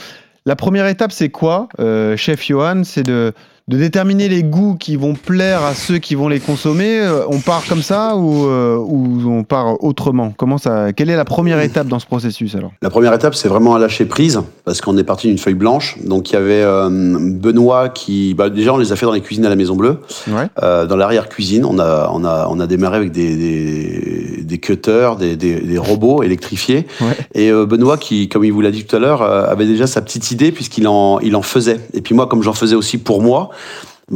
La 0.45 0.55
première 0.55 0.87
étape, 0.87 1.11
c'est 1.11 1.29
quoi, 1.29 1.69
euh, 1.79 2.17
chef 2.17 2.43
Johan? 2.45 2.83
C'est 2.83 3.03
de 3.03 3.33
de 3.67 3.77
déterminer 3.77 4.27
les 4.27 4.43
goûts 4.43 4.75
qui 4.75 4.95
vont 4.95 5.13
plaire 5.13 5.63
à 5.63 5.75
ceux 5.75 5.99
qui 5.99 6.15
vont 6.15 6.27
les 6.27 6.39
consommer. 6.39 6.99
Euh, 6.99 7.23
on 7.29 7.39
part 7.39 7.63
comme 7.67 7.83
ça 7.83 8.15
ou, 8.15 8.47
euh, 8.47 8.75
ou 8.75 9.31
on 9.31 9.43
part 9.43 9.83
autrement? 9.83 10.33
Comment 10.35 10.57
ça 10.57 10.91
Quelle 10.93 11.09
est 11.09 11.15
la 11.15 11.25
première 11.25 11.59
étape 11.61 11.87
dans 11.87 11.99
ce 11.99 12.05
processus 12.05 12.55
alors? 12.55 12.71
La 12.81 12.89
première 12.89 13.13
étape, 13.13 13.35
c'est 13.35 13.47
vraiment 13.47 13.75
à 13.75 13.79
lâcher 13.79 14.05
prise 14.05 14.41
parce 14.65 14.81
qu'on 14.81 14.97
est 14.97 15.03
parti 15.03 15.27
d'une 15.27 15.37
feuille 15.37 15.53
blanche. 15.53 15.97
Donc 16.03 16.31
il 16.31 16.33
y 16.33 16.35
avait 16.37 16.63
euh, 16.63 16.89
Benoît 16.89 17.89
qui, 17.89 18.33
bah, 18.33 18.49
déjà 18.49 18.73
on 18.73 18.77
les 18.77 18.91
a 18.91 18.95
fait 18.95 19.05
dans 19.05 19.11
les 19.11 19.21
cuisines 19.21 19.45
à 19.45 19.49
la 19.49 19.55
Maison 19.55 19.75
Bleue, 19.75 19.99
ouais. 20.27 20.49
dans 20.87 20.95
l'arrière 20.95 21.29
cuisine. 21.29 21.63
On 21.65 21.79
a 21.79 22.09
on 22.13 22.25
a 22.25 22.47
on 22.49 22.59
a 22.59 22.67
démarré 22.67 22.97
avec 22.97 23.11
des 23.11 23.35
des, 23.35 24.43
des 24.43 24.57
cutters, 24.57 25.15
des, 25.15 25.35
des, 25.35 25.61
des, 25.61 25.77
robots 25.77 26.23
électrifiés. 26.23 26.87
Ouais. 26.99 27.17
Et 27.35 27.51
Benoît 27.51 27.97
qui, 27.97 28.27
comme 28.27 28.43
il 28.43 28.51
vous 28.51 28.61
l'a 28.61 28.71
dit 28.71 28.83
tout 28.83 28.95
à 28.95 28.99
l'heure, 28.99 29.21
avait 29.21 29.65
déjà 29.65 29.87
sa 29.87 30.01
petite 30.01 30.31
idée 30.31 30.51
puisqu'il 30.51 30.87
en 30.87 31.19
il 31.19 31.35
en 31.35 31.41
faisait. 31.41 31.79
Et 31.93 32.01
puis 32.01 32.15
moi, 32.15 32.27
comme 32.27 32.43
j'en 32.43 32.53
faisais 32.53 32.75
aussi 32.75 32.97
pour 32.97 33.21
moi 33.21 33.50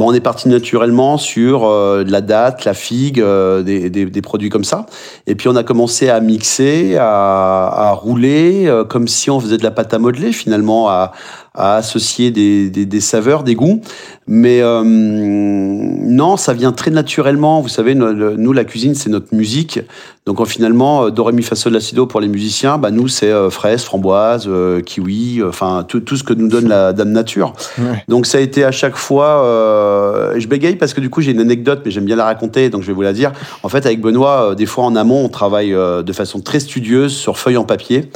on 0.04 0.14
est 0.14 0.22
parti 0.22 0.50
naturellement 0.50 1.18
sur 1.18 1.66
euh, 1.66 2.04
la 2.06 2.22
date, 2.22 2.66
la 2.66 2.74
figue, 2.74 3.22
euh, 3.22 3.62
des, 3.62 3.90
des, 3.90 4.22
produits 4.22 4.50
comme 4.50 4.64
ça. 4.64 4.86
Et 5.28 5.36
puis 5.36 5.48
on 5.48 5.56
a 5.56 5.64
commencé 5.64 6.10
à 6.10 6.20
mixer, 6.20 6.98
à, 6.98 7.68
à 7.68 7.92
rouler, 7.92 8.68
euh, 8.68 8.84
comme 8.84 9.08
si 9.08 9.30
on 9.30 9.40
faisait 9.40 9.58
de 9.58 9.64
la 9.64 9.72
pâte 9.72 9.94
à 9.94 10.00
modeler 10.00 10.34
finalement, 10.34 10.90
à, 10.90 11.14
à 11.56 11.76
associer 11.76 12.32
des, 12.32 12.70
des, 12.70 12.86
des, 12.86 13.02
saveurs, 13.02 13.44
des 13.44 13.56
goûts. 13.56 13.82
Mais 14.28 14.62
euh, 14.62 14.84
non, 14.84 16.38
ça 16.38 16.54
vient 16.54 16.72
très 16.72 16.92
naturellement. 16.92 17.62
Vous 17.62 17.70
savez, 17.70 17.96
nous, 17.96 18.54
la 18.54 18.64
cuisine, 18.64 18.96
c'est 18.96 19.10
notre 19.10 19.34
musique. 19.36 19.80
Donc 20.26 20.44
finalement, 20.48 21.06
euh, 21.06 21.12
do, 21.12 21.24
ré, 21.24 21.34
mi, 21.34 21.44
fa, 21.44 21.56
sol, 21.56 21.74
la, 21.74 21.80
si, 21.80 21.94
do 21.94 22.08
pour 22.08 22.20
les 22.20 22.28
musiciens, 22.28 22.80
bah, 22.80 22.90
nous, 22.90 23.08
c'est 23.08 23.30
euh, 23.30 23.52
fraises, 23.52 23.84
framboises, 23.84 24.46
euh, 24.48 24.82
kiwi, 24.82 25.44
enfin 25.44 25.86
tout, 25.88 26.00
tout, 26.00 26.18
ce 26.18 26.24
que 26.24 26.34
nous 26.34 26.48
donne 26.48 26.68
la 26.68 26.94
Dame 26.94 27.12
Nature. 27.12 27.54
Donc 28.08 28.26
ça 28.26 28.40
a 28.40 28.42
été 28.42 28.64
à 28.64 28.72
chaque 28.72 28.96
fois... 28.96 29.44
Euh, 29.46 30.34
je 30.40 30.48
bégaye 30.48 30.76
parce 30.76 30.94
que 30.94 31.02
du 31.02 31.12
coup, 31.12 31.22
j'ai 31.22 31.32
une 31.32 31.40
anecdote, 31.40 31.82
mais 31.86 31.92
j'aime 31.92 32.06
bien 32.06 32.16
la 32.16 32.26
raconter, 32.26 32.70
donc 32.70 32.82
je 32.82 32.88
vais 32.88 32.94
vous 32.94 33.04
la 33.04 33.14
dire. 33.14 33.32
En 33.62 33.70
fait, 33.70 33.86
avec 33.86 34.02
Benoît, 34.02 34.56
des 34.56 34.66
fois 34.66 34.86
en 34.86 34.96
amont, 34.96 35.24
on 35.24 35.30
travaille 35.30 35.72
de 35.72 36.14
façon 36.14 36.42
très 36.42 36.60
studieuse 36.60 37.16
sur 37.16 37.38
feuilles 37.38 37.58
en 37.58 37.64
papier. 37.64 38.10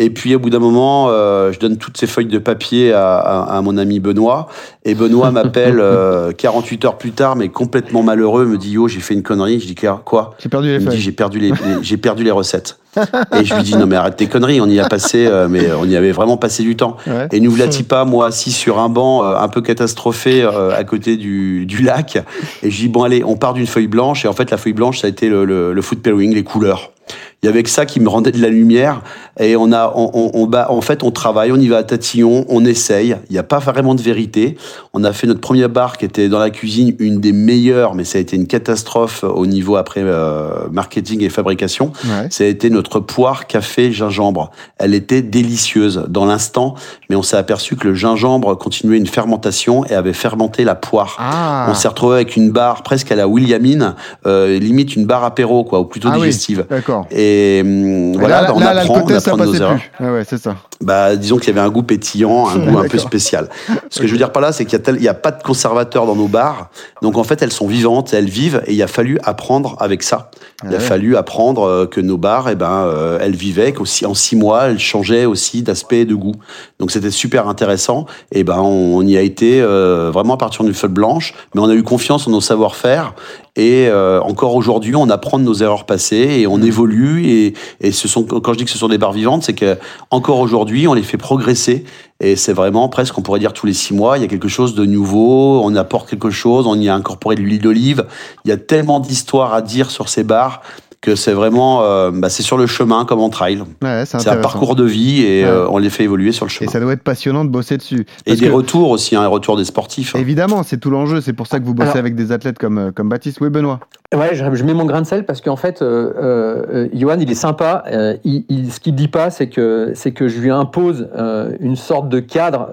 Et 0.00 0.10
puis 0.10 0.34
au 0.34 0.38
bout 0.38 0.48
d'un 0.50 0.60
moment, 0.60 1.08
euh, 1.08 1.50
je 1.52 1.58
donne 1.58 1.76
toutes 1.76 1.96
ces 1.98 2.06
feuilles 2.06 2.26
de 2.26 2.38
papier 2.38 2.92
à, 2.92 3.16
à, 3.16 3.56
à 3.56 3.60
mon 3.62 3.76
ami 3.76 3.98
Benoît. 3.98 4.48
Et 4.84 4.94
Benoît 4.94 5.32
m'appelle 5.32 5.78
euh, 5.80 6.30
48 6.32 6.84
heures 6.84 6.98
plus 6.98 7.10
tard, 7.10 7.34
mais 7.34 7.48
complètement 7.48 8.02
malheureux, 8.04 8.46
me 8.46 8.56
dit 8.58 8.70
Yo, 8.72 8.86
j'ai 8.88 9.00
fait 9.00 9.14
une 9.14 9.22
connerie. 9.24 9.58
Je 9.60 9.66
dis 9.66 9.74
Quoi 9.74 10.34
J'ai 10.38 10.48
perdu 10.48 10.68
les 10.68 10.74
Il 10.76 10.86
me 10.86 10.90
dit. 10.90 11.00
J'ai 11.00 11.12
perdu 11.12 11.38
les, 11.40 11.50
les- 11.50 11.54
j'ai 11.82 11.96
perdu 11.96 12.22
les 12.22 12.30
recettes. 12.30 12.78
Et 13.38 13.44
je 13.44 13.54
lui 13.54 13.62
dis 13.64 13.76
Non, 13.76 13.86
mais 13.86 13.96
arrête 13.96 14.16
tes 14.16 14.26
conneries, 14.28 14.60
on 14.60 14.66
y 14.66 14.78
a 14.80 14.88
passé, 14.88 15.26
euh, 15.26 15.48
mais 15.48 15.68
on 15.72 15.84
y 15.84 15.96
avait 15.96 16.12
vraiment 16.12 16.36
passé 16.36 16.62
du 16.62 16.76
temps. 16.76 16.96
Ouais. 17.06 17.28
Et 17.32 17.40
nous 17.40 17.50
voilà 17.50 17.70
pas, 17.88 18.04
moi, 18.04 18.26
assis 18.26 18.52
sur 18.52 18.78
un 18.78 18.88
banc 18.88 19.24
euh, 19.24 19.36
un 19.36 19.48
peu 19.48 19.60
catastrophé 19.62 20.42
euh, 20.44 20.70
à 20.76 20.84
côté 20.84 21.16
du, 21.16 21.66
du 21.66 21.82
lac. 21.82 22.18
Et 22.62 22.70
je 22.70 22.76
dis, 22.82 22.88
bon, 22.88 23.02
allez, 23.02 23.24
on 23.24 23.36
part 23.36 23.52
d'une 23.52 23.66
feuille 23.66 23.88
blanche. 23.88 24.24
Et 24.24 24.28
en 24.28 24.32
fait, 24.32 24.50
la 24.50 24.56
feuille 24.58 24.72
blanche, 24.74 25.00
ça 25.00 25.06
a 25.08 25.10
été 25.10 25.28
le, 25.28 25.44
le, 25.44 25.72
le 25.72 25.82
foot 25.82 26.00
pairing, 26.00 26.32
les 26.34 26.44
couleurs. 26.44 26.92
Il 27.42 27.46
y 27.46 27.48
avait 27.48 27.62
que 27.62 27.70
ça 27.70 27.86
qui 27.86 28.00
me 28.00 28.08
rendait 28.08 28.32
de 28.32 28.42
la 28.42 28.48
lumière. 28.48 29.00
Et 29.38 29.54
on 29.54 29.70
a, 29.72 29.92
on, 29.94 30.10
on, 30.12 30.30
on 30.34 30.46
bat- 30.48 30.72
en 30.72 30.80
fait, 30.80 31.04
on 31.04 31.12
travaille, 31.12 31.52
on 31.52 31.56
y 31.56 31.68
va 31.68 31.76
à 31.76 31.82
tatillon, 31.84 32.44
on 32.48 32.64
essaye. 32.64 33.14
Il 33.30 33.32
n'y 33.34 33.38
a 33.38 33.44
pas 33.44 33.60
vraiment 33.60 33.94
de 33.94 34.02
vérité. 34.02 34.56
On 34.92 35.04
a 35.04 35.12
fait 35.12 35.28
notre 35.28 35.40
première 35.40 35.68
bar 35.68 35.98
qui 35.98 36.04
était 36.04 36.28
dans 36.28 36.40
la 36.40 36.50
cuisine, 36.50 36.96
une 36.98 37.20
des 37.20 37.30
meilleures, 37.30 37.94
mais 37.94 38.02
ça 38.02 38.18
a 38.18 38.20
été 38.20 38.34
une 38.34 38.48
catastrophe 38.48 39.22
au 39.22 39.46
niveau 39.46 39.76
après 39.76 40.00
euh, 40.02 40.68
marketing 40.72 41.22
et 41.22 41.28
fabrication. 41.28 41.92
Ouais. 42.04 42.26
Ça 42.30 42.42
a 42.42 42.48
été 42.48 42.70
notre 42.70 42.98
poire 42.98 43.46
café 43.46 43.92
gingembre. 43.92 44.50
Elle 44.78 44.92
était 44.94 45.22
délicieuse 45.22 46.06
dans 46.08 46.24
l'instant, 46.24 46.74
mais 47.08 47.14
on 47.14 47.22
s'est 47.22 47.36
aperçu 47.36 47.76
que 47.76 47.86
le 47.86 47.94
gingembre 47.94 48.58
continuait 48.58 48.98
une 48.98 49.06
fermentation 49.06 49.84
et 49.86 49.94
avait 49.94 50.12
fermenté 50.12 50.64
la 50.64 50.74
poire. 50.74 51.14
Ah, 51.20 51.68
On 51.70 51.74
s'est 51.74 51.86
retrouvé 51.86 52.16
avec 52.16 52.34
une 52.34 52.50
barre 52.50 52.82
presque 52.82 53.12
à 53.12 53.14
la 53.16 53.28
Williamine, 53.28 53.94
euh, 54.26 54.58
limite 54.58 54.96
une 54.96 55.06
barre 55.06 55.22
apéro, 55.22 55.62
quoi, 55.62 55.78
ou 55.78 55.84
plutôt 55.84 56.08
Ah 56.10 56.14
oui. 56.16 56.22
digestive. 56.26 56.66
d'accord. 56.68 57.06
Et 57.12 57.27
hum, 57.64 58.12
voilà, 58.16 58.42
là, 58.42 58.48
bah, 58.48 58.52
on 58.56 58.60
là, 58.60 58.70
apprend, 58.70 59.00
de 59.00 59.44
nos 59.44 59.54
erreurs. 59.54 59.74
plus. 59.76 59.90
Ah 60.00 60.12
ouais, 60.12 60.24
c'est 60.28 60.38
ça. 60.38 60.56
Bah, 60.80 61.16
disons 61.16 61.38
qu'il 61.38 61.48
y 61.48 61.58
avait 61.58 61.66
un 61.66 61.70
goût 61.70 61.82
pétillant, 61.82 62.48
un 62.48 62.58
goût 62.66 62.78
un 62.78 62.88
peu 62.88 62.98
spécial. 62.98 63.48
Ce 63.90 64.00
que 64.00 64.06
je 64.06 64.12
veux 64.12 64.18
dire 64.18 64.30
par 64.32 64.42
là, 64.42 64.52
c'est 64.52 64.64
qu'il 64.64 64.78
y 65.00 65.08
a, 65.08 65.14
pas 65.14 65.30
de 65.32 65.42
conservateurs 65.42 66.06
dans 66.06 66.14
nos 66.16 66.28
bars. 66.28 66.70
Donc 67.02 67.16
en 67.16 67.24
fait, 67.24 67.42
elles 67.42 67.52
sont 67.52 67.66
vivantes, 67.66 68.12
elles 68.14 68.28
vivent, 68.28 68.62
et 68.66 68.74
il 68.74 68.82
a 68.82 68.86
fallu 68.86 69.18
apprendre 69.24 69.76
avec 69.80 70.02
ça. 70.02 70.30
Il 70.64 70.70
a 70.70 70.78
Ouais. 70.78 70.80
fallu 70.80 71.16
apprendre 71.16 71.62
euh, 71.62 71.86
que 71.86 72.00
nos 72.00 72.16
bars, 72.16 72.48
eh 72.48 72.54
ben, 72.54 72.70
euh, 72.70 73.18
elles 73.20 73.36
vivaient, 73.36 73.72
qu'aussi 73.72 74.06
en 74.06 74.14
six 74.14 74.34
mois, 74.36 74.64
elles 74.66 74.78
changeaient 74.80 75.24
aussi 75.24 75.62
d'aspect 75.62 76.00
et 76.00 76.04
de 76.04 76.14
goût. 76.14 76.34
Donc 76.80 76.90
c'était 76.90 77.10
super 77.12 77.48
intéressant. 77.48 78.06
Et 78.32 78.42
ben, 78.44 78.58
on, 78.58 78.96
on 78.98 79.02
y 79.02 79.16
a 79.16 79.20
été 79.20 79.60
euh, 79.60 80.10
vraiment 80.12 80.34
à 80.34 80.36
partir 80.38 80.64
d'une 80.64 80.74
feuille 80.74 80.90
blanche, 80.90 81.34
mais 81.54 81.60
on 81.60 81.68
a 81.68 81.74
eu 81.74 81.82
confiance 81.82 82.26
en 82.26 82.30
nos 82.30 82.40
savoir-faire. 82.40 83.14
Et 83.56 83.88
euh, 83.88 84.20
encore 84.20 84.54
aujourd'hui, 84.54 84.94
on 84.94 85.10
apprend 85.10 85.38
de 85.38 85.44
nos 85.44 85.54
erreurs 85.54 85.84
passées 85.84 86.38
et 86.38 86.46
on 86.46 86.62
évolue. 86.62 87.17
Et, 87.26 87.54
ce 87.92 88.08
sont, 88.08 88.24
quand 88.24 88.52
je 88.52 88.58
dis 88.58 88.64
que 88.64 88.70
ce 88.70 88.78
sont 88.78 88.88
des 88.88 88.98
barres 88.98 89.12
vivantes, 89.12 89.42
c'est 89.42 89.54
que 89.54 89.76
encore 90.10 90.38
aujourd'hui, 90.38 90.86
on 90.86 90.94
les 90.94 91.02
fait 91.02 91.16
progresser. 91.16 91.84
Et 92.20 92.36
c'est 92.36 92.52
vraiment 92.52 92.88
presque, 92.88 93.16
on 93.16 93.22
pourrait 93.22 93.40
dire 93.40 93.52
tous 93.52 93.66
les 93.66 93.74
six 93.74 93.94
mois, 93.94 94.18
il 94.18 94.22
y 94.22 94.24
a 94.24 94.28
quelque 94.28 94.48
chose 94.48 94.74
de 94.74 94.84
nouveau, 94.84 95.60
on 95.62 95.74
apporte 95.76 96.10
quelque 96.10 96.30
chose, 96.30 96.66
on 96.66 96.74
y 96.74 96.88
a 96.88 96.94
incorporé 96.94 97.36
de 97.36 97.42
l'huile 97.42 97.60
d'olive. 97.60 98.06
Il 98.44 98.48
y 98.48 98.52
a 98.52 98.56
tellement 98.56 98.98
d'histoires 98.98 99.54
à 99.54 99.62
dire 99.62 99.90
sur 99.90 100.08
ces 100.08 100.24
bars 100.24 100.62
que 101.00 101.14
c'est 101.14 101.32
vraiment, 101.32 101.82
euh, 101.84 102.10
bah, 102.12 102.28
c'est 102.28 102.42
sur 102.42 102.58
le 102.58 102.66
chemin 102.66 103.04
comme 103.04 103.20
en 103.20 103.28
trail. 103.30 103.62
Ouais, 103.82 104.02
c'est 104.04 104.26
un 104.28 104.36
parcours 104.36 104.74
de 104.74 104.82
vie 104.84 105.22
et 105.22 105.44
Ouais. 105.44 105.48
euh, 105.50 105.68
on 105.70 105.78
les 105.78 105.90
fait 105.90 106.02
évoluer 106.04 106.32
sur 106.32 106.44
le 106.44 106.50
Et 106.50 106.54
chemin. 106.54 106.70
ça 106.70 106.80
doit 106.80 106.92
être 106.92 107.04
passionnant 107.04 107.44
de 107.44 107.50
bosser 107.50 107.76
dessus. 107.76 108.04
Et, 108.26 108.34
des 108.34 108.46
que- 108.48 108.52
retours 108.52 108.90
aussi, 108.90 109.14
un 109.14 109.26
retour 109.28 109.56
des 109.56 109.64
sportifs. 109.64 110.16
hein. 110.16 110.18
Évidemment, 110.18 110.62
c'est 110.64 110.78
tout 110.78 110.90
l'enjeu. 110.90 111.20
C'est 111.20 111.32
pour 111.32 111.46
ça 111.46 111.60
que 111.60 111.64
vous 111.64 111.74
bossez 111.74 111.90
Alors- 111.90 111.98
avec 112.00 112.16
des 112.16 112.32
athlètes 112.32 112.58
comme, 112.58 112.78
euh, 112.78 112.90
comme 112.90 113.08
Baptiste. 113.08 113.38
Oui, 113.40 113.48
Benoît. 113.48 113.78
Ouais, 114.14 114.30
je, 114.34 114.42
je 114.54 114.64
mets 114.64 114.72
mon 114.74 114.86
grain 114.86 115.02
de 115.02 115.06
sel 115.06 115.24
parce 115.26 115.40
qu'en 115.42 115.56
fait, 115.56 115.82
euh, 115.82 116.12
euh, 116.18 116.88
Johan, 116.94 117.18
il 117.20 117.30
est 117.30 117.34
sympa. 117.34 117.84
Euh, 117.92 118.16
il, 118.24 118.44
il- 118.48 118.72
ce 118.72 118.80
qu'il 118.80 118.94
dit 118.94 119.08
pas, 119.08 119.30
c'est 119.30 119.48
que 119.48 119.92
c'est 119.94 120.12
que 120.12 120.26
je 120.28 120.40
lui 120.40 120.50
impose 120.50 121.08
euh, 121.16 121.50
une 121.60 121.76
sorte 121.76 122.08
de 122.08 122.18
cadre 122.18 122.70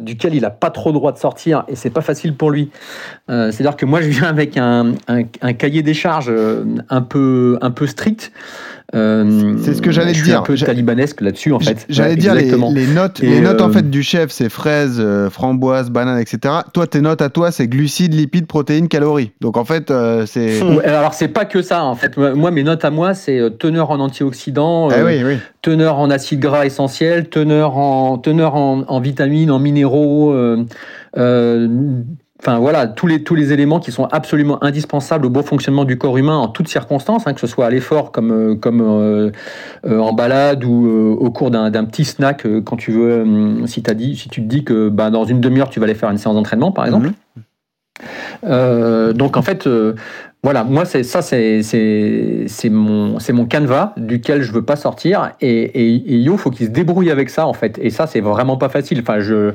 duquel 0.00 0.34
il 0.34 0.44
a 0.44 0.50
pas 0.50 0.70
trop 0.70 0.92
droit 0.92 1.12
de 1.12 1.18
sortir 1.18 1.64
et 1.68 1.76
c'est 1.76 1.90
pas 1.90 2.00
facile 2.00 2.36
pour 2.36 2.50
lui. 2.50 2.70
Euh, 3.32 3.50
C'est-à-dire 3.50 3.76
que 3.76 3.86
moi, 3.86 4.00
je 4.02 4.08
viens 4.08 4.24
avec 4.28 4.56
un, 4.56 4.92
un- 5.08 5.22
un 5.40 5.52
cahier 5.54 5.82
des 5.82 5.94
charges 5.94 6.26
euh, 6.28 6.64
un 6.90 7.00
peu 7.02 7.58
un 7.62 7.70
peu 7.70 7.86
strict. 7.86 8.30
Euh, 8.94 9.54
C'est 9.62 9.72
ce 9.72 9.80
que 9.80 9.90
j'allais 9.90 10.12
dire. 10.12 10.40
un 10.40 10.42
peu 10.42 10.54
talibanesque 10.54 11.22
là-dessus, 11.22 11.52
en 11.52 11.60
fait. 11.60 11.86
J'allais 11.88 12.10
Ouais, 12.10 12.16
dire 12.16 12.34
les, 12.34 12.50
les 12.50 12.86
notes, 12.86 13.22
Et, 13.22 13.26
les 13.30 13.40
notes 13.40 13.62
en 13.62 13.70
fait 13.70 13.88
du 13.88 14.02
chef, 14.02 14.30
c'est 14.30 14.50
fraises, 14.50 15.02
framboises, 15.30 15.88
bananes, 15.88 16.18
etc. 16.18 16.56
Toi, 16.74 16.86
tes 16.86 17.00
notes 17.00 17.22
à 17.22 17.30
toi, 17.30 17.50
c'est 17.52 17.68
glucides, 17.68 18.12
lipides, 18.12 18.46
protéines, 18.46 18.88
calories. 18.88 19.30
Donc 19.40 19.56
en 19.56 19.64
fait, 19.64 19.90
c'est. 20.26 20.62
Ouais, 20.62 20.84
alors 20.84 21.14
c'est 21.14 21.28
pas 21.28 21.46
que 21.46 21.62
ça 21.62 21.84
en 21.84 21.94
fait. 21.94 22.18
Moi 22.18 22.50
mes 22.50 22.64
notes 22.64 22.84
à 22.84 22.90
moi 22.90 23.14
c'est 23.14 23.40
teneur 23.58 23.90
en 23.92 23.98
antioxydants, 24.00 24.88
oui, 24.88 25.22
oui. 25.24 25.38
teneur 25.62 25.98
en 25.98 26.10
acides 26.10 26.40
gras 26.40 26.66
essentiels, 26.66 27.30
teneur 27.30 27.78
en 27.78 28.18
teneur 28.18 28.56
en, 28.56 28.82
en 28.86 29.00
vitamines, 29.00 29.50
en 29.50 29.58
minéraux. 29.58 30.34
euh, 30.34 30.64
Enfin 32.44 32.58
voilà, 32.58 32.88
tous 32.88 33.06
les, 33.06 33.22
tous 33.22 33.36
les 33.36 33.52
éléments 33.52 33.78
qui 33.78 33.92
sont 33.92 34.06
absolument 34.06 34.62
indispensables 34.64 35.26
au 35.26 35.30
bon 35.30 35.44
fonctionnement 35.44 35.84
du 35.84 35.96
corps 35.96 36.18
humain 36.18 36.36
en 36.36 36.48
toutes 36.48 36.66
circonstances, 36.66 37.24
hein, 37.28 37.34
que 37.34 37.40
ce 37.40 37.46
soit 37.46 37.66
à 37.66 37.70
l'effort 37.70 38.10
comme, 38.10 38.32
euh, 38.32 38.56
comme 38.56 38.80
euh, 38.80 39.30
euh, 39.86 40.00
en 40.00 40.12
balade 40.12 40.64
ou 40.64 40.88
euh, 40.88 41.16
au 41.16 41.30
cours 41.30 41.52
d'un 41.52 41.70
d'un 41.70 41.84
petit 41.84 42.04
snack 42.04 42.44
quand 42.64 42.76
tu 42.76 42.90
veux, 42.90 43.10
euh, 43.12 43.66
si, 43.66 43.84
t'as 43.84 43.94
dit, 43.94 44.16
si 44.16 44.28
tu 44.28 44.42
te 44.42 44.48
dis 44.48 44.64
que 44.64 44.88
bah, 44.88 45.10
dans 45.10 45.22
une 45.22 45.40
demi-heure 45.40 45.70
tu 45.70 45.78
vas 45.78 45.84
aller 45.84 45.94
faire 45.94 46.10
une 46.10 46.18
séance 46.18 46.34
d'entraînement 46.34 46.72
par 46.72 46.84
exemple. 46.84 47.06
Mhm. 47.06 47.42
Euh, 48.44 49.12
donc 49.12 49.36
en 49.36 49.42
fait, 49.42 49.68
euh, 49.68 49.94
voilà, 50.44 50.64
moi 50.64 50.84
c'est 50.84 51.04
ça, 51.04 51.22
c'est 51.22 51.62
c'est 51.62 52.68
mon 52.68 53.16
mon 53.32 53.46
canevas 53.46 53.92
duquel 53.96 54.42
je 54.42 54.50
veux 54.50 54.64
pas 54.64 54.74
sortir 54.74 55.30
et 55.40 55.48
et, 55.50 56.14
et 56.14 56.16
Yo 56.16 56.36
faut 56.36 56.50
qu'il 56.50 56.66
se 56.66 56.72
débrouille 56.72 57.12
avec 57.12 57.30
ça 57.30 57.46
en 57.46 57.52
fait 57.52 57.78
et 57.80 57.90
ça 57.90 58.08
c'est 58.08 58.20
vraiment 58.20 58.56
pas 58.56 58.68
facile. 58.68 59.02
Enfin 59.02 59.20
je 59.20 59.52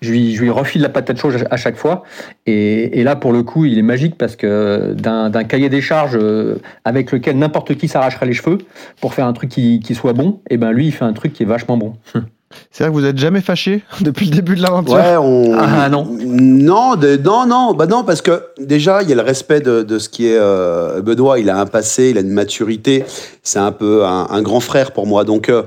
je 0.00 0.10
lui 0.10 0.34
je 0.34 0.42
lui 0.42 0.50
refile 0.50 0.82
la 0.82 0.88
patate 0.88 1.18
chaude 1.18 1.46
à 1.48 1.56
chaque 1.56 1.76
fois 1.76 2.02
et, 2.46 2.98
et 2.98 3.04
là 3.04 3.14
pour 3.14 3.32
le 3.32 3.44
coup 3.44 3.64
il 3.64 3.78
est 3.78 3.82
magique 3.82 4.18
parce 4.18 4.34
que 4.34 4.92
d'un 4.94 5.44
cahier 5.44 5.68
des 5.68 5.80
charges 5.80 6.18
euh, 6.20 6.56
avec 6.84 7.12
lequel 7.12 7.38
n'importe 7.38 7.76
qui 7.76 7.86
s'arracherait 7.86 8.26
les 8.26 8.32
cheveux 8.32 8.58
pour 9.00 9.14
faire 9.14 9.26
un 9.26 9.34
truc 9.34 9.50
qui 9.50 9.78
qui 9.78 9.94
soit 9.94 10.14
bon 10.14 10.40
et 10.50 10.56
ben 10.56 10.72
lui 10.72 10.86
il 10.88 10.92
fait 10.92 11.04
un 11.04 11.12
truc 11.12 11.32
qui 11.32 11.44
est 11.44 11.46
vachement 11.46 11.76
bon. 11.76 11.94
C'est 12.70 12.84
vrai 12.84 12.92
que 12.92 12.96
vous 12.98 13.04
êtes 13.04 13.18
jamais 13.18 13.40
fâché 13.40 13.82
depuis 14.00 14.26
le 14.26 14.32
début 14.34 14.56
de 14.56 14.62
l'aventure. 14.62 14.94
Ouais, 14.94 15.16
on... 15.16 15.56
Ah, 15.58 15.88
non. 15.88 16.06
Non, 16.20 16.96
de- 16.96 17.16
non, 17.16 17.46
non, 17.46 17.74
bah 17.74 17.86
non, 17.86 18.04
parce 18.04 18.22
que 18.22 18.42
déjà, 18.58 19.02
il 19.02 19.08
y 19.08 19.12
a 19.12 19.16
le 19.16 19.22
respect 19.22 19.60
de, 19.60 19.82
de 19.82 19.98
ce 19.98 20.08
qui 20.08 20.26
est 20.28 20.38
euh, 20.38 21.00
Benoît. 21.02 21.38
Il 21.38 21.50
a 21.50 21.58
un 21.58 21.66
passé, 21.66 22.10
il 22.10 22.18
a 22.18 22.20
une 22.20 22.30
maturité. 22.32 23.04
C'est 23.42 23.58
un 23.58 23.72
peu 23.72 24.04
un, 24.04 24.26
un 24.30 24.42
grand 24.42 24.60
frère 24.60 24.92
pour 24.92 25.06
moi. 25.06 25.24
Donc, 25.24 25.48
euh, 25.48 25.62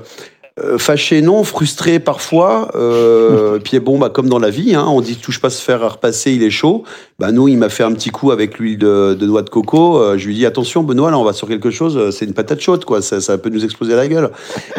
euh, 0.64 0.78
fâché, 0.78 1.22
non, 1.22 1.44
frustré 1.44 1.98
parfois. 1.98 2.70
Euh, 2.74 3.58
puis 3.64 3.78
bon, 3.80 3.98
bah, 3.98 4.08
comme 4.10 4.28
dans 4.28 4.38
la 4.38 4.50
vie, 4.50 4.74
hein, 4.74 4.86
on 4.88 5.00
dit 5.00 5.16
touche 5.16 5.40
pas 5.40 5.50
se 5.50 5.62
faire 5.62 5.92
repasser, 5.92 6.32
il 6.32 6.42
est 6.42 6.50
chaud. 6.50 6.84
Bah, 7.18 7.32
nous, 7.32 7.48
il 7.48 7.58
m'a 7.58 7.68
fait 7.68 7.82
un 7.82 7.92
petit 7.92 8.10
coup 8.10 8.30
avec 8.30 8.58
l'huile 8.58 8.78
de, 8.78 9.14
de 9.18 9.26
noix 9.26 9.42
de 9.42 9.50
coco. 9.50 9.98
Euh, 10.00 10.16
je 10.18 10.26
lui 10.26 10.34
dit 10.34 10.46
attention, 10.46 10.82
Benoît, 10.82 11.10
là, 11.10 11.18
on 11.18 11.24
va 11.24 11.32
sur 11.32 11.48
quelque 11.48 11.70
chose. 11.70 12.10
C'est 12.14 12.24
une 12.26 12.32
patate 12.34 12.60
chaude, 12.60 12.84
quoi. 12.84 13.02
Ça, 13.02 13.20
ça 13.20 13.38
peut 13.38 13.50
nous 13.50 13.64
exploser 13.64 13.94
la 13.94 14.06
gueule. 14.08 14.30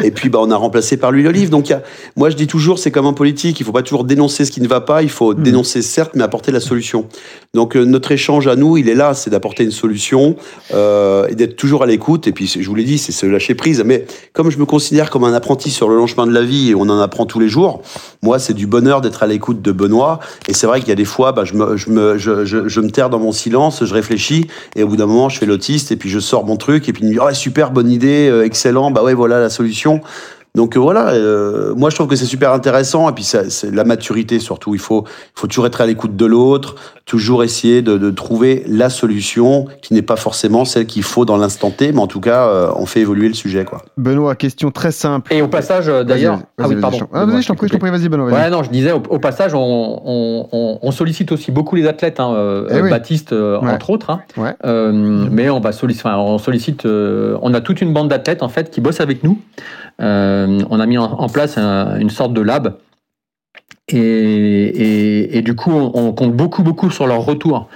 Et 0.02 0.10
puis, 0.10 0.28
bah, 0.28 0.38
on 0.42 0.50
a 0.50 0.56
remplacé 0.56 0.96
par 0.96 1.12
l'huile 1.12 1.26
d'olive. 1.26 1.50
Donc, 1.50 1.68
il 1.68 1.72
y 1.72 1.74
a- 1.74 1.82
moi, 2.16 2.30
je 2.30 2.36
dis 2.36 2.46
toujours, 2.46 2.78
c'est 2.78 2.90
comme 2.90 3.06
en 3.06 3.12
politique. 3.12 3.60
Il 3.60 3.64
faut 3.66 3.72
pas 3.72 3.82
toujours 3.82 4.04
dénoncer 4.04 4.44
ce 4.44 4.50
qui 4.50 4.60
ne 4.60 4.68
va 4.68 4.80
pas. 4.80 5.02
Il 5.02 5.10
faut 5.10 5.34
Mhm. 5.34 5.42
dénoncer, 5.42 5.82
certes, 5.82 6.12
mais 6.14 6.22
apporter 6.22 6.50
la 6.52 6.60
solution. 6.60 7.06
Donc, 7.54 7.74
notre 7.76 8.12
échange 8.12 8.46
à 8.48 8.56
nous, 8.56 8.76
il 8.76 8.88
est 8.88 8.94
là. 8.94 9.12
C'est 9.14 9.30
d'apporter 9.30 9.64
une 9.64 9.70
solution 9.70 10.36
et 10.72 11.34
d'être 11.34 11.56
toujours 11.56 11.82
à 11.82 11.86
l'écoute. 11.86 12.26
Et 12.26 12.32
puis, 12.32 12.46
je 12.46 12.66
vous 12.68 12.74
l'ai 12.74 12.84
dit, 12.84 12.98
c'est 12.98 13.12
se 13.12 13.26
lâcher 13.26 13.54
prise. 13.54 13.82
Mais 13.84 14.06
comme 14.32 14.50
je 14.50 14.58
me 14.58 14.64
considère 14.64 15.10
comme 15.10 15.24
un 15.24 15.34
apprenti 15.34 15.69
sur 15.70 15.88
le 15.88 15.96
long 15.96 16.06
chemin 16.06 16.26
de 16.26 16.32
la 16.32 16.42
vie 16.42 16.70
et 16.70 16.74
on 16.74 16.82
en 16.82 16.98
apprend 16.98 17.26
tous 17.26 17.40
les 17.40 17.48
jours, 17.48 17.82
moi, 18.22 18.38
c'est 18.38 18.54
du 18.54 18.66
bonheur 18.66 19.00
d'être 19.00 19.22
à 19.22 19.26
l'écoute 19.26 19.62
de 19.62 19.72
Benoît. 19.72 20.20
Et 20.48 20.52
c'est 20.52 20.66
vrai 20.66 20.80
qu'il 20.80 20.88
y 20.90 20.92
a 20.92 20.96
des 20.96 21.04
fois, 21.04 21.32
bah, 21.32 21.44
je, 21.44 21.54
me, 21.54 21.76
je, 21.76 21.90
me, 21.90 22.18
je, 22.18 22.80
me 22.80 22.90
terre 22.90 23.10
dans 23.10 23.18
mon 23.18 23.32
silence, 23.32 23.84
je 23.84 23.94
réfléchis, 23.94 24.46
et 24.76 24.82
au 24.82 24.88
bout 24.88 24.96
d'un 24.96 25.06
moment, 25.06 25.28
je 25.28 25.38
fais 25.38 25.46
l'autiste, 25.46 25.92
et 25.92 25.96
puis 25.96 26.10
je 26.10 26.18
sors 26.18 26.44
mon 26.44 26.56
truc, 26.56 26.88
et 26.88 26.92
puis 26.92 27.02
il 27.02 27.08
me 27.08 27.12
dit, 27.12 27.18
oh, 27.20 27.32
super, 27.32 27.70
bonne 27.70 27.90
idée, 27.90 28.28
euh, 28.28 28.44
excellent, 28.44 28.90
bah 28.90 29.02
ouais, 29.02 29.14
voilà 29.14 29.40
la 29.40 29.50
solution. 29.50 30.00
Donc 30.56 30.76
euh, 30.76 30.80
voilà, 30.80 31.10
euh, 31.10 31.74
moi 31.76 31.90
je 31.90 31.94
trouve 31.94 32.08
que 32.08 32.16
c'est 32.16 32.26
super 32.26 32.52
intéressant 32.52 33.08
et 33.08 33.12
puis 33.12 33.22
c'est 33.22 33.72
la 33.72 33.84
maturité 33.84 34.40
surtout. 34.40 34.74
Il 34.74 34.80
faut, 34.80 35.04
il 35.06 35.40
faut 35.40 35.46
toujours 35.46 35.66
être 35.66 35.80
à 35.80 35.86
l'écoute 35.86 36.16
de 36.16 36.26
l'autre, 36.26 36.74
toujours 37.10 37.42
essayer 37.42 37.82
de, 37.82 37.98
de 37.98 38.10
trouver 38.12 38.62
la 38.68 38.88
solution 38.88 39.66
qui 39.82 39.94
n'est 39.94 40.00
pas 40.02 40.14
forcément 40.14 40.64
celle 40.64 40.86
qu'il 40.86 41.02
faut 41.02 41.24
dans 41.24 41.36
l'instant 41.36 41.72
T, 41.72 41.90
mais 41.90 41.98
en 41.98 42.06
tout 42.06 42.20
cas 42.20 42.46
euh, 42.46 42.70
on 42.76 42.86
fait 42.86 43.00
évoluer 43.00 43.26
le 43.26 43.34
sujet 43.34 43.64
quoi. 43.64 43.82
Benoît, 43.96 44.36
question 44.36 44.70
très 44.70 44.92
simple. 44.92 45.34
Et 45.34 45.42
au 45.42 45.48
passage 45.48 45.88
euh, 45.88 46.04
d'ailleurs, 46.04 46.36
Vas-y, 46.36 46.44
ah 46.58 46.68
oui 46.68 46.74
vas-y, 46.74 46.80
pardon. 46.80 46.96
je 46.98 47.02
t'en- 47.04 47.10
ah, 47.12 47.24
vas-y, 47.24 47.42
je 47.42 47.48
t'en 47.48 47.54
prie, 47.56 47.66
je 47.66 47.72
t'en 47.72 47.78
prie, 47.80 47.90
vas-y, 47.90 48.08
Benoît. 48.08 48.30
vas-y. 48.30 48.40
Ouais, 48.44 48.50
non, 48.50 48.62
je 48.62 48.70
disais, 48.70 48.92
au, 48.92 49.02
au 49.10 49.18
passage, 49.18 49.54
on, 49.54 49.58
on- 49.60 50.46
on- 50.52 50.78
on 50.80 50.90
sollicite 50.92 51.32
aussi 51.32 51.50
beaucoup 51.50 51.74
les 51.74 51.88
athlètes, 51.88 52.20
hein, 52.20 52.32
euh, 52.32 52.68
Eh 52.70 52.80
oui. 52.80 52.90
Baptiste 52.90 53.32
euh, 53.32 53.58
Ouais. 53.60 53.70
entre 53.72 53.90
autres. 53.90 54.10
hein. 54.10 54.20
Ouais. 54.36 54.54
Euh, 54.64 54.92
Mais 54.92 55.50
on 55.50 55.58
va 55.58 55.72
solliciter, 55.72 56.08
enfin, 56.08 56.16
on 56.18 56.38
sollicite, 56.38 56.86
euh, 56.86 57.36
on 57.42 57.52
a 57.54 57.60
toute 57.60 57.80
une 57.80 57.92
bande 57.92 58.06
d'athlètes 58.08 58.44
en 58.44 58.48
fait 58.48 58.70
qui 58.70 58.80
bossent 58.80 59.00
avec 59.00 59.24
nous. 59.24 59.36
Euh, 60.00 60.60
on 60.70 60.78
a 60.78 60.86
mis 60.86 60.96
en, 60.98 61.04
en 61.04 61.28
place 61.28 61.58
un- 61.58 61.98
une 61.98 62.10
sorte 62.10 62.32
de 62.34 62.40
lab. 62.40 62.74
Et, 63.92 65.42
du 65.42 65.54
coup, 65.54 65.70
on, 65.72 66.12
compte 66.12 66.34
beaucoup, 66.34 66.62
beaucoup 66.62 66.90
sur 66.90 67.06
leur 67.06 67.24
retour. 67.24 67.68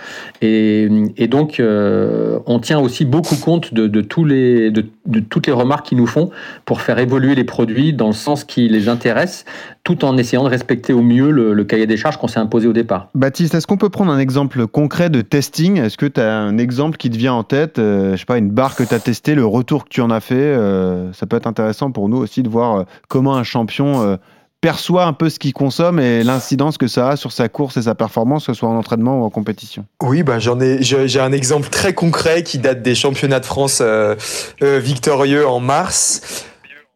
Et, 0.42 1.28
donc, 1.28 1.60
euh, 1.60 2.38
on 2.46 2.58
tient 2.58 2.78
aussi 2.78 3.04
beaucoup 3.04 3.36
compte 3.36 3.72
de, 3.74 4.00
toutes 4.00 4.26
les 4.28 5.52
remarques 5.52 5.86
qu'ils 5.86 5.98
nous 5.98 6.06
font 6.06 6.30
pour 6.64 6.80
faire 6.80 6.98
évoluer 6.98 7.34
les 7.34 7.44
produits 7.44 7.92
dans 7.92 8.08
le 8.08 8.12
sens 8.12 8.44
qui 8.44 8.68
les 8.68 8.88
intéresse, 8.88 9.44
tout 9.82 10.04
en 10.04 10.16
essayant 10.16 10.44
de 10.44 10.48
respecter 10.48 10.92
au 10.92 11.02
mieux 11.02 11.30
le, 11.30 11.64
cahier 11.64 11.86
des 11.86 11.96
charges 11.96 12.18
qu'on 12.18 12.28
s'est 12.28 12.40
imposé 12.40 12.68
au 12.68 12.72
départ. 12.72 13.08
Baptiste, 13.14 13.54
est-ce 13.54 13.66
qu'on 13.66 13.78
peut 13.78 13.88
prendre 13.88 14.12
un 14.12 14.18
exemple 14.18 14.66
concret 14.66 15.08
de 15.10 15.22
testing? 15.22 15.78
Est-ce 15.78 15.96
que 15.96 16.06
tu 16.06 16.20
as 16.20 16.36
un 16.36 16.58
exemple 16.58 16.98
qui 16.98 17.10
te 17.10 17.16
vient 17.16 17.32
en 17.32 17.42
tête? 17.42 17.78
Euh, 17.78 18.12
Je 18.12 18.16
sais 18.18 18.26
pas, 18.26 18.38
une 18.38 18.50
barre 18.50 18.76
que 18.76 18.82
tu 18.82 18.94
as 18.94 19.00
testée, 19.00 19.34
le 19.34 19.46
retour 19.46 19.84
que 19.84 19.88
tu 19.88 20.00
en 20.02 20.10
as 20.10 20.20
fait 20.20 20.34
euh, 20.34 21.12
Ça 21.12 21.26
peut 21.26 21.36
être 21.36 21.46
intéressant 21.46 21.90
pour 21.90 22.08
nous 22.08 22.18
aussi 22.18 22.42
de 22.42 22.48
voir 22.48 22.84
comment 23.08 23.34
un 23.34 23.44
champion 23.44 24.18
perçoit 24.64 25.04
un 25.04 25.12
peu 25.12 25.28
ce 25.28 25.38
qu'il 25.38 25.52
consomme 25.52 26.00
et 26.00 26.24
l'incidence 26.24 26.78
que 26.78 26.86
ça 26.86 27.10
a 27.10 27.16
sur 27.16 27.32
sa 27.32 27.50
course 27.50 27.76
et 27.76 27.82
sa 27.82 27.94
performance, 27.94 28.46
que 28.46 28.54
ce 28.54 28.58
soit 28.60 28.70
en 28.70 28.78
entraînement 28.78 29.20
ou 29.20 29.24
en 29.24 29.28
compétition. 29.28 29.84
Oui, 30.02 30.22
bah 30.22 30.38
j'en 30.38 30.58
ai, 30.58 30.78
j'ai 30.80 31.20
un 31.20 31.32
exemple 31.32 31.68
très 31.68 31.92
concret 31.92 32.42
qui 32.42 32.56
date 32.56 32.80
des 32.80 32.94
championnats 32.94 33.40
de 33.40 33.44
France 33.44 33.80
euh, 33.82 34.14
euh, 34.62 34.78
victorieux 34.78 35.46
en 35.46 35.60
mars. 35.60 36.46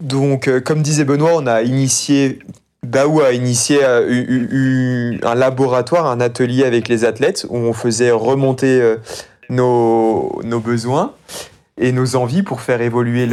Donc, 0.00 0.48
euh, 0.48 0.60
comme 0.62 0.80
disait 0.80 1.04
Benoît, 1.04 1.32
on 1.34 1.46
a 1.46 1.60
initié, 1.60 2.38
Daou 2.84 3.20
a 3.20 3.32
initié 3.32 3.84
un 3.84 5.34
laboratoire, 5.34 6.06
un 6.06 6.22
atelier 6.22 6.64
avec 6.64 6.88
les 6.88 7.04
athlètes 7.04 7.44
où 7.50 7.58
on 7.58 7.74
faisait 7.74 8.12
remonter 8.12 8.94
nos, 9.50 10.40
besoins 10.64 11.12
et 11.76 11.92
nos 11.92 12.16
envies 12.16 12.42
pour 12.42 12.62
faire 12.62 12.80
évoluer 12.80 13.26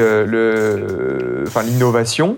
l'innovation. 1.53 2.37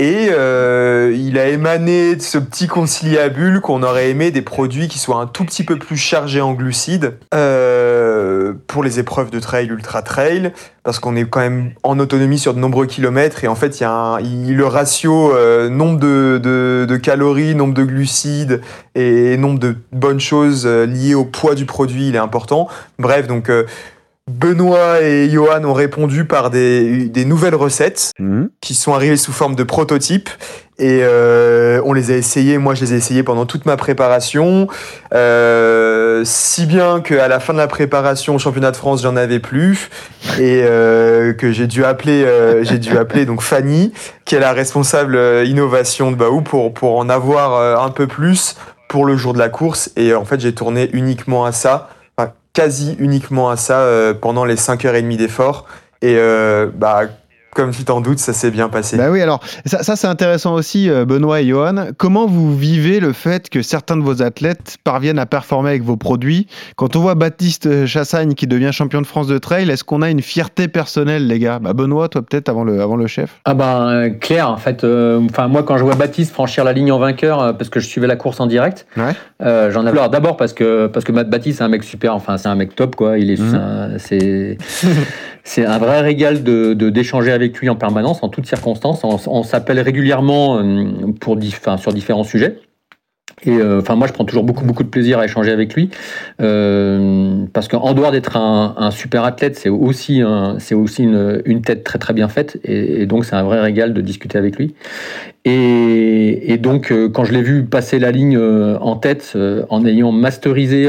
Et 0.00 0.28
euh, 0.30 1.12
il 1.12 1.40
a 1.40 1.48
émané 1.48 2.14
de 2.14 2.22
ce 2.22 2.38
petit 2.38 2.68
conciliabule 2.68 3.60
qu'on 3.60 3.82
aurait 3.82 4.10
aimé 4.10 4.30
des 4.30 4.42
produits 4.42 4.86
qui 4.86 4.96
soient 4.96 5.16
un 5.16 5.26
tout 5.26 5.44
petit 5.44 5.64
peu 5.64 5.76
plus 5.76 5.96
chargés 5.96 6.40
en 6.40 6.52
glucides 6.52 7.18
euh, 7.34 8.52
pour 8.68 8.84
les 8.84 9.00
épreuves 9.00 9.30
de 9.30 9.40
trail, 9.40 9.66
ultra 9.66 10.02
trail, 10.02 10.52
parce 10.84 11.00
qu'on 11.00 11.16
est 11.16 11.24
quand 11.24 11.40
même 11.40 11.72
en 11.82 11.98
autonomie 11.98 12.38
sur 12.38 12.54
de 12.54 12.60
nombreux 12.60 12.86
kilomètres 12.86 13.42
et 13.42 13.48
en 13.48 13.56
fait 13.56 13.80
il 13.80 13.82
y 13.82 13.86
a 13.86 13.90
un, 13.90 14.20
le 14.20 14.66
ratio 14.66 15.34
euh, 15.34 15.68
nombre 15.68 15.98
de, 15.98 16.40
de, 16.40 16.86
de, 16.88 16.96
calories, 16.96 17.56
nombre 17.56 17.74
de 17.74 17.82
glucides 17.82 18.60
et 18.94 19.36
nombre 19.36 19.58
de 19.58 19.74
bonnes 19.92 20.20
choses 20.20 20.64
euh, 20.64 20.86
liées 20.86 21.16
au 21.16 21.24
poids 21.24 21.56
du 21.56 21.66
produit, 21.66 22.06
il 22.06 22.14
est 22.14 22.18
important. 22.18 22.68
Bref, 23.00 23.26
donc 23.26 23.50
euh, 23.50 23.64
Benoît 24.28 25.02
et 25.02 25.28
Johan 25.30 25.64
ont 25.64 25.72
répondu 25.72 26.24
par 26.24 26.50
des, 26.50 27.08
des 27.08 27.24
nouvelles 27.24 27.54
recettes 27.54 28.12
mhm. 28.18 28.50
qui 28.60 28.74
sont 28.74 28.94
arrivées 28.94 29.16
sous 29.16 29.32
forme 29.32 29.54
de 29.54 29.64
prototypes 29.64 30.30
et 30.78 31.00
euh, 31.02 31.80
on 31.84 31.92
les 31.92 32.10
a 32.10 32.16
essayées. 32.16 32.58
Moi, 32.58 32.74
je 32.74 32.84
les 32.84 32.94
ai 32.94 32.96
essayées 32.96 33.22
pendant 33.22 33.46
toute 33.46 33.66
ma 33.66 33.76
préparation, 33.76 34.68
euh, 35.12 36.22
si 36.24 36.66
bien 36.66 37.00
qu'à 37.00 37.28
la 37.28 37.40
fin 37.40 37.52
de 37.52 37.58
la 37.58 37.66
préparation 37.66 38.36
au 38.36 38.38
championnat 38.38 38.70
de 38.70 38.76
France, 38.76 39.02
j'en 39.02 39.16
avais 39.16 39.40
plus 39.40 39.90
et 40.38 40.62
euh, 40.62 41.32
que 41.32 41.50
j'ai 41.50 41.66
dû 41.66 41.84
appeler, 41.84 42.24
euh, 42.24 42.62
j'ai 42.62 42.78
dû 42.78 42.96
appeler 42.96 43.26
donc 43.26 43.42
Fanny, 43.42 43.92
qui 44.24 44.36
est 44.36 44.40
la 44.40 44.52
responsable 44.52 45.16
euh, 45.16 45.44
innovation 45.44 46.12
de 46.12 46.16
Baou, 46.16 46.42
pour 46.42 46.72
pour 46.72 46.96
en 46.98 47.08
avoir 47.08 47.54
euh, 47.54 47.76
un 47.76 47.90
peu 47.90 48.06
plus 48.06 48.56
pour 48.88 49.04
le 49.04 49.16
jour 49.16 49.32
de 49.32 49.38
la 49.38 49.48
course. 49.48 49.90
Et 49.96 50.14
en 50.14 50.24
fait, 50.24 50.40
j'ai 50.40 50.54
tourné 50.54 50.88
uniquement 50.92 51.44
à 51.44 51.52
ça 51.52 51.90
quasi 52.58 52.96
uniquement 52.98 53.50
à 53.50 53.56
ça 53.56 53.82
euh, 53.82 54.14
pendant 54.14 54.44
les 54.44 54.56
5h30 54.56 55.16
d'effort. 55.16 55.66
Et 56.02 56.16
euh, 56.16 56.68
bah, 56.74 57.02
comme 57.58 57.72
tu 57.72 57.82
t'en 57.82 58.00
doutes, 58.00 58.20
ça 58.20 58.32
s'est 58.32 58.52
bien 58.52 58.68
passé. 58.68 58.96
Bah 58.96 59.10
oui, 59.10 59.20
alors 59.20 59.40
ça, 59.64 59.82
ça 59.82 59.96
c'est 59.96 60.06
intéressant 60.06 60.54
aussi, 60.54 60.88
euh, 60.88 61.04
Benoît 61.04 61.40
et 61.40 61.48
Johan. 61.48 61.88
Comment 61.96 62.28
vous 62.28 62.56
vivez 62.56 63.00
le 63.00 63.12
fait 63.12 63.50
que 63.50 63.62
certains 63.62 63.96
de 63.96 64.02
vos 64.02 64.22
athlètes 64.22 64.76
parviennent 64.84 65.18
à 65.18 65.26
performer 65.26 65.70
avec 65.70 65.82
vos 65.82 65.96
produits? 65.96 66.46
Quand 66.76 66.94
on 66.94 67.00
voit 67.00 67.16
Baptiste 67.16 67.84
Chassagne 67.86 68.34
qui 68.34 68.46
devient 68.46 68.70
champion 68.70 69.00
de 69.00 69.06
France 69.08 69.26
de 69.26 69.38
trail, 69.38 69.68
est-ce 69.68 69.82
qu'on 69.82 70.02
a 70.02 70.10
une 70.10 70.22
fierté 70.22 70.68
personnelle, 70.68 71.26
les 71.26 71.40
gars? 71.40 71.58
Bah 71.58 71.72
Benoît, 71.72 72.08
toi 72.08 72.22
peut-être 72.22 72.48
avant 72.48 72.62
le, 72.62 72.80
avant 72.80 72.94
le 72.94 73.08
chef 73.08 73.40
Ah 73.44 73.54
ben 73.54 74.10
clair, 74.20 74.48
en 74.48 74.56
fait. 74.56 74.84
Enfin 74.84 75.48
moi, 75.48 75.64
quand 75.64 75.78
je 75.78 75.82
vois 75.82 75.96
Baptiste 75.96 76.32
franchir 76.32 76.62
la 76.62 76.72
ligne 76.72 76.92
en 76.92 77.00
vainqueur, 77.00 77.56
parce 77.58 77.70
que 77.70 77.80
je 77.80 77.88
suivais 77.88 78.06
la 78.06 78.14
course 78.14 78.38
en 78.38 78.46
direct, 78.46 78.86
ouais. 78.96 79.14
j'en 79.40 79.84
avais. 79.84 79.98
Alors 79.98 80.10
d'abord 80.10 80.36
parce 80.36 80.52
que 80.52 80.86
parce 80.86 81.04
que 81.04 81.10
Baptiste 81.10 81.58
c'est 81.58 81.64
un 81.64 81.68
mec 81.68 81.82
super, 81.82 82.14
enfin 82.14 82.38
c'est 82.38 82.48
un 82.48 82.54
mec 82.54 82.76
top 82.76 82.94
quoi. 82.94 83.18
Il 83.18 83.32
est, 83.32 83.40
mmh. 83.40 83.98
c'est 83.98 84.58
c'est 85.48 85.64
un 85.64 85.78
vrai 85.78 86.02
régal 86.02 86.44
de 86.44 86.74
d'échanger 86.74 87.32
avec 87.32 87.56
lui 87.58 87.70
en 87.70 87.76
permanence, 87.76 88.22
en 88.22 88.28
toutes 88.28 88.46
circonstances. 88.46 89.02
On, 89.02 89.42
s'appelle 89.42 89.80
régulièrement 89.80 90.58
euh, 90.58 90.84
pour, 91.20 91.38
sur 91.78 91.92
différents 91.94 92.24
sujets. 92.24 92.60
Et 93.44 93.52
euh, 93.52 93.80
enfin, 93.80 93.94
moi, 93.94 94.06
je 94.08 94.12
prends 94.12 94.26
toujours 94.26 94.42
beaucoup, 94.42 94.64
beaucoup 94.64 94.82
de 94.82 94.88
plaisir 94.88 95.20
à 95.20 95.24
échanger 95.24 95.50
avec 95.50 95.74
lui, 95.74 95.90
euh, 96.42 97.44
parce 97.52 97.68
qu'en 97.68 97.94
dehors 97.94 98.10
d'être 98.10 98.36
un, 98.36 98.90
super 98.90 99.24
athlète, 99.24 99.56
c'est 99.56 99.68
aussi, 99.68 100.22
aussi 100.22 101.04
une, 101.04 101.62
tête 101.62 101.82
très, 101.82 101.98
très 101.98 102.12
bien 102.12 102.28
faite, 102.28 102.58
et, 102.64 103.06
donc 103.06 103.24
c'est 103.24 103.36
un 103.36 103.44
vrai 103.44 103.60
régal 103.60 103.94
de 103.94 104.00
discuter 104.00 104.36
avec 104.36 104.58
lui. 104.58 104.74
Et 105.44 106.58
donc, 106.58 106.92
quand 107.14 107.24
je 107.24 107.32
l'ai 107.32 107.42
vu 107.42 107.64
passer 107.64 107.98
la 107.98 108.10
ligne 108.10 108.38
en 108.38 108.96
tête, 108.96 109.38
en 109.70 109.86
ayant 109.86 110.12
masterisé 110.12 110.88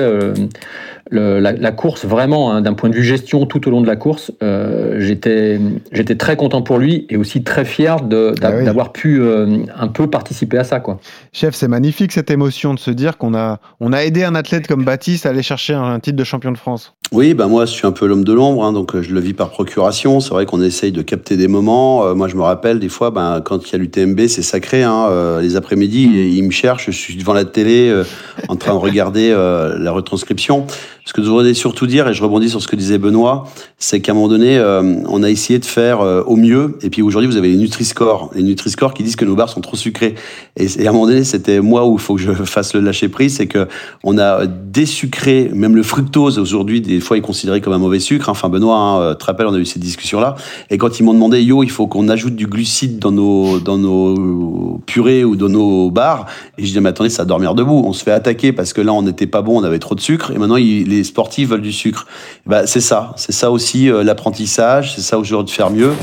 la, 1.12 1.72
course, 1.72 2.06
vraiment, 2.06 2.52
hein, 2.52 2.62
d'un 2.62 2.74
point 2.74 2.90
de 2.90 2.96
vue 2.96 3.04
gestion 3.04 3.46
tout 3.46 3.68
au 3.68 3.72
long 3.72 3.82
de 3.82 3.88
la 3.88 3.96
course, 3.96 4.32
euh, 4.44 4.98
j'étais 5.00 5.60
j'étais 5.92 6.16
très 6.16 6.36
content 6.36 6.62
pour 6.62 6.78
lui 6.78 7.06
et 7.10 7.18
aussi 7.18 7.44
très 7.44 7.66
fier 7.66 7.98
ah 7.98 8.52
d'avoir 8.62 8.92
pu 8.92 9.22
euh, 9.22 9.60
un 9.76 9.88
peu 9.88 10.08
participer 10.08 10.58
à 10.58 10.64
ça. 10.64 10.80
Quoi. 10.80 11.00
Chef, 11.34 11.56
c'est 11.56 11.68
magnifique 11.68 12.12
cette 12.12 12.30
émotion 12.30 12.74
de 12.74 12.80
se 12.80 12.92
dire 12.92 13.18
qu'on 13.18 13.34
a, 13.34 13.60
on 13.80 13.94
a 13.94 14.04
aidé 14.04 14.24
un 14.24 14.36
athlète 14.36 14.68
comme 14.68 14.84
Baptiste 14.84 15.26
à 15.26 15.30
aller 15.30 15.44
chercher 15.44 15.74
un, 15.74 16.00
titre 16.00 16.18
de 16.18 16.24
champion 16.24 16.52
de 16.52 16.58
France. 16.58 16.94
Oui, 17.12 17.34
bah 17.34 17.48
moi 17.48 17.66
je 17.66 17.72
suis 17.72 17.88
un 17.88 17.92
peu 17.92 18.06
l'homme 18.06 18.24
de 18.24 18.34
l'ombre, 18.34 18.64
hein, 18.64 18.72
donc 18.72 18.94
euh, 18.94 19.02
je 19.02 19.14
le 19.14 19.20
vis 19.20 19.34
par 19.34 19.50
procuration. 19.50 20.20
C'est 20.20 20.30
vrai 20.30 20.46
qu'on 20.46 20.62
essaye 20.62 20.92
de 20.92 21.02
capter 21.02 21.38
des 21.38 21.48
moments. 21.48 22.14
moi 22.16 22.28
je 22.28 22.36
me 22.36 22.44
rappelle 22.44 22.80
des 22.80 22.90
fois, 22.90 23.10
ben, 23.10 23.42
quand 23.44 23.68
il 23.68 23.72
y 23.72 23.76
a 23.76 23.78
l'UTMB, 23.80 24.28
c'est 24.28 24.44
sacré. 24.44 24.84
Hein, 24.84 25.40
les 25.42 25.56
après-midi, 25.56 26.04
il 26.36 26.44
me 26.44 26.52
cherche, 26.52 26.86
je 26.86 26.92
suis 26.92 27.16
devant 27.16 27.34
la 27.34 27.46
télé 27.46 28.04
en 28.48 28.56
train 28.56 28.74
de 28.74 28.78
regarder 28.80 29.32
la 29.32 29.92
retranscription. 29.92 30.68
Ce 31.10 31.14
que 31.14 31.24
je 31.24 31.30
voudrais 31.32 31.56
surtout 31.56 31.88
dire, 31.88 32.08
et 32.08 32.14
je 32.14 32.22
rebondis 32.22 32.52
sur 32.52 32.62
ce 32.62 32.68
que 32.68 32.76
disait 32.76 33.00
Benoît, 33.00 33.48
c'est 33.80 34.00
qu'à 34.00 34.12
un 34.12 34.16
moment 34.16 34.28
donné, 34.28 34.60
euh, 34.60 34.98
on 35.08 35.24
a 35.24 35.30
essayé 35.32 35.58
de 35.58 35.66
faire 35.66 36.02
euh, 36.02 36.22
au 36.28 36.36
mieux. 36.36 36.78
Et 36.84 36.92
puis 36.92 37.02
aujourd'hui, 37.02 37.28
vous 37.28 37.36
avez 37.36 37.50
les 37.50 37.58
Nutri-Score. 37.58 38.30
Les 38.36 38.44
Nutri-Score 38.44 38.94
qui 38.94 39.02
disent 39.02 39.16
que 39.16 39.26
nos 39.26 39.34
bars 39.34 39.50
sont 39.50 39.60
trop 39.60 39.76
sucrés. 39.76 40.14
Et, 40.56 40.68
à 40.86 40.90
un 40.90 40.94
moment 40.94 41.08
donné, 41.08 41.24
c'était 41.24 41.62
moi 41.62 41.88
où 41.88 41.96
il 41.96 42.00
faut 42.00 42.14
que 42.14 42.22
je 42.22 42.32
fasse 42.32 42.76
le 42.76 42.82
lâcher 42.82 43.10
prise. 43.10 43.38
C'est 43.38 43.48
que 43.48 43.68
on 44.04 44.20
a 44.20 44.46
désucré, 44.46 45.50
même 45.52 45.76
le 45.76 45.82
fructose 45.82 46.38
aujourd'hui, 46.38 46.80
des 46.80 47.00
fois, 47.00 47.18
est 47.18 47.22
considéré 47.22 47.60
comme 47.60 47.74
un 47.74 47.80
mauvais 47.80 48.00
sucre. 48.00 48.30
Enfin, 48.30 48.50
Benoît, 48.50 48.78
hein, 48.78 49.02
euh, 49.02 49.14
te 49.16 49.26
rappelles, 49.26 49.48
on 49.48 49.56
a 49.56 49.58
eu 49.58 49.66
cette 49.66 49.82
discussion-là. 49.82 50.36
Et 50.70 50.78
quand 50.78 51.00
ils 51.00 51.04
m'ont 51.04 51.16
demandé, 51.16 51.42
yo, 51.42 51.64
il 51.64 51.72
faut 51.72 51.88
qu'on 51.88 52.08
ajoute 52.10 52.36
du 52.36 52.46
glucide 52.46 53.00
dans 53.00 53.12
nos, 53.12 53.60
dans 53.60 53.80
nos 53.80 54.80
purées 54.86 55.24
ou 55.24 55.36
dans 55.36 55.50
nos 55.50 55.90
bars. 55.90 56.28
Et 56.60 56.68
je 56.68 56.72
dis, 56.72 56.80
mais 56.80 56.90
attendez, 56.90 57.10
ça 57.10 57.24
va 57.24 57.26
dormir 57.26 57.56
debout. 57.56 57.82
On 57.84 57.94
se 57.94 58.04
fait 58.04 58.12
attaquer 58.12 58.54
parce 58.54 58.74
que 58.74 58.82
là, 58.82 58.94
on 58.94 59.02
n'était 59.02 59.26
pas 59.26 59.42
bon, 59.42 59.60
on 59.60 59.64
avait 59.64 59.80
trop 59.80 59.96
de 59.96 60.02
sucre. 60.02 60.30
Et 60.30 60.38
maintenant, 60.38 60.58
il, 60.58 60.99
sportifs 61.04 61.50
veulent 61.50 61.62
du 61.62 61.72
sucre. 61.72 62.08
Bah, 62.46 62.68
c'est 62.68 62.82
ça, 62.82 63.14
c'est 63.16 63.32
ça 63.32 63.52
aussi 63.52 63.90
euh, 63.90 64.04
l'apprentissage, 64.04 64.96
c'est 64.96 65.02
ça 65.02 65.18
aujourd'hui 65.18 65.52
de 65.52 65.56
faire 65.56 65.70
mieux. 65.70 65.94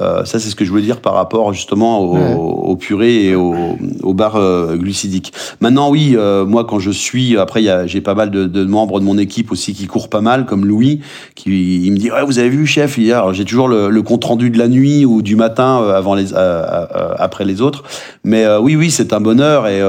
Euh, 0.00 0.24
ça, 0.24 0.38
c'est 0.38 0.48
ce 0.48 0.56
que 0.56 0.64
je 0.64 0.70
voulais 0.70 0.82
dire 0.82 1.00
par 1.00 1.14
rapport 1.14 1.52
justement 1.52 2.00
au, 2.00 2.76
purée 2.76 3.26
et 3.26 3.34
au, 3.34 3.54
au 4.02 4.14
bar 4.14 4.36
euh, 4.36 4.76
glucidique. 4.76 5.32
Maintenant, 5.60 5.90
oui, 5.90 6.16
moi, 6.46 6.64
quand 6.64 6.78
je 6.78 6.90
suis, 6.90 7.36
après, 7.36 7.62
j'ai 7.86 8.00
pas 8.00 8.14
mal 8.14 8.30
de, 8.30 8.64
membres 8.64 9.00
de 9.00 9.04
mon 9.04 9.18
équipe 9.18 9.52
aussi 9.52 9.74
qui 9.74 9.86
courent 9.86 10.08
pas 10.08 10.20
mal, 10.20 10.46
comme 10.46 10.66
Louis, 10.66 11.00
qui 11.34 11.84
il 11.84 11.92
me 11.92 11.98
dit, 11.98 12.10
ouais, 12.10 12.24
vous 12.24 12.38
avez 12.38 12.48
vu, 12.48 12.66
chef, 12.66 12.98
hier, 12.98 13.32
j'ai 13.34 13.44
toujours 13.44 13.68
le, 13.68 14.02
compte 14.02 14.24
rendu 14.24 14.50
de 14.50 14.58
la 14.58 14.68
nuit 14.68 15.04
ou 15.04 15.22
du 15.22 15.36
matin 15.36 15.88
avant 15.94 16.14
les, 16.14 16.34
après 16.34 17.44
les 17.44 17.60
autres. 17.60 17.84
Mais 18.24 18.46
oui, 18.56 18.76
oui, 18.76 18.90
c'est 18.90 19.12
un 19.12 19.20
bonheur 19.20 19.68
et 19.68 19.80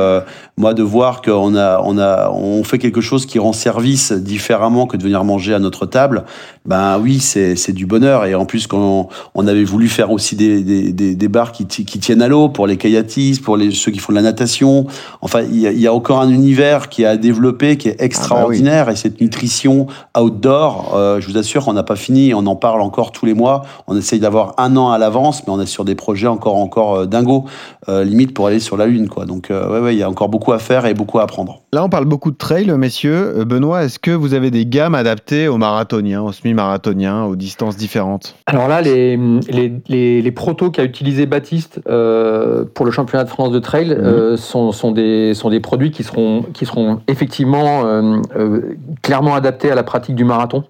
moi 0.55 0.73
de 0.73 0.83
voir 0.83 1.21
qu'on 1.21 1.55
a, 1.55 1.81
on 1.83 1.97
a, 1.97 2.29
on 2.31 2.63
fait 2.63 2.77
quelque 2.77 3.01
chose 3.01 3.25
qui 3.25 3.39
rend 3.39 3.53
service 3.53 4.11
différemment 4.11 4.85
que 4.85 4.97
de 4.97 5.03
venir 5.03 5.23
manger 5.23 5.53
à 5.53 5.59
notre 5.59 5.85
table, 5.87 6.25
ben 6.65 6.99
oui, 6.99 7.19
c'est 7.19 7.71
du 7.71 7.85
bonheur. 7.85 8.25
Et 8.25 8.35
en 8.35 8.45
plus, 8.45 8.67
quand 8.67 9.09
on, 9.33 9.47
avait 9.47 9.63
voulu 9.63 9.89
faire 9.89 10.11
aussi 10.11 10.35
des, 10.35 10.63
des, 10.63 10.93
des, 10.93 11.15
des 11.15 11.27
bars 11.27 11.51
qui, 11.51 11.65
qui, 11.65 11.99
tiennent 11.99 12.21
à 12.21 12.27
l'eau 12.27 12.49
pour 12.49 12.67
les 12.67 12.77
kayatistes, 12.77 13.43
pour 13.43 13.57
les, 13.57 13.71
ceux 13.71 13.91
qui 13.91 13.99
font 13.99 14.13
de 14.13 14.17
la 14.17 14.21
natation. 14.21 14.85
Enfin, 15.21 15.41
il 15.41 15.59
y 15.59 15.67
a, 15.67 15.71
y 15.71 15.87
a, 15.87 15.93
encore 15.93 16.21
un 16.21 16.29
univers 16.29 16.87
qui 16.87 17.03
a 17.03 17.17
développé, 17.17 17.77
qui 17.77 17.89
est 17.89 18.01
extraordinaire. 18.01 18.83
Ah 18.83 18.85
bah 18.85 18.91
et 18.93 18.95
cette 18.95 19.19
nutrition 19.19 19.87
outdoor, 20.17 20.93
euh, 20.95 21.19
je 21.19 21.27
vous 21.27 21.37
assure 21.37 21.65
qu'on 21.65 21.73
n'a 21.73 21.83
pas 21.83 21.95
fini. 21.95 22.33
On 22.33 22.45
en 22.45 22.55
parle 22.55 22.81
encore 22.81 23.11
tous 23.11 23.25
les 23.25 23.33
mois. 23.33 23.63
On 23.87 23.97
essaye 23.97 24.19
d'avoir 24.19 24.53
un 24.57 24.77
an 24.77 24.91
à 24.91 24.97
l'avance, 24.97 25.43
mais 25.45 25.51
on 25.51 25.59
est 25.59 25.65
sur 25.65 25.83
des 25.83 25.95
projets 25.95 26.27
encore, 26.27 26.55
encore 26.55 26.95
euh, 26.95 27.05
dingos, 27.05 27.45
euh, 27.89 28.03
limite 28.03 28.33
pour 28.33 28.47
aller 28.47 28.59
sur 28.59 28.77
la 28.77 28.85
Lune. 28.85 29.09
Quoi. 29.09 29.25
Donc, 29.25 29.47
ouais, 29.49 29.79
ouais, 29.79 29.95
il 29.95 29.99
y 29.99 30.03
a 30.03 30.09
encore 30.09 30.29
beaucoup 30.29 30.42
à 30.51 30.59
faire 30.59 30.85
et 30.85 30.93
beaucoup 30.93 31.19
à 31.19 31.23
apprendre. 31.23 31.61
Là, 31.71 31.83
on 31.83 31.89
parle 31.89 32.05
beaucoup 32.05 32.31
de 32.31 32.37
trail, 32.37 32.69
messieurs. 32.77 33.45
Benoît, 33.45 33.83
est-ce 33.83 33.99
que 33.99 34.11
vous 34.11 34.33
avez 34.33 34.51
des 34.51 34.65
gammes 34.65 34.95
adaptées 34.95 35.47
aux 35.47 35.57
marathoniens, 35.57 36.21
aux 36.21 36.31
semi-marathoniens, 36.31 37.23
aux 37.23 37.35
distances 37.35 37.77
différentes? 37.77 38.35
Alors 38.45 38.67
là, 38.67 38.81
les, 38.81 39.17
les, 39.49 39.73
les, 39.87 40.21
les 40.21 40.31
protos 40.31 40.71
qu'a 40.71 40.83
utilisé 40.83 41.25
Baptiste 41.25 41.81
euh, 41.87 42.65
pour 42.73 42.85
le 42.85 42.91
championnat 42.91 43.23
de 43.23 43.29
France 43.29 43.51
de 43.51 43.59
trail 43.59 43.91
euh, 43.91 44.37
sont, 44.37 44.71
sont, 44.71 44.91
des, 44.91 45.33
sont 45.33 45.49
des 45.49 45.59
produits 45.59 45.91
qui 45.91 46.03
seront, 46.03 46.43
qui 46.53 46.65
seront 46.65 46.99
effectivement 47.07 47.85
euh, 47.85 48.17
euh, 48.35 48.75
clairement 49.01 49.35
adaptés 49.35 49.71
à 49.71 49.75
la 49.75 49.83
pratique 49.83 50.15
du 50.15 50.25
marathon. 50.25 50.63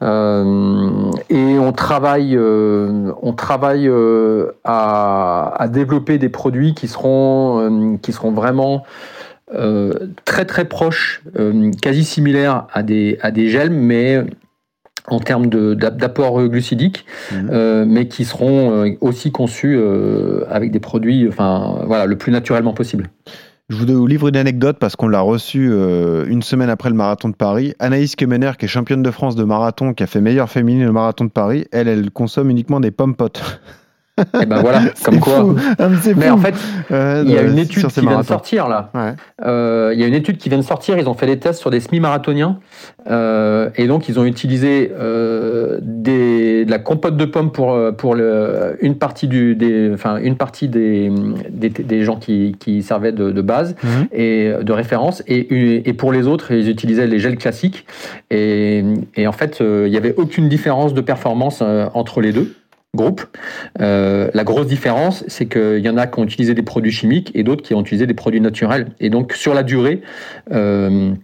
Euh, 0.00 1.10
et 1.28 1.58
on 1.58 1.72
travaille, 1.72 2.36
euh, 2.36 3.12
on 3.22 3.32
travaille 3.32 3.88
euh, 3.88 4.52
à, 4.64 5.54
à 5.58 5.68
développer 5.68 6.18
des 6.18 6.28
produits 6.28 6.74
qui 6.74 6.88
seront, 6.88 7.98
qui 8.00 8.12
seront 8.12 8.32
vraiment 8.32 8.84
très 10.26 10.44
très 10.44 10.66
proches, 10.66 11.22
quasi 11.80 12.04
similaires 12.04 12.66
à 12.72 12.82
des, 12.82 13.18
à 13.22 13.30
des 13.30 13.48
gels, 13.48 13.70
mais 13.70 14.22
en 15.10 15.20
termes 15.20 15.46
d'apport 15.46 16.46
glucidique, 16.48 17.06
euh, 17.32 17.84
mais 17.88 18.08
qui 18.08 18.26
seront 18.26 18.94
aussi 19.00 19.32
conçus 19.32 19.74
euh, 19.74 20.44
avec 20.50 20.70
des 20.70 20.80
produits, 20.80 21.26
enfin 21.28 21.78
voilà, 21.86 22.04
le 22.04 22.16
plus 22.16 22.30
naturellement 22.30 22.74
possible. 22.74 23.08
Je 23.70 23.76
vous 23.76 24.06
livre 24.06 24.28
une 24.28 24.36
anecdote 24.36 24.78
parce 24.78 24.96
qu'on 24.96 25.08
l'a 25.08 25.20
reçu 25.20 25.68
euh, 25.70 26.24
une 26.26 26.40
semaine 26.40 26.70
après 26.70 26.88
le 26.88 26.94
marathon 26.94 27.28
de 27.28 27.34
Paris. 27.34 27.74
Anaïs 27.78 28.16
Kemener, 28.16 28.52
qui 28.58 28.64
est 28.64 28.68
championne 28.68 29.02
de 29.02 29.10
France 29.10 29.36
de 29.36 29.44
marathon, 29.44 29.92
qui 29.92 30.02
a 30.02 30.06
fait 30.06 30.22
meilleure 30.22 30.48
féminine 30.48 30.88
au 30.88 30.92
marathon 30.92 31.26
de 31.26 31.30
Paris, 31.30 31.66
elle, 31.70 31.86
elle 31.86 32.10
consomme 32.10 32.48
uniquement 32.48 32.80
des 32.80 32.90
pommes 32.90 33.14
potes. 33.14 33.60
Et 34.42 34.46
ben 34.46 34.60
voilà, 34.60 34.82
comme 35.04 35.20
quoi. 35.20 35.40
fou. 35.40 35.56
Mais 36.16 36.30
en 36.30 36.38
fait, 36.38 36.54
il 36.90 37.30
y 37.30 37.38
a 37.38 37.42
une 37.42 37.58
étude 37.58 37.86
qui 37.88 38.00
vient 38.00 38.20
de 38.20 38.24
sortir 38.26 38.68
là. 38.68 38.90
Ouais. 38.94 39.12
Euh, 39.44 39.90
il 39.94 40.00
y 40.00 40.04
a 40.04 40.06
une 40.06 40.14
étude 40.14 40.38
qui 40.38 40.48
vient 40.48 40.58
de 40.58 40.62
sortir. 40.62 40.98
Ils 40.98 41.08
ont 41.08 41.14
fait 41.14 41.26
des 41.26 41.38
tests 41.38 41.60
sur 41.60 41.70
des 41.70 41.80
semi-marathoniens 41.80 42.58
euh, 43.10 43.70
et 43.76 43.86
donc 43.86 44.08
ils 44.08 44.18
ont 44.18 44.24
utilisé 44.24 44.92
euh, 44.98 45.78
des, 45.82 46.64
de 46.64 46.70
la 46.70 46.78
compote 46.78 47.16
de 47.16 47.24
pommes 47.24 47.52
pour 47.52 47.76
pour 47.96 48.14
le, 48.14 48.76
une 48.80 48.96
partie 48.96 49.28
du 49.28 49.54
des 49.54 49.90
enfin 49.92 50.18
une 50.18 50.36
partie 50.36 50.68
des 50.68 51.10
des, 51.50 51.68
des 51.70 52.02
gens 52.02 52.16
qui, 52.16 52.56
qui 52.58 52.82
servaient 52.82 53.12
de, 53.12 53.30
de 53.30 53.42
base 53.42 53.74
Mhm. 53.82 54.06
et 54.12 54.52
de 54.62 54.72
référence 54.72 55.22
et, 55.26 55.88
et 55.88 55.92
pour 55.92 56.12
les 56.12 56.26
autres 56.26 56.52
ils 56.52 56.68
utilisaient 56.68 57.06
les 57.06 57.18
gels 57.18 57.36
classiques 57.36 57.86
et, 58.30 58.82
et 59.16 59.26
en 59.26 59.32
fait 59.32 59.60
il 59.60 59.88
y 59.92 59.96
avait 59.96 60.14
aucune 60.16 60.48
différence 60.48 60.94
de 60.94 61.00
performance 61.00 61.62
entre 61.94 62.20
les 62.20 62.32
deux 62.32 62.54
groupes. 62.98 63.24
Euh, 63.80 64.30
la 64.34 64.44
grosse 64.44 64.66
différence, 64.66 65.24
c'est 65.26 65.46
qu'il 65.46 65.78
y 65.78 65.88
en 65.88 65.96
a 65.96 66.06
qui 66.06 66.20
ont 66.20 66.24
utilisé 66.24 66.54
des 66.54 66.62
produits 66.62 66.92
chimiques 66.92 67.30
et 67.34 67.42
d'autres 67.42 67.62
qui 67.62 67.74
ont 67.74 67.80
utilisé 67.80 68.06
des 68.06 68.14
produits 68.14 68.40
naturels. 68.40 68.88
Et 69.00 69.08
donc, 69.08 69.32
sur 69.32 69.54
la 69.54 69.62
durée, 69.62 70.02
euh, 70.52 71.14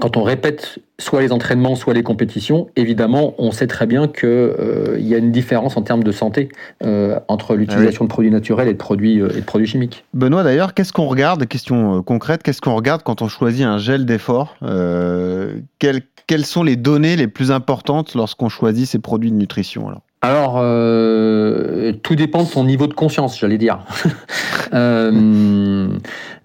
quand 0.00 0.16
on 0.16 0.22
répète 0.22 0.78
soit 0.98 1.20
les 1.20 1.32
entraînements, 1.32 1.74
soit 1.74 1.94
les 1.94 2.02
compétitions, 2.02 2.68
évidemment, 2.76 3.34
on 3.38 3.50
sait 3.50 3.66
très 3.66 3.86
bien 3.86 4.08
qu'il 4.08 4.28
euh, 4.28 4.98
y 4.98 5.14
a 5.14 5.18
une 5.18 5.32
différence 5.32 5.76
en 5.76 5.82
termes 5.82 6.02
de 6.02 6.12
santé 6.12 6.48
euh, 6.84 7.18
entre 7.28 7.54
l'utilisation 7.54 8.04
de 8.04 8.08
produits 8.08 8.30
naturels 8.30 8.68
et 8.68 8.72
de 8.72 8.78
produits, 8.78 9.20
euh, 9.20 9.30
et 9.30 9.40
de 9.40 9.46
produits 9.46 9.66
chimiques. 9.66 10.04
Benoît, 10.12 10.42
d'ailleurs, 10.42 10.74
qu'est-ce 10.74 10.92
qu'on 10.92 11.06
regarde 11.06 11.46
Question 11.46 12.02
concrète, 12.02 12.42
qu'est-ce 12.42 12.60
qu'on 12.60 12.74
regarde 12.74 13.02
quand 13.02 13.22
on 13.22 13.28
choisit 13.28 13.64
un 13.64 13.78
gel 13.78 14.04
d'effort 14.04 14.56
quelles, 15.78 16.02
quelles 16.26 16.44
sont 16.46 16.62
les 16.62 16.76
données 16.76 17.16
les 17.16 17.28
plus 17.28 17.50
importantes 17.50 18.14
lorsqu'on 18.14 18.48
choisit 18.48 18.86
ces 18.86 18.98
produits 18.98 19.30
de 19.30 19.36
nutrition 19.36 19.88
alors? 19.88 20.02
Alors, 20.26 20.56
euh, 20.58 21.92
tout 22.02 22.16
dépend 22.16 22.42
de 22.42 22.48
son 22.48 22.64
niveau 22.64 22.88
de 22.88 22.94
conscience, 22.94 23.38
j'allais 23.38 23.58
dire. 23.58 23.78
Euh, 24.74 25.88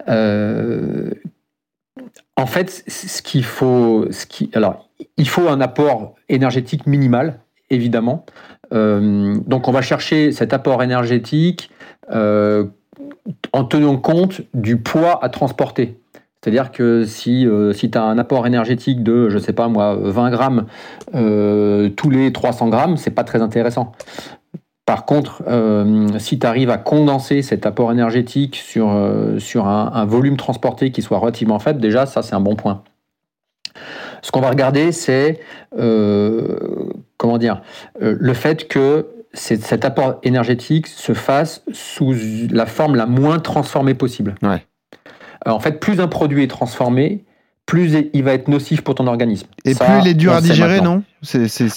euh, 0.08 1.10
en 2.36 2.46
fait, 2.46 2.84
ce 2.86 3.20
qu'il 3.20 3.44
il 5.16 5.28
faut 5.28 5.48
un 5.48 5.60
apport 5.60 6.14
énergétique 6.28 6.86
minimal, 6.86 7.40
évidemment. 7.68 8.24
Donc, 8.70 9.66
on 9.66 9.72
va 9.72 9.82
chercher 9.82 10.30
cet 10.30 10.52
apport 10.52 10.84
énergétique 10.84 11.72
en 12.08 13.64
tenant 13.68 13.96
compte 13.96 14.42
du 14.54 14.76
poids 14.76 15.18
à 15.22 15.28
transporter. 15.28 15.98
C'est-à-dire 16.42 16.72
que 16.72 17.04
si, 17.04 17.46
euh, 17.46 17.72
tu 17.72 17.88
as 17.94 18.02
un 18.02 18.18
apport 18.18 18.48
énergétique 18.48 19.04
de, 19.04 19.28
je 19.28 19.38
sais 19.38 19.52
pas 19.52 19.68
moi, 19.68 19.96
20 20.00 20.30
grammes 20.30 20.66
euh, 21.14 21.88
tous 21.90 22.10
les 22.10 22.32
300 22.32 22.68
grammes, 22.68 22.96
c'est 22.96 23.12
pas 23.12 23.22
très 23.22 23.42
intéressant. 23.42 23.92
Par 24.84 25.04
contre, 25.04 25.44
euh, 25.46 26.08
si 26.18 26.40
tu 26.40 26.46
arrives 26.46 26.70
à 26.70 26.78
condenser 26.78 27.42
cet 27.42 27.64
apport 27.64 27.92
énergétique 27.92 28.56
sur, 28.56 28.88
un, 28.88 30.04
volume 30.04 30.36
transporté 30.36 30.90
qui 30.90 31.00
soit 31.00 31.18
relativement 31.18 31.60
faible, 31.60 31.80
déjà, 31.80 32.06
ça, 32.06 32.22
c'est 32.22 32.34
un 32.34 32.40
bon 32.40 32.56
point. 32.56 32.82
Ce 34.22 34.32
qu'on 34.32 34.40
va 34.40 34.50
regarder, 34.50 34.90
c'est 34.90 35.38
comment 35.70 37.38
dire, 37.38 37.62
le 38.00 38.34
fait 38.34 38.66
que 38.66 39.06
cet 39.32 39.84
apport 39.84 40.18
énergétique 40.24 40.88
se 40.88 41.14
fasse 41.14 41.64
sous 41.72 42.14
la 42.50 42.66
forme 42.66 42.96
la 42.96 43.06
moins 43.06 43.38
transformée 43.38 43.94
possible. 43.94 44.34
Alors, 45.44 45.56
en 45.56 45.60
fait, 45.60 45.80
plus 45.80 46.00
un 46.00 46.08
produit 46.08 46.42
est 46.44 46.48
transformé, 46.48 47.24
plus 47.66 47.94
il 48.12 48.22
va 48.24 48.34
être 48.34 48.48
nocif 48.48 48.82
pour 48.82 48.94
ton 48.96 49.06
organisme. 49.06 49.46
Et 49.64 49.74
Ça, 49.74 49.84
plus 49.84 49.94
il 50.02 50.08
est 50.08 50.14
dur 50.14 50.32
à 50.32 50.40
digérer, 50.40 50.76
maintenant. 50.80 50.96
non? 50.96 51.02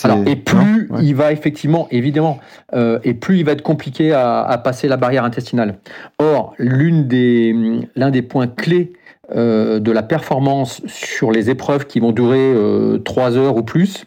Alors, 0.03 0.19
et 0.27 0.35
plus 0.35 0.87
non 0.89 0.95
Ouais. 0.97 1.03
il 1.03 1.15
va 1.15 1.31
effectivement, 1.31 1.87
évidemment, 1.91 2.39
euh, 2.73 2.99
et 3.03 3.13
plus 3.13 3.37
il 3.39 3.45
va 3.45 3.51
être 3.53 3.61
compliqué 3.61 4.11
à, 4.11 4.41
à 4.41 4.57
passer 4.57 4.87
la 4.87 4.97
barrière 4.97 5.23
intestinale. 5.23 5.77
Or, 6.19 6.53
l'une 6.57 7.07
des, 7.07 7.55
l'un 7.95 8.09
des 8.11 8.21
points 8.23 8.47
clés 8.47 8.93
euh, 9.35 9.79
de 9.79 9.91
la 9.91 10.03
performance 10.03 10.81
sur 10.85 11.31
les 11.31 11.49
épreuves 11.49 11.87
qui 11.87 11.99
vont 11.99 12.11
durer 12.11 12.37
euh, 12.39 12.99
trois 12.99 13.37
heures 13.37 13.57
ou 13.57 13.63
plus, 13.63 14.05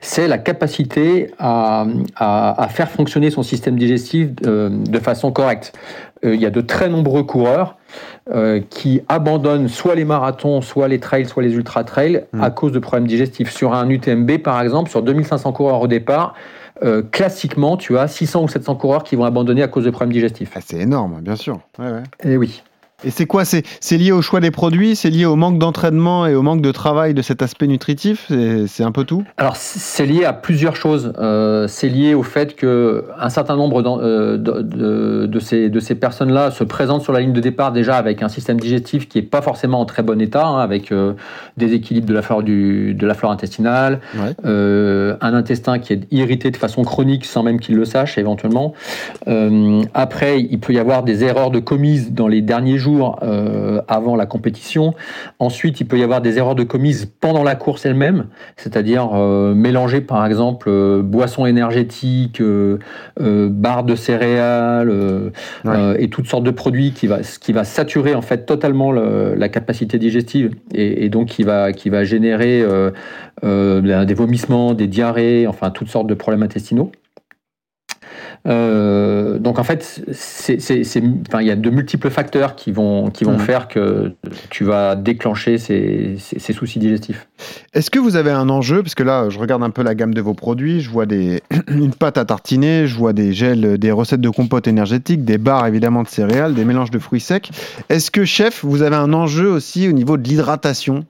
c'est 0.00 0.28
la 0.28 0.38
capacité 0.38 1.32
à, 1.40 1.86
à- 2.14 2.62
à 2.62 2.68
faire 2.68 2.88
fonctionner 2.90 3.30
son 3.30 3.42
système 3.42 3.76
digestif 3.76 4.28
euh, 4.46 4.68
de 4.68 4.98
façon 5.00 5.32
correcte. 5.32 5.72
Euh, 6.24 6.34
il 6.34 6.40
y 6.40 6.46
a 6.46 6.50
de 6.50 6.60
très 6.60 6.88
nombreux 6.88 7.22
coureurs 7.22 7.76
euh, 8.30 8.60
qui 8.68 9.00
abandonnent 9.08 9.68
soit 9.68 9.94
les 9.94 10.04
marathons, 10.04 10.60
soit 10.60 10.86
les 10.88 11.00
trails, 11.00 11.26
soit 11.26 11.42
les 11.42 11.54
ultra-trails 11.54 12.24
Mm. 12.32 12.42
à 12.42 12.50
cause 12.50 12.72
de 12.72 12.78
problèmes 12.78 13.06
digestifs. 13.08 13.50
Sur 13.50 13.72
un 13.74 13.88
UTMB, 13.88 14.38
par 14.38 14.60
exemple, 14.60 14.90
sur 14.90 15.02
2500 15.02 15.52
coureurs 15.52 15.80
au 15.80 15.86
départ, 15.86 16.34
euh, 16.82 17.02
classiquement, 17.02 17.76
tu 17.76 17.98
as 17.98 18.08
600 18.08 18.42
ou 18.44 18.48
700 18.48 18.74
coureurs 18.76 19.02
qui 19.04 19.16
vont 19.16 19.24
abandonner 19.24 19.62
à 19.62 19.68
cause 19.68 19.84
de 19.84 19.90
problèmes 19.90 20.12
digestifs. 20.12 20.52
Ah, 20.54 20.60
c'est 20.64 20.78
énorme, 20.78 21.20
bien 21.22 21.36
sûr. 21.36 21.60
Ouais, 21.78 21.90
ouais. 21.90 22.02
Et 22.24 22.36
oui. 22.36 22.62
Et 23.04 23.10
c'est 23.10 23.26
quoi 23.26 23.44
C'est 23.44 23.64
lié 23.96 24.12
au 24.12 24.20
choix 24.22 24.40
des 24.40 24.50
produits 24.50 24.94
C'est 24.96 25.10
lié 25.10 25.24
au 25.26 25.36
manque 25.36 25.58
d'entraînement 25.58 26.26
et 26.26 26.34
au 26.34 26.42
manque 26.42 26.60
de 26.60 26.70
travail 26.72 27.14
de 27.14 27.22
cet 27.22 27.40
aspect 27.42 27.66
nutritif 27.66 28.30
C'est 28.68 28.82
un 28.84 28.92
peu 28.92 29.04
tout? 29.04 29.24
Alors, 29.36 29.56
c'est 29.56 30.06
lié 30.06 30.24
à 30.24 30.32
plusieurs 30.32 30.76
choses. 30.76 31.12
Euh, 31.18 31.66
c'est 31.68 31.88
lié 31.88 32.14
au 32.14 32.22
fait 32.22 32.54
que 32.56 33.04
un 33.18 33.30
certain 33.30 33.56
nombre 33.56 33.82
euh, 34.02 34.36
de, 34.36 34.62
de- 34.62 35.26
de 35.26 35.38
ces, 35.40 35.68
de 35.70 35.80
ces 35.80 35.94
personnes-là 35.94 36.50
se 36.50 36.64
présentent 36.64 37.02
sur 37.02 37.12
la 37.12 37.20
ligne 37.20 37.32
de 37.32 37.40
départ 37.40 37.72
déjà 37.72 37.96
avec 37.96 38.22
un 38.22 38.28
système 38.28 38.58
digestif 38.60 39.08
qui 39.08 39.18
n'est 39.18 39.24
pas 39.24 39.42
forcément 39.42 39.80
en 39.80 39.84
très 39.86 40.02
bon 40.02 40.20
état, 40.20 40.46
hein, 40.46 40.58
avec 40.60 40.92
euh, 40.92 41.14
des 41.56 41.72
équilibres 41.74 42.06
de 42.08 42.14
la 42.14 42.22
flore, 42.22 42.42
du, 42.42 42.94
de 42.94 43.06
la 43.06 43.14
flore 43.14 43.32
intestinale, 43.32 44.00
Ouais. 44.14 44.34
euh, 44.44 45.16
un 45.20 45.34
intestin 45.34 45.78
qui 45.78 45.92
est 45.94 46.00
irrité 46.10 46.50
de 46.50 46.56
façon 46.56 46.82
chronique 46.82 47.24
sans 47.24 47.42
même 47.42 47.60
qu'il 47.60 47.76
le 47.76 47.84
sache 47.84 48.18
éventuellement. 48.18 48.74
Après, 49.94 50.40
il 50.40 50.58
peut 50.58 50.72
y 50.72 50.78
avoir 50.78 51.02
des 51.02 51.24
erreurs 51.24 51.50
de 51.50 51.60
commises 51.60 52.12
dans 52.12 52.28
les 52.28 52.42
derniers 52.42 52.78
jours 52.78 52.89
euh, 53.22 53.80
avant 53.88 54.16
la 54.16 54.26
compétition. 54.26 54.94
Ensuite, 55.38 55.80
il 55.80 55.86
peut 55.86 55.98
y 55.98 56.02
avoir 56.02 56.20
des 56.20 56.38
erreurs 56.38 56.54
de 56.54 56.64
commises 56.64 57.10
pendant 57.20 57.42
la 57.42 57.54
course 57.54 57.86
elle-même, 57.86 58.26
c'est-à-dire 58.56 59.10
euh, 59.14 59.54
mélanger 59.54 60.00
par 60.00 60.24
exemple 60.26 60.68
euh, 60.68 61.02
boissons 61.02 61.46
énergétiques, 61.46 62.40
euh, 62.40 62.78
barres 63.18 63.84
de 63.84 63.94
céréales 63.94 64.90
Ouais. 65.64 66.02
et 66.02 66.08
toutes 66.08 66.26
sortes 66.26 66.44
de 66.44 66.50
produits 66.50 66.92
qui 66.92 67.06
va, 67.06 67.22
ce 67.22 67.38
qui 67.38 67.52
va 67.52 67.64
saturer 67.64 68.14
en 68.14 68.22
fait 68.22 68.46
totalement 68.46 68.92
le- 68.92 69.34
la 69.36 69.48
capacité 69.48 69.98
digestive 69.98 70.54
et, 70.74 71.04
et 71.04 71.08
donc 71.08 71.28
qui 71.28 71.42
va, 71.42 71.72
qui 71.72 71.90
va 71.90 72.04
générer 72.04 72.64
des 73.42 74.14
vomissements, 74.14 74.74
des 74.74 74.86
diarrhées, 74.86 75.46
enfin 75.46 75.70
toutes 75.70 75.88
sortes 75.88 76.06
de 76.06 76.14
problèmes 76.14 76.42
intestinaux. 76.42 76.90
Euh, 78.46 79.38
donc 79.38 79.58
en 79.58 79.64
fait, 79.64 80.02
enfin, 80.08 81.40
il 81.40 81.46
y 81.46 81.50
a 81.50 81.56
de 81.56 81.70
multiples 81.70 82.10
facteurs 82.10 82.56
qui 82.56 82.72
vont, 82.72 83.10
qui 83.10 83.24
vont 83.24 83.32
Mhm. 83.34 83.38
faire 83.40 83.68
que 83.68 84.12
tu 84.48 84.64
vas 84.64 84.96
déclencher 84.96 85.58
ces, 85.58 86.16
ces- 86.18 86.38
ces 86.38 86.52
soucis 86.52 86.78
digestifs. 86.78 87.28
Est-ce 87.74 87.90
que 87.90 87.98
vous 87.98 88.16
avez 88.16 88.30
un 88.30 88.48
enjeu? 88.48 88.82
Parce 88.82 88.94
que 88.94 89.02
là, 89.02 89.28
je 89.28 89.38
regarde 89.38 89.62
un 89.62 89.70
peu 89.70 89.82
la 89.82 89.94
gamme 89.94 90.14
de 90.14 90.20
vos 90.20 90.34
produits. 90.34 90.80
Je 90.80 90.90
vois 90.90 91.06
des... 91.06 91.42
une 91.68 91.92
pâte 91.92 92.18
à 92.18 92.24
tartiner, 92.24 92.86
je 92.86 92.96
vois 92.96 93.12
des 93.12 93.32
gels, 93.32 93.78
des 93.78 93.92
recettes 93.92 94.20
de 94.20 94.30
compote 94.30 94.66
énergétique, 94.66 95.24
des 95.24 95.38
barres 95.38 95.66
évidemment 95.66 96.02
de 96.02 96.08
céréales, 96.08 96.54
des 96.54 96.64
mélanges 96.64 96.90
de 96.90 96.98
fruits 96.98 97.20
secs. 97.20 97.50
Est-ce 97.88 98.10
que, 98.10 98.24
chef, 98.24 98.64
vous 98.64 98.82
avez 98.82 98.96
un 98.96 99.12
enjeu 99.12 99.48
aussi 99.50 99.88
au 99.88 99.92
niveau 99.92 100.16
de 100.16 100.22
l'hydratation 100.26 101.04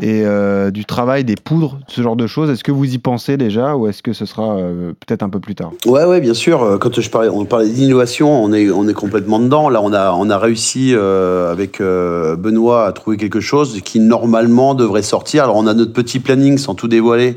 et 0.00 0.22
euh, 0.24 0.70
du 0.70 0.84
travail 0.84 1.24
des 1.24 1.34
poudres, 1.36 1.78
ce 1.88 2.00
genre 2.02 2.16
de 2.16 2.26
choses? 2.26 2.50
Est-ce 2.50 2.64
que 2.64 2.72
vous 2.72 2.92
y 2.94 2.98
pensez 2.98 3.36
déjà 3.36 3.76
ou 3.76 3.86
est-ce 3.86 4.02
que 4.02 4.12
ce 4.12 4.24
sera 4.26 4.56
euh, 4.56 4.92
peut-être 5.06 5.22
un 5.22 5.28
peu 5.30 5.40
plus 5.40 5.54
tard? 5.54 5.72
Ouais, 5.86 6.04
ouais, 6.04 6.20
bien 6.20 6.34
sûr. 6.34 6.62
Euh, 6.70 6.78
Quand 6.78 7.00
je 7.00 7.10
parlais, 7.10 7.28
on 7.28 7.44
parlait 7.44 7.68
d'innovation, 7.68 8.42
on 8.42 8.52
est, 8.52 8.70
on 8.70 8.88
est 8.88 8.94
complètement 8.94 9.38
dedans. 9.38 9.68
Là, 9.68 9.80
on 9.82 9.92
a, 9.92 10.12
on 10.12 10.30
a 10.30 10.38
réussi 10.38 10.92
euh, 10.94 11.52
avec 11.52 11.80
euh, 11.80 12.36
Benoît 12.36 12.86
à 12.86 12.92
trouver 12.92 13.16
quelque 13.16 13.40
chose 13.40 13.80
qui 13.84 14.00
normalement 14.00 14.74
devrait 14.74 15.02
sortir. 15.02 15.44
Alors, 15.44 15.56
on 15.56 15.66
a 15.66 15.74
notre 15.74 15.92
petit 15.92 16.20
planning 16.20 16.58
sans 16.58 16.74
tout 16.74 16.88
dévoiler 16.88 17.36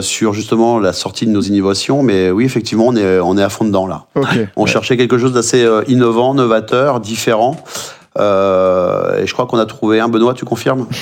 sur 0.00 0.32
justement 0.32 0.78
la 0.78 0.94
sortie 0.94 1.26
de 1.26 1.30
nos 1.30 1.42
innovations. 1.42 2.02
Mais 2.02 2.30
oui, 2.30 2.44
effectivement, 2.44 2.86
on 2.86 2.96
est, 2.96 3.20
on 3.20 3.36
est 3.36 3.42
à 3.42 3.50
fond 3.50 3.66
dedans 3.66 3.86
là. 3.86 4.06
On 4.56 4.64
cherchait 4.64 4.96
quelque 4.96 5.18
chose 5.18 5.32
d'assez 5.32 5.66
innovant, 5.88 6.32
novateur, 6.32 7.00
différent. 7.00 7.56
Euh, 8.18 9.22
et 9.22 9.26
je 9.26 9.32
crois 9.32 9.46
qu'on 9.46 9.58
a 9.58 9.66
trouvé 9.66 10.00
un. 10.00 10.08
Benoît, 10.08 10.34
tu 10.34 10.44
confirmes? 10.44 10.86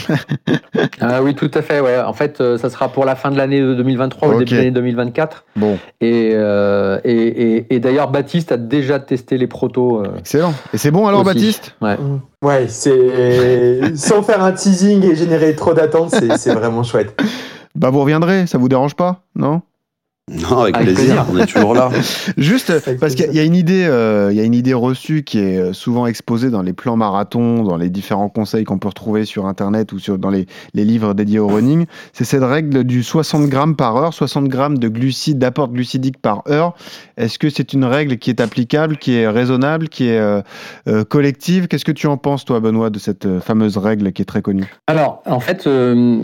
Ah 1.00 1.22
oui, 1.22 1.34
tout 1.34 1.50
à 1.54 1.62
fait. 1.62 1.80
Ouais. 1.80 1.98
En 1.98 2.12
fait, 2.12 2.40
euh, 2.40 2.58
ça 2.58 2.68
sera 2.68 2.88
pour 2.88 3.04
la 3.06 3.14
fin 3.14 3.30
de 3.30 3.36
l'année 3.38 3.60
2023 3.60 4.28
ou 4.28 4.38
début 4.38 4.50
de 4.50 4.56
l'année 4.56 4.70
2024. 4.70 5.44
Bon, 5.56 5.78
Et, 6.00 6.32
euh, 6.34 6.98
et, 7.04 7.12
et, 7.56 7.74
et 7.74 7.80
d'ailleurs, 7.80 8.10
Baptiste 8.10 8.52
a 8.52 8.56
déjà 8.58 8.98
testé 9.00 9.38
les 9.38 9.46
protos. 9.46 10.02
euh, 10.04 10.08
excellent. 10.18 10.52
Et 10.74 10.78
c'est 10.78 10.90
bon 10.90 11.06
alors, 11.06 11.20
aussi. 11.20 11.26
Baptiste? 11.34 11.74
Ouais. 11.80 11.96
Ouais, 12.42 12.66
c'est 12.68 13.96
sans 13.96 14.22
faire 14.22 14.42
un 14.42 14.52
teasing 14.52 15.02
et 15.04 15.14
générer 15.16 15.54
trop 15.54 15.72
d'attentes, 15.74 16.10
c'est 16.10 16.36
c'est 16.36 16.52
vraiment 16.54 16.82
chouette. 16.82 17.18
Bah, 17.74 17.90
vous 17.90 18.00
reviendrez, 18.00 18.46
ça 18.46 18.58
vous 18.58 18.68
dérange 18.68 18.94
pas 18.94 19.22
Non? 19.34 19.62
Non, 20.28 20.58
avec, 20.58 20.74
Avec 20.76 20.94
plaisir. 20.96 21.24
plaisir. 21.24 21.26
On 21.32 21.38
est 21.38 21.46
toujours 21.46 21.72
là. 21.74 21.88
Juste 22.36 22.70
Avec 22.70 22.98
parce 22.98 23.14
qu'il 23.14 23.26
y 23.26 23.28
a- 23.28 23.30
il 23.32 23.36
y 23.36 23.38
a 23.38 23.44
une 23.44 23.54
idée, 23.54 23.84
euh, 23.86 24.30
il 24.32 24.36
y 24.36 24.40
a 24.40 24.42
une 24.42 24.54
idée 24.54 24.74
reçue 24.74 25.22
qui 25.22 25.38
est 25.38 25.56
euh, 25.56 25.72
souvent 25.72 26.04
exposée 26.08 26.50
dans 26.50 26.62
les 26.62 26.72
plans 26.72 26.96
marathons, 26.96 27.62
dans 27.62 27.76
les 27.76 27.90
différents 27.90 28.28
conseils 28.28 28.64
qu'on 28.64 28.78
peut 28.78 28.88
retrouver 28.88 29.24
sur 29.24 29.46
internet 29.46 29.92
ou 29.92 30.00
sur, 30.00 30.18
dans 30.18 30.30
les, 30.30 30.46
les 30.74 30.84
livres 30.84 31.14
dédiés 31.14 31.38
au 31.38 31.46
running. 31.46 31.86
C'est 32.12 32.24
cette 32.24 32.42
règle 32.42 32.82
du 32.82 33.04
60 33.04 33.48
grammes 33.48 33.76
par 33.76 33.94
heure, 33.96 34.12
60 34.12 34.48
grammes 34.48 34.78
de 34.78 34.88
glucides, 34.88 35.38
d'apport 35.38 35.68
glucidique 35.68 36.18
par 36.20 36.42
heure. 36.48 36.74
Est-ce 37.16 37.38
que 37.38 37.48
c'est 37.48 37.72
une 37.72 37.84
règle 37.84 38.18
qui 38.18 38.30
est 38.30 38.40
applicable, 38.40 38.96
qui 38.96 39.14
est 39.14 39.28
raisonnable, 39.28 39.88
qui 39.88 40.08
est 40.08 40.18
euh, 40.18 40.42
euh, 40.88 41.04
collective? 41.04 41.68
Qu'est-ce 41.68 41.84
que 41.84 41.92
tu 41.92 42.08
en 42.08 42.16
penses, 42.16 42.44
toi, 42.44 42.58
Benoît, 42.58 42.90
de 42.90 42.98
cette 42.98 43.38
fameuse 43.38 43.76
règle 43.78 44.10
qui 44.12 44.22
est 44.22 44.26
très 44.26 44.42
connue? 44.42 44.66
Alors, 44.88 45.22
en 45.24 45.38
fait, 45.38 45.68
euh, 45.68 46.18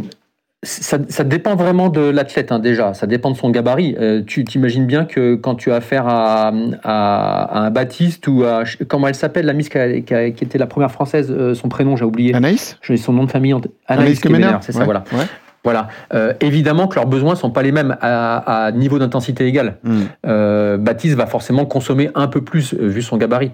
ça, 0.64 0.98
ça 1.08 1.24
dépend 1.24 1.56
vraiment 1.56 1.88
de 1.88 2.00
l'athlète, 2.00 2.52
hein, 2.52 2.58
déjà. 2.60 2.94
Ça 2.94 3.06
dépend 3.08 3.30
de 3.32 3.36
son 3.36 3.50
gabarit. 3.50 3.96
Euh, 3.98 4.22
tu 4.24 4.44
t'imagines 4.44 4.86
bien 4.86 5.04
que 5.04 5.34
quand 5.34 5.56
tu 5.56 5.72
as 5.72 5.76
affaire 5.76 6.06
à, 6.06 6.52
à- 6.84 7.42
à 7.42 7.58
un 7.66 7.70
Baptiste 7.70 8.28
ou 8.28 8.44
à. 8.44 8.62
Comment 8.86 9.08
elle 9.08 9.14
s'appelle, 9.16 9.46
la 9.46 9.54
Miss 9.54 9.68
qui, 9.68 9.78
a- 9.78 10.00
qui 10.00 10.14
a- 10.14 10.30
qui 10.30 10.44
était 10.44 10.58
la 10.58 10.66
première 10.66 10.92
française, 10.92 11.30
euh, 11.36 11.54
son 11.54 11.68
prénom, 11.68 11.96
j'ai 11.96 12.04
oublié. 12.04 12.34
Anaïs? 12.34 12.78
J'ai 12.82 12.96
son 12.96 13.12
nom 13.12 13.24
de 13.24 13.30
famille. 13.30 13.54
Anaïs 13.88 14.20
Kemener 14.20 14.50
c'est 14.60 14.72
ça, 14.72 14.78
Ouais, 14.80 14.84
voilà. 14.84 15.02
ouais. 15.12 15.24
Voilà. 15.64 15.88
Euh, 16.14 16.32
évidemment 16.40 16.86
que 16.88 16.96
leurs 16.96 17.06
besoins 17.06 17.34
sont 17.36 17.50
pas 17.50 17.62
les 17.62 17.70
mêmes 17.72 17.96
à, 18.00 18.64
à 18.66 18.72
niveau 18.72 18.98
d'intensité 18.98 19.46
égal. 19.46 19.76
Hmm. 19.84 20.00
Euh, 20.26 20.76
Baptiste 20.76 21.16
va 21.16 21.26
forcément 21.26 21.66
consommer 21.66 22.10
un 22.16 22.26
peu 22.28 22.40
plus 22.42 22.74
vu 22.74 23.00
son 23.02 23.16
gabarit. 23.16 23.52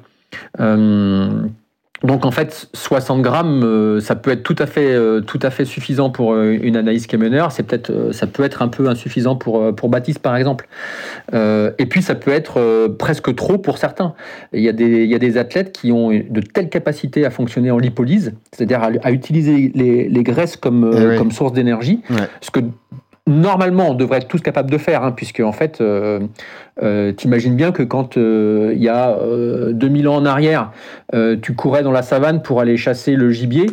Donc 2.04 2.24
en 2.24 2.30
fait, 2.30 2.68
60 2.74 3.22
grammes, 3.22 3.62
euh, 3.64 4.00
ça 4.00 4.14
peut 4.14 4.30
être 4.30 4.42
tout 4.44 4.54
à 4.58 4.66
fait, 4.66 4.92
euh, 4.92 5.20
tout 5.20 5.40
à 5.42 5.50
fait 5.50 5.64
suffisant 5.64 6.10
pour 6.10 6.32
euh, 6.32 6.56
une 6.62 6.76
Anaïs 6.76 7.06
Kemener. 7.08 7.46
C'est 7.50 7.64
peut-être, 7.64 8.12
ça 8.12 8.26
peut 8.28 8.44
être 8.44 8.62
un 8.62 8.68
peu 8.68 8.88
insuffisant 8.88 9.34
pour 9.34 9.74
pour 9.74 9.88
Baptiste 9.88 10.20
par 10.20 10.36
exemple. 10.36 10.68
Euh, 11.34 11.72
et 11.78 11.86
puis 11.86 12.02
ça 12.02 12.14
peut 12.14 12.30
être 12.30 12.86
presque 12.98 13.34
trop 13.34 13.58
pour 13.58 13.78
certains. 13.78 14.14
Il 14.52 14.62
y 14.62 14.68
a 14.68 14.72
des, 14.72 15.04
il 15.04 15.10
y 15.10 15.14
a 15.14 15.18
des 15.18 15.36
athlètes 15.38 15.72
qui 15.72 15.90
ont 15.90 16.10
de 16.10 16.40
telles 16.40 16.68
capacités 16.68 17.24
à 17.26 17.30
fonctionner 17.30 17.70
en 17.70 17.78
lipolyse, 17.78 18.32
c'est-à-dire 18.52 18.82
à, 18.82 18.90
à 19.02 19.10
utiliser 19.10 19.72
les, 19.74 20.08
les 20.08 20.22
graisses 20.22 20.56
comme 20.56 20.90
Eh 20.96 21.06
oui. 21.06 21.16
comme 21.18 21.32
source 21.32 21.52
d'énergie, 21.52 22.00
Ouais. 22.10 22.16
ce 22.40 22.50
que 22.50 22.60
normalement 23.28 23.90
on 23.90 23.94
devrait 23.94 24.18
être 24.18 24.28
tous 24.28 24.40
capables 24.40 24.70
de 24.70 24.78
faire, 24.78 25.04
hein, 25.04 25.12
puisque 25.12 25.40
en 25.40 25.52
fait, 25.52 25.80
euh, 25.80 26.20
euh, 26.82 27.12
t'imagines 27.12 27.54
bien 27.54 27.72
que 27.72 27.82
quand 27.82 28.16
euh, 28.16 28.72
il 28.74 28.82
y 28.82 28.88
a 28.88 29.10
euh, 29.18 29.72
2000 29.72 30.08
ans 30.08 30.16
en 30.16 30.24
arrière, 30.24 30.72
tu 31.42 31.54
courais 31.54 31.82
dans 31.82 31.92
la 31.92 32.02
savane 32.02 32.42
pour 32.42 32.60
aller 32.60 32.76
chasser 32.76 33.14
le 33.14 33.30
gibier, 33.30 33.66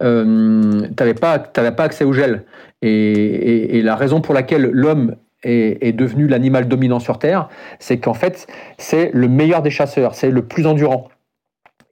t'avais 0.00 1.14
pas, 1.14 1.38
pas 1.38 1.84
accès 1.84 2.04
au 2.04 2.12
gel. 2.12 2.44
Et, 2.82 3.80
la 3.82 3.96
raison 3.96 4.20
pour 4.20 4.34
laquelle 4.34 4.70
l'homme 4.72 5.14
est, 5.42 5.96
devenu 5.96 6.26
l'animal 6.26 6.68
dominant 6.68 6.98
sur 6.98 7.18
Terre, 7.18 7.48
c'est 7.78 7.98
qu'en 7.98 8.14
fait, 8.14 8.46
c'est 8.78 9.10
le 9.14 9.28
meilleur 9.28 9.62
des 9.62 9.70
chasseurs, 9.70 10.14
c'est 10.14 10.30
le 10.30 10.42
plus 10.42 10.66
endurant. 10.66 11.08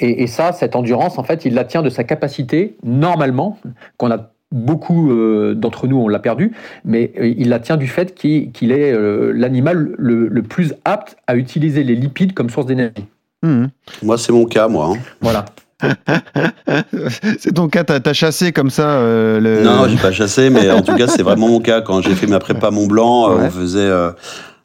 Et 0.00 0.26
ça, 0.26 0.52
cette 0.52 0.76
endurance, 0.76 1.18
en 1.18 1.24
fait, 1.24 1.44
il 1.44 1.54
la 1.54 1.64
tient 1.64 1.82
de 1.82 1.90
sa 1.90 2.04
capacité, 2.04 2.76
normalement, 2.84 3.58
qu'on 3.96 4.10
a 4.10 4.30
beaucoup 4.52 5.10
euh, 5.12 5.54
d'entre 5.54 5.86
nous, 5.86 5.96
on 5.98 6.08
l'a 6.08 6.18
perdu, 6.18 6.52
mais 6.84 7.12
euh, 7.20 7.32
il 7.36 7.48
la 7.50 7.58
tient 7.58 7.76
du 7.76 7.86
fait 7.86 8.14
qu'il 8.14 8.72
est 8.72 8.92
euh, 8.92 9.32
l'animal 9.34 9.90
le, 9.98 10.28
le 10.28 10.42
plus 10.42 10.74
apte 10.84 11.16
à 11.26 11.36
utiliser 11.36 11.84
les 11.84 11.94
lipides 11.94 12.32
comme 12.34 12.48
source 12.50 12.66
d'énergie. 12.66 13.04
Hmm. 13.42 13.66
Moi, 14.02 14.18
c'est 14.18 14.32
mon 14.32 14.46
cas, 14.46 14.68
moi. 14.68 14.92
hein. 14.94 14.98
Voilà. 15.20 15.44
c'est 17.38 17.52
ton 17.54 17.68
cas, 17.68 17.84
t'as 17.84 18.00
as 18.04 18.12
chassé 18.12 18.52
comme 18.52 18.70
ça 18.70 18.88
euh, 18.98 19.38
le... 19.40 19.62
Non, 19.62 19.76
non, 19.76 19.88
j'ai 19.88 19.96
pas 19.96 20.12
chassé, 20.12 20.50
mais 20.50 20.70
en 20.70 20.82
tout 20.82 20.94
cas, 20.96 21.06
c'est 21.06 21.22
vraiment 21.22 21.48
mon 21.48 21.60
cas. 21.60 21.80
Quand 21.80 22.00
j'ai 22.02 22.14
fait 22.14 22.26
ma 22.26 22.38
prépa 22.40 22.70
Mont 22.70 22.86
Blanc, 22.86 23.30
euh, 23.30 23.36
Ouais. 23.36 23.44
on 23.46 23.50
faisait 23.50 23.78
euh, 23.80 24.10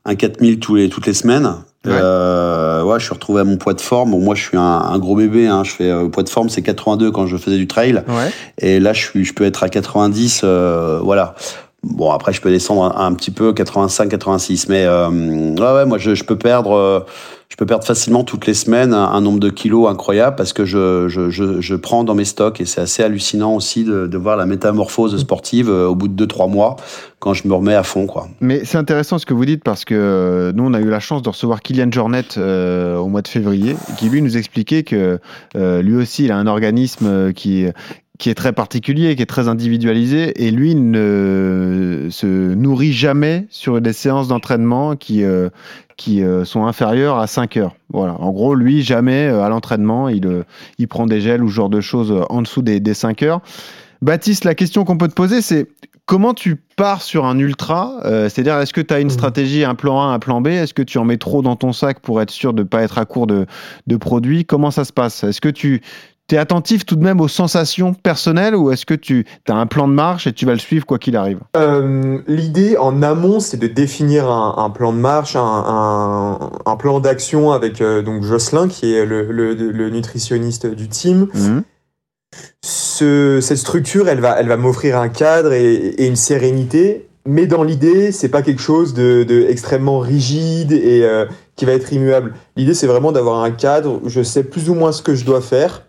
un 0.05 0.15
4000 0.15 0.59
tous 0.59 0.75
les, 0.75 0.89
toutes 0.89 1.05
les 1.05 1.13
semaines. 1.13 1.49
Ouais. 1.85 1.91
Euh, 1.93 2.83
ouais, 2.83 2.99
je 2.99 3.05
suis 3.05 3.13
retrouvé 3.13 3.41
à 3.41 3.43
mon 3.43 3.57
poids 3.57 3.73
de 3.73 3.81
forme. 3.81 4.11
Bon, 4.11 4.19
moi, 4.19 4.35
je 4.35 4.41
suis 4.41 4.57
un, 4.57 4.61
un 4.61 4.97
gros 4.99 5.15
bébé. 5.15 5.47
Hein. 5.47 5.63
Je 5.63 5.71
fais 5.71 5.89
euh, 5.91 6.07
poids 6.07 6.23
de 6.23 6.29
forme, 6.29 6.49
c'est 6.49 6.61
82 6.61 7.11
quand 7.11 7.27
je 7.27 7.35
faisais 7.37 7.57
du 7.57 7.67
trail. 7.67 8.03
Ouais. 8.07 8.31
Et 8.59 8.79
là, 8.79 8.93
je, 8.93 9.01
suis, 9.01 9.25
je 9.25 9.33
peux 9.33 9.43
être 9.43 9.63
à 9.63 9.69
90. 9.69 10.41
euh, 10.43 10.99
voilà. 11.03 11.35
Bon, 11.83 12.11
après, 12.11 12.31
je 12.31 12.39
peux 12.39 12.49
descendre 12.49 12.97
un, 12.97 13.05
un 13.07 13.13
petit 13.13 13.31
peu, 13.31 13.51
85, 13.51 14.07
86. 14.09 14.69
Mais 14.69 14.85
euh, 14.85 15.09
ouais, 15.09 15.73
ouais, 15.73 15.85
moi, 15.85 15.97
je, 15.97 16.15
je 16.15 16.23
peux 16.23 16.37
perdre. 16.37 17.05
Je 17.53 17.55
peux 17.55 17.67
perdre 17.67 17.85
facilement 17.85 18.23
toutes 18.23 18.47
les 18.47 18.55
semaines 18.55 18.95
un, 18.95 19.21
nombre 19.21 19.39
de 19.39 19.51
kilos 19.51 19.87
incroyable 19.87 20.35
parce 20.35 20.53
que 20.53 20.65
je, 20.65 21.07
je, 21.07 21.29
je, 21.29 21.61
je 21.61 21.75
prends 21.75 22.03
dans 22.03 22.15
mes 22.15 22.25
stocks 22.25 22.59
et 22.59 22.65
c'est 22.65 22.81
assez 22.81 23.03
hallucinant 23.03 23.53
aussi 23.53 23.83
de, 23.83 24.07
de 24.07 24.17
voir 24.17 24.37
la 24.37 24.47
métamorphose 24.47 25.15
sportive 25.19 25.69
euh, 25.69 25.85
au 25.85 25.93
bout 25.93 26.07
de 26.07 26.25
2-3 26.25 26.49
mois 26.49 26.77
quand 27.19 27.35
je 27.35 27.47
me 27.47 27.53
remets 27.53 27.75
à 27.75 27.83
fond. 27.83 28.07
Quoi. 28.07 28.27
Mais 28.41 28.65
c'est 28.65 28.79
intéressant 28.79 29.19
ce 29.19 29.27
que 29.27 29.35
vous 29.35 29.45
dites 29.45 29.63
parce 29.63 29.85
que 29.85 29.93
euh, 29.93 30.51
nous, 30.51 30.63
on 30.65 30.73
a 30.73 30.79
eu 30.79 30.89
la 30.89 30.99
chance 30.99 31.21
de 31.21 31.29
recevoir 31.29 31.61
Kylian 31.61 31.91
Jornet 31.91 32.23
euh, 32.37 32.97
au 32.97 33.07
mois 33.07 33.21
de 33.21 33.27
février, 33.27 33.75
qui 33.97 34.09
lui 34.09 34.23
nous 34.23 34.35
expliquait 34.35 34.81
que 34.81 35.19
lui 35.53 35.95
aussi, 35.95 36.25
il 36.25 36.31
a 36.31 36.37
un 36.37 36.47
organisme 36.47 37.33
qui, 37.33 37.67
qui 38.19 38.29
est 38.29 38.35
très 38.35 38.53
particulier, 38.53 39.15
qui 39.15 39.23
est 39.23 39.27
très 39.27 39.47
individualisé, 39.47 40.45
et 40.45 40.51
lui 40.51 40.75
ne 40.75 42.07
se 42.11 42.27
nourrit 42.53 42.93
jamais 42.93 43.47
sur 43.49 43.81
des 43.81 43.93
séances 43.93 44.27
d'entraînement 44.27 44.95
qui, 44.95 45.23
euh, 45.23 45.49
qui 45.97 46.21
euh, 46.23 46.45
sont 46.45 46.65
inférieures 46.65 47.17
à 47.17 47.27
5 47.27 47.57
heures. 47.57 47.75
Voilà. 47.91 48.13
En 48.21 48.31
gros, 48.31 48.53
lui, 48.55 48.83
jamais 48.83 49.27
euh, 49.27 49.41
à 49.43 49.49
l'entraînement, 49.49 50.09
il, 50.09 50.43
il 50.77 50.87
prend 50.87 51.05
des 51.07 51.21
gels 51.21 51.43
ou 51.43 51.49
ce 51.49 51.55
genre 51.55 51.69
de 51.69 51.81
choses 51.81 52.13
en 52.29 52.41
dessous 52.41 52.61
des, 52.61 52.79
des 52.79 52.93
5 52.93 53.23
heures. 53.23 53.41
Baptiste, 54.01 54.43
la 54.45 54.53
question 54.55 54.83
qu'on 54.83 54.97
peut 54.97 55.07
te 55.07 55.13
poser, 55.13 55.41
c'est 55.41 55.67
comment 56.05 56.33
tu 56.33 56.57
pars 56.75 57.01
sur 57.01 57.25
un 57.25 57.39
ultra 57.39 57.99
Euh, 58.05 58.29
C'est-à-dire, 58.29 58.57
est-ce 58.59 58.73
que 58.73 58.81
tu 58.81 58.93
as 58.93 58.99
une 58.99 59.07
Mhm. 59.07 59.13
stratégie, 59.13 59.63
un 59.63 59.75
plan 59.75 60.01
A, 60.01 60.05
un 60.13 60.19
plan 60.19 60.41
B? 60.41 60.47
Est-ce 60.49 60.73
que 60.73 60.81
tu 60.83 60.97
en 60.97 61.05
mets 61.05 61.17
trop 61.17 61.41
dans 61.41 61.55
ton 61.55 61.71
sac 61.73 61.99
pour 61.99 62.21
être 62.21 62.31
sûr 62.31 62.53
de 62.53 62.63
ne 62.63 62.67
pas 62.67 62.83
être 62.83 62.97
à 62.97 63.05
court 63.05 63.25
de, 63.27 63.45
de 63.87 63.95
produits? 63.95 64.43
Comment 64.45 64.71
ça 64.71 64.83
se 64.85 64.91
passe? 64.93 65.23
Est-ce 65.23 65.39
que 65.41 65.49
tu 65.49 65.81
es 66.31 66.37
attentif 66.37 66.85
tout 66.85 66.95
de 66.95 67.03
même 67.03 67.19
aux 67.21 67.27
sensations 67.27 67.93
personnelles 67.93 68.55
ou 68.55 68.71
est-ce 68.71 68.85
que 68.85 68.93
tu 68.93 69.25
as 69.47 69.53
un 69.55 69.65
plan 69.67 69.87
de 69.87 69.93
marche 69.93 70.25
et 70.25 70.33
tu 70.33 70.45
vas 70.45 70.53
le 70.53 70.59
suivre 70.59 70.85
quoi 70.85 70.97
qu'il 70.97 71.15
arrive? 71.15 71.39
Euh, 71.57 72.19
L'idée 72.27 72.77
en 72.77 73.01
amont, 73.03 73.39
c'est 73.39 73.57
de 73.57 73.67
définir 73.67 74.29
un, 74.29 74.55
un 74.57 74.69
plan 74.69 74.93
de 74.93 74.97
marche, 74.97 75.35
un, 75.35 75.41
un- 75.41 76.49
un 76.65 76.75
plan 76.77 76.99
d'action 76.99 77.51
avec 77.51 77.81
euh, 77.81 78.01
donc 78.01 78.23
Jocelyn, 78.23 78.67
qui 78.67 78.93
est 78.93 79.05
le, 79.05 79.31
le- 79.31 79.53
le 79.53 79.89
nutritionniste 79.89 80.65
du 80.67 80.87
team. 80.87 81.27
Ce- 82.63 83.39
cette 83.41 83.57
structure, 83.57 84.07
elle 84.07 84.19
va, 84.19 84.39
elle 84.39 84.47
va 84.47 84.57
m'offrir 84.57 84.97
un 84.97 85.09
cadre 85.09 85.53
et, 85.53 85.73
et 85.75 86.07
une 86.07 86.15
sérénité. 86.15 87.07
Mais 87.25 87.47
dans 87.47 87.63
l'idée, 87.63 88.11
c'est 88.11 88.27
pas 88.29 88.41
quelque 88.41 88.61
chose 88.61 88.93
de, 88.93 89.23
de 89.23 89.45
extrêmement 89.49 89.99
rigide 89.99 90.71
et 90.73 91.03
euh, 91.03 91.25
qui 91.55 91.65
va 91.65 91.71
être 91.73 91.91
immuable. 91.93 92.33
L'idée, 92.57 92.73
c'est 92.73 92.87
vraiment 92.87 93.11
d'avoir 93.13 93.43
un 93.43 93.51
cadre 93.51 93.99
où 94.03 94.09
je 94.09 94.21
sais 94.23 94.43
plus 94.43 94.69
ou 94.69 94.73
moins 94.73 94.91
ce 94.91 95.01
que 95.01 95.15
je 95.15 95.23
dois 95.23 95.39
faire 95.41 95.83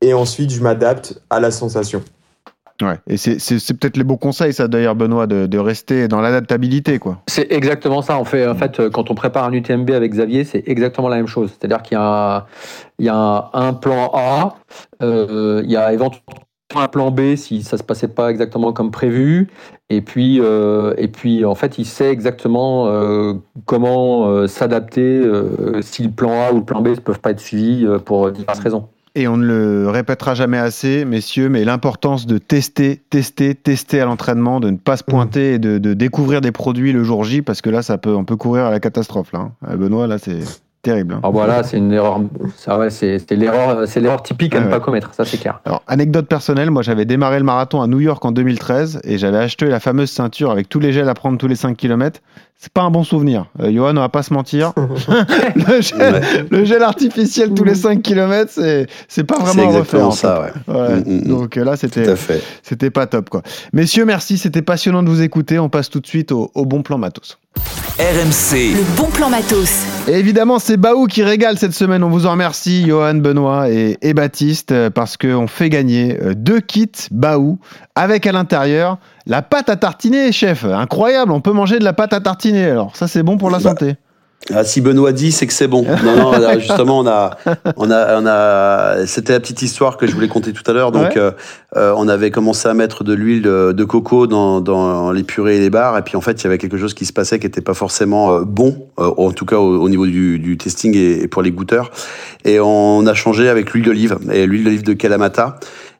et 0.00 0.14
ensuite 0.14 0.50
je 0.50 0.60
m'adapte 0.62 1.20
à 1.30 1.40
la 1.40 1.50
sensation. 1.50 2.02
Ouais. 2.82 2.98
Et 3.06 3.16
c'est 3.16 3.74
peut-être 3.78 3.96
les 3.96 4.04
beaux 4.04 4.18
conseils, 4.18 4.52
ça 4.52 4.68
d'ailleurs, 4.68 4.94
Benoît, 4.94 5.26
de, 5.26 5.46
de 5.46 5.58
rester 5.58 6.08
dans 6.08 6.20
l'adaptabilité. 6.20 6.98
quoi. 6.98 7.22
C'est 7.26 7.50
exactement 7.50 8.02
ça. 8.02 8.18
On 8.18 8.24
fait, 8.26 8.46
en 8.46 8.54
fait, 8.54 8.78
euh, 8.80 8.90
quand 8.90 9.10
on 9.10 9.14
prépare 9.14 9.44
un 9.44 9.52
UTMB 9.52 9.90
avec 9.92 10.12
Xavier, 10.12 10.44
c'est 10.44 10.62
exactement 10.66 11.08
la 11.08 11.16
même 11.16 11.26
chose. 11.26 11.50
C'est-à-dire 11.58 11.80
qu'il 11.80 11.94
y 11.96 11.98
a, 11.98 12.36
un, 12.36 12.44
il 12.98 13.06
y 13.06 13.08
a 13.08 13.16
un, 13.16 13.48
un 13.54 13.72
plan 13.72 14.10
A, 14.12 14.56
euh, 15.02 15.62
il 15.64 15.70
y 15.70 15.76
a 15.78 15.90
éventuellement 15.94 16.42
un 16.74 16.88
plan 16.88 17.10
B 17.10 17.36
si 17.36 17.62
ça 17.62 17.78
se 17.78 17.82
passait 17.82 18.08
pas 18.08 18.28
exactement 18.30 18.72
comme 18.74 18.90
prévu, 18.90 19.48
et 19.88 20.02
puis, 20.02 20.40
euh, 20.40 20.92
et 20.98 21.08
puis 21.08 21.44
en 21.44 21.54
fait, 21.54 21.78
il 21.78 21.86
sait 21.86 22.10
exactement 22.10 22.88
euh, 22.88 23.34
comment 23.64 24.28
euh, 24.28 24.48
s'adapter 24.48 25.00
euh, 25.00 25.80
si 25.80 26.02
le 26.02 26.10
plan 26.10 26.42
A 26.42 26.52
ou 26.52 26.56
le 26.58 26.64
plan 26.64 26.82
B 26.82 26.88
ne 26.88 26.94
peuvent 26.96 27.20
pas 27.20 27.30
être 27.30 27.40
suivis 27.40 27.86
euh, 27.86 27.98
pour 27.98 28.30
diverses 28.32 28.58
raisons. 28.58 28.88
Et 29.18 29.26
on 29.28 29.38
ne 29.38 29.46
le 29.46 29.88
répétera 29.88 30.34
jamais 30.34 30.58
assez, 30.58 31.06
messieurs, 31.06 31.48
mais 31.48 31.64
l'importance 31.64 32.26
de 32.26 32.36
tester, 32.36 33.00
tester, 33.08 33.54
tester 33.54 33.98
à 34.02 34.04
l'entraînement, 34.04 34.60
de 34.60 34.68
ne 34.68 34.76
pas 34.76 34.98
se 34.98 35.04
pointer 35.04 35.54
et 35.54 35.58
de, 35.58 35.78
de 35.78 35.94
découvrir 35.94 36.42
des 36.42 36.52
produits 36.52 36.92
le 36.92 37.02
jour 37.02 37.24
J, 37.24 37.40
parce 37.40 37.62
que 37.62 37.70
là, 37.70 37.80
ça 37.80 37.96
peut, 37.96 38.14
on 38.14 38.24
peut 38.24 38.36
courir 38.36 38.66
à 38.66 38.70
la 38.70 38.78
catastrophe. 38.78 39.32
Là, 39.32 39.38
hein. 39.40 39.52
Euh, 39.70 39.76
Benoît, 39.76 40.06
là, 40.06 40.18
c'est 40.18 40.40
terrible. 40.82 41.14
hein. 41.14 41.20
Alors 41.22 41.32
voilà, 41.32 41.62
c'est 41.62 41.78
une 41.78 41.92
erreur. 41.92 42.20
Ça, 42.56 42.78
ouais, 42.78 42.90
c'est 42.90 43.18
c'est 43.26 43.36
l'erreur, 43.36 43.88
c'est 43.88 44.00
l'erreur 44.00 44.22
typique 44.22 44.54
à 44.54 44.60
ne 44.60 44.68
pas 44.68 44.80
commettre. 44.80 45.14
Ça, 45.14 45.24
c'est 45.24 45.38
clair. 45.38 45.60
Alors, 45.64 45.82
anecdote 45.88 46.28
personnelle, 46.28 46.70
moi 46.70 46.82
j'avais 46.82 47.06
démarré 47.06 47.38
le 47.38 47.44
marathon 47.44 47.80
à 47.80 47.86
New 47.86 48.00
York 48.00 48.22
en 48.24 48.32
2013 48.32 49.00
et 49.02 49.16
j'avais 49.18 49.38
acheté 49.38 49.66
la 49.66 49.80
fameuse 49.80 50.10
ceinture 50.10 50.50
avec 50.50 50.68
tous 50.68 50.78
les 50.78 50.92
gels 50.92 51.08
à 51.08 51.14
prendre 51.14 51.38
tous 51.38 51.48
les 51.48 51.56
5 51.56 51.76
km. 51.76 52.20
C'est 52.58 52.72
pas 52.72 52.82
un 52.82 52.90
bon 52.90 53.04
souvenir. 53.04 53.46
Euh, 53.60 53.70
Johan, 53.70 53.90
on 53.96 54.00
va 54.00 54.08
pas 54.08 54.22
se 54.22 54.32
mentir. 54.32 54.72
le, 55.54 55.80
gel, 55.80 55.98
Ouais. 56.14 56.20
le 56.50 56.64
gel 56.64 56.82
artificiel 56.82 57.52
tous 57.54 57.64
les 57.64 57.74
5 57.74 58.02
km, 58.02 58.50
c'est, 58.52 58.86
c'est 59.08 59.24
pas 59.24 59.36
C'est 59.36 59.42
vraiment 59.42 59.62
à 59.62 59.66
refaire. 59.66 59.78
exactement 59.78 60.08
en 60.08 60.10
ça, 60.10 60.40
ouais. 60.40 60.74
Ouais. 60.74 60.96
Mm, 60.96 61.02
mm, 61.06 61.18
mm. 61.24 61.28
Donc 61.28 61.56
là, 61.56 61.76
c'était, 61.76 62.14
c'était 62.62 62.90
pas 62.90 63.06
top 63.06 63.28
quoi. 63.30 63.42
Messieurs, 63.72 64.04
merci, 64.06 64.38
c'était 64.38 64.62
passionnant 64.62 65.02
de 65.02 65.08
vous 65.10 65.20
écouter. 65.22 65.58
On 65.58 65.68
passe 65.68 65.90
tout 65.90 66.00
de 66.00 66.06
suite 66.06 66.32
au, 66.32 66.50
au 66.54 66.64
bon 66.64 66.82
plan 66.82 66.98
matos. 66.98 67.38
RMC, 67.98 68.74
Le 68.74 68.96
bon 68.96 69.08
plan 69.10 69.30
matos. 69.30 69.70
Et 70.08 70.12
évidemment, 70.18 70.58
c'est 70.58 70.76
Baou 70.76 71.06
qui 71.06 71.22
régale 71.22 71.58
cette 71.58 71.72
semaine. 71.72 72.02
On 72.04 72.10
vous 72.10 72.26
en 72.26 72.32
remercie, 72.32 72.84
Johan, 72.86 73.14
Benoît 73.14 73.70
et, 73.70 73.96
et 74.02 74.12
Baptiste, 74.12 74.72
euh, 74.72 74.90
parce 74.90 75.16
qu'on 75.16 75.46
fait 75.46 75.70
gagner 75.70 76.18
euh, 76.22 76.34
deux 76.34 76.60
kits 76.60 76.90
Baou 77.10 77.58
avec 77.94 78.26
à 78.26 78.32
l'intérieur 78.32 78.98
la 79.26 79.42
pâte 79.42 79.68
à 79.68 79.76
tartiner, 79.76 80.32
chef. 80.32 80.64
Incroyable, 80.64 81.32
on 81.32 81.40
peut 81.40 81.52
manger 81.52 81.78
de 81.78 81.84
la 81.84 81.92
pâte 81.92 82.12
à 82.12 82.20
tartiner. 82.20 82.70
Alors, 82.70 82.94
ça, 82.96 83.08
c'est 83.08 83.22
bon 83.22 83.36
pour 83.38 83.50
la 83.50 83.58
Bah, 83.58 83.70
santé. 83.70 83.96
Ah, 84.54 84.62
si 84.62 84.80
Benoît 84.80 85.10
dit, 85.10 85.32
c'est 85.32 85.48
que 85.48 85.52
c'est 85.52 85.66
bon. 85.66 85.84
Non, 86.04 86.14
non, 86.16 86.30
là, 86.38 86.56
justement, 86.60 87.00
on 87.00 87.06
a, 87.08 87.36
on 87.76 87.90
a, 87.90 88.20
on 88.20 88.26
a, 88.26 89.04
c'était 89.06 89.32
la 89.32 89.40
petite 89.40 89.60
histoire 89.62 89.96
que 89.96 90.06
je 90.06 90.14
voulais 90.14 90.28
conter 90.28 90.52
tout 90.52 90.62
à 90.70 90.72
l'heure. 90.72 90.92
Donc, 90.92 91.02
Ouais. 91.14 91.18
euh, 91.18 91.32
euh, 91.76 91.92
on 91.96 92.06
avait 92.06 92.30
commencé 92.30 92.68
à 92.68 92.74
mettre 92.74 93.02
de 93.02 93.12
l'huile 93.12 93.42
de, 93.42 93.72
de 93.72 93.84
coco 93.84 94.28
dans, 94.28 94.60
dans 94.60 95.10
les 95.10 95.24
purées 95.24 95.56
et 95.56 95.60
les 95.60 95.70
bars. 95.70 95.98
Et 95.98 96.02
puis, 96.02 96.16
en 96.16 96.20
fait, 96.20 96.40
il 96.40 96.44
y 96.44 96.46
avait 96.46 96.58
quelque 96.58 96.76
chose 96.76 96.94
qui 96.94 97.06
se 97.06 97.12
passait 97.12 97.40
qui 97.40 97.46
n'était 97.46 97.60
pas 97.62 97.74
forcément 97.74 98.34
euh, 98.36 98.42
bon, 98.44 98.86
en 98.98 99.32
tout 99.32 99.46
cas 99.46 99.56
au, 99.56 99.80
au 99.82 99.88
niveau 99.88 100.06
du, 100.06 100.38
du 100.38 100.56
testing 100.56 100.94
et, 100.94 101.22
et 101.24 101.28
pour 101.28 101.42
les 101.42 101.50
goûteurs. 101.50 101.90
Et 102.44 102.60
on 102.60 103.04
a 103.06 103.14
changé 103.14 103.48
avec 103.48 103.72
l'huile 103.72 103.86
d'olive 103.86 104.16
et 104.32 104.46
l'huile 104.46 104.62
d'olive 104.62 104.84
de 104.84 104.92
Kalamata. 104.92 105.58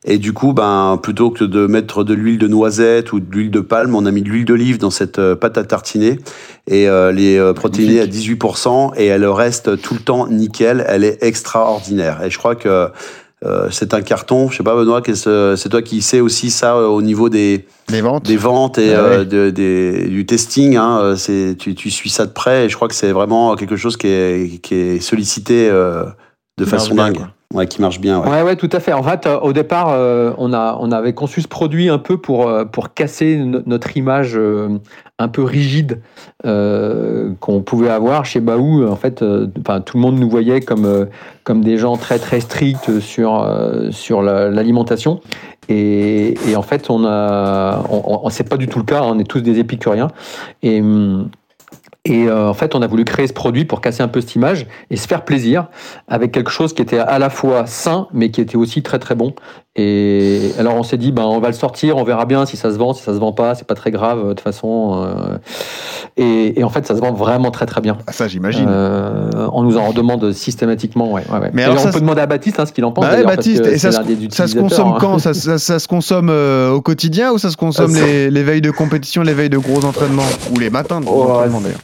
Et 0.09 0.18
du 0.18 0.32
coup, 0.32 0.52
ben, 0.52 1.00
plutôt 1.02 1.30
que 1.30 1.42
de 1.44 1.66
mettre 1.66 2.04
de 2.04 2.14
l'huile 2.14 2.38
de 2.38 2.46
noisette 2.46 3.12
ou 3.12 3.18
de 3.18 3.26
l'huile 3.30 3.50
de 3.50 3.61
palme, 3.61 3.94
on 3.96 4.07
a 4.07 4.11
mis 4.12 4.22
de 4.22 4.28
l'huile 4.28 4.44
d'olive 4.44 4.78
dans 4.78 4.90
cette 4.90 5.18
euh, 5.18 5.34
pâte 5.34 5.59
à 5.59 5.64
tartiner 5.64 6.18
et 6.68 6.88
euh, 6.88 7.11
les 7.11 7.36
euh, 7.36 7.52
protéinés 7.52 8.00
à 8.00 8.07
18% 8.07 8.92
et 8.96 9.07
elle 9.07 9.26
reste 9.26 9.80
tout 9.82 9.94
le 9.94 10.00
temps 10.00 10.28
nickel. 10.28 10.84
Elle 10.88 11.02
est 11.02 11.18
extraordinaire. 11.24 12.22
Et 12.24 12.30
je 12.30 12.38
crois 12.38 12.54
que 12.54 12.88
euh, 13.44 13.68
c'est 13.72 13.94
un 13.94 14.00
carton. 14.00 14.48
Je 14.48 14.57
sais 14.59 14.62
pas, 14.62 14.76
Benoît, 14.76 15.02
c'est 15.04 15.68
toi 15.68 15.82
qui 15.82 16.00
sais 16.02 16.20
aussi 16.20 16.50
ça 16.50 16.76
euh, 16.76 16.86
au 16.86 17.02
niveau 17.02 17.28
des, 17.28 17.66
Les 17.90 18.00
ventes. 18.00 18.24
des 18.26 18.36
ventes 18.36 18.78
et 18.78 18.94
Ah 18.94 19.00
euh, 19.00 19.24
de- 19.24 19.50
des- 19.50 20.07
du 20.09 20.24
testing. 20.24 20.76
Hein, 20.76 21.14
tu, 21.59 21.74
tu 21.74 21.90
suis 21.90 22.11
ça 22.11 22.26
de 22.26 22.30
près 22.32 22.66
et 22.66 22.68
je 22.68 22.76
crois 22.76 22.86
que 22.86 22.94
c'est 22.94 23.11
vraiment 23.12 23.57
quelque 23.57 23.76
chose 23.76 23.96
qui 23.96 24.07
est, 24.07 24.61
qui 24.62 24.74
est 24.74 25.00
sollicité 25.00 25.68
de 25.68 26.64
façon 26.64 26.94
dingue. 26.94 27.26
Ouais, 27.55 27.66
qui 27.66 27.80
marche 27.80 28.01
bien. 28.01 28.20
Ouais. 28.20 28.42
Ouais, 28.42 28.57
tout 28.57 28.68
à 28.72 28.80
fait. 28.80 28.92
Euh, 28.92 29.38
au 29.40 29.53
départ, 29.53 29.88
euh, 29.90 30.32
on, 30.36 30.53
a, 30.53 30.76
on 30.80 30.90
avait 30.90 31.12
conçu 31.14 31.40
ce 31.40 31.49
produit 31.49 31.88
un 31.88 31.99
peu 31.99 32.18
pour, 32.18 32.49
euh, 32.49 32.64
pour 32.64 32.92
casser 32.92 33.36
no- 33.36 33.61
notre 33.66 33.97
image 33.97 34.38
un 35.18 35.28
peu 35.28 35.42
rigide 35.42 36.01
qu'on 36.44 37.62
pouvait 37.62 37.88
avoir 37.90 38.24
chez 38.24 38.40
Baou. 38.40 38.86
En 38.86 38.97
fait, 38.97 39.24
enfin, 39.61 39.80
tout 39.80 39.97
le 39.97 40.03
monde 40.03 40.18
nous 40.18 40.28
voyait 40.28 40.61
comme, 40.61 41.07
comme 41.44 41.62
des 41.64 41.78
gens 41.78 41.97
très 41.97 42.18
très 42.18 42.40
stricts 42.40 43.01
sur, 43.01 43.49
sur 43.90 44.22
la- 44.22 44.51
l'alimentation. 44.51 45.20
Et, 45.68 46.34
en 46.57 46.62
fait, 46.62 46.90
on 46.90 47.05
a, 47.07 47.82
on- 47.90 48.28
c'est 48.30 48.49
pas 48.49 48.57
du 48.57 48.66
tout 48.68 48.78
le 48.80 48.84
cas. 48.84 49.01
hein, 49.03 49.11
on 49.14 49.18
est 49.18 49.24
tous 49.28 49.40
des 49.40 49.59
épicuriens. 49.59 50.09
Et 50.62 50.80
hum, 50.80 51.28
et 52.09 52.28
euh, 52.28 52.48
en 52.48 52.54
fait, 52.54 52.74
on 52.74 52.82
a 52.82 52.86
voulu 52.86 53.04
créer 53.04 53.26
ce 53.26 53.32
produit 53.32 53.64
pour 53.64 53.80
casser 53.80 54.02
un 54.02 54.09
peu 54.09 54.20
cette 54.20 54.34
image 54.36 54.66
et 54.90 54.96
se 54.96 55.07
faire 55.09 55.24
plaisir 55.24 55.66
avec 56.09 56.30
quelque 56.32 56.50
chose 56.50 56.72
qui 56.72 56.80
était 56.82 56.98
à 56.98 57.18
la 57.18 57.30
fois 57.30 57.66
sain, 57.66 58.07
mais 58.12 58.30
qui 58.30 58.40
était 58.40 58.57
aussi 58.57 58.82
très 58.82 58.98
très 58.98 59.14
bon. 59.14 59.34
Et 59.78 60.52
alors, 60.59 60.74
on 60.74 60.82
s'est 60.82 60.96
dit, 60.96 61.12
ben, 61.12 61.24
on 61.24 61.38
va 61.38 61.48
le 61.48 61.52
sortir, 61.54 61.98
on 61.98 62.04
verra 62.04 62.24
bien 62.24 62.46
si 62.46 62.57
ça 62.57 62.72
se 62.72 62.78
vend, 62.78 62.94
si 62.94 63.02
ça 63.02 63.12
se 63.12 63.18
vend 63.18 63.32
pas, 63.32 63.54
c'est 63.54 63.66
pas 63.66 63.74
très 63.74 63.90
grave 63.90 64.22
de 64.22 64.28
toute 64.30 64.40
façon. 64.40 65.04
euh. 65.04 65.36
et, 66.16 66.59
et 66.61 66.64
en 66.64 66.70
fait, 66.70 66.86
ça 66.86 66.94
se 66.96 67.00
vend 67.00 67.12
vraiment 67.12 67.50
très 67.50 67.66
très 67.66 67.80
bien. 67.82 67.98
Ah, 68.07 68.12
ça, 68.12 68.26
j'imagine. 68.26 68.66
Euh, 68.70 69.28
on 69.52 69.62
nous 69.62 69.76
en 69.76 69.92
demande 69.92 70.32
systématiquement. 70.32 71.12
Ouais, 71.12 71.22
ouais, 71.30 71.38
ouais. 71.40 71.50
Mais 71.52 71.64
alors 71.64 71.78
ça 71.78 71.88
on 71.88 71.92
peut 71.92 71.98
se- 71.98 72.02
demander 72.02 72.22
à 72.22 72.26
Baptiste 72.26 72.59
hein, 72.59 72.64
ce 72.66 72.72
qu'il 72.72 72.84
en 72.86 72.92
pense. 72.92 73.04
Bah 73.04 73.11
ouais, 73.11 73.16
d'ailleurs, 73.16 73.26
parce 73.34 73.46
Baptiste, 73.46 73.62
que 73.64 73.68
et 73.68 73.78
ça 73.78 73.92
se, 73.92 73.98
l'un 73.98 74.04
des 74.04 74.14
ça 74.30 74.46
se 74.46 74.52
utilisateurs, 74.57 74.62
consomme 74.62 74.88
hein. 74.94 74.98
quand? 74.98 75.18
Ça, 75.18 75.34
ça- 75.34 75.59
ça 75.59 75.78
se 75.78 75.88
consomme 75.88 76.28
euh, 76.30 76.70
au 76.70 76.80
quotidien 76.80 77.32
ou 77.32 77.38
ça 77.38 77.50
se 77.50 77.57
consomme 77.59 77.94
les, 77.94 78.30
les 78.30 78.42
veilles 78.42 78.62
de 78.62 78.70
compétition, 78.70 79.22
les 79.22 79.34
veilles 79.34 79.50
de 79.50 79.59
gros 79.59 79.84
entraînements? 79.84 80.22
Ou 80.54 80.59
les 80.59 80.70
matins 80.70 81.00
de 81.00 81.04
gros 81.07 81.26
Oh, 81.28 81.32
entraînements 81.32 81.61
d'ailleurs 81.61 81.80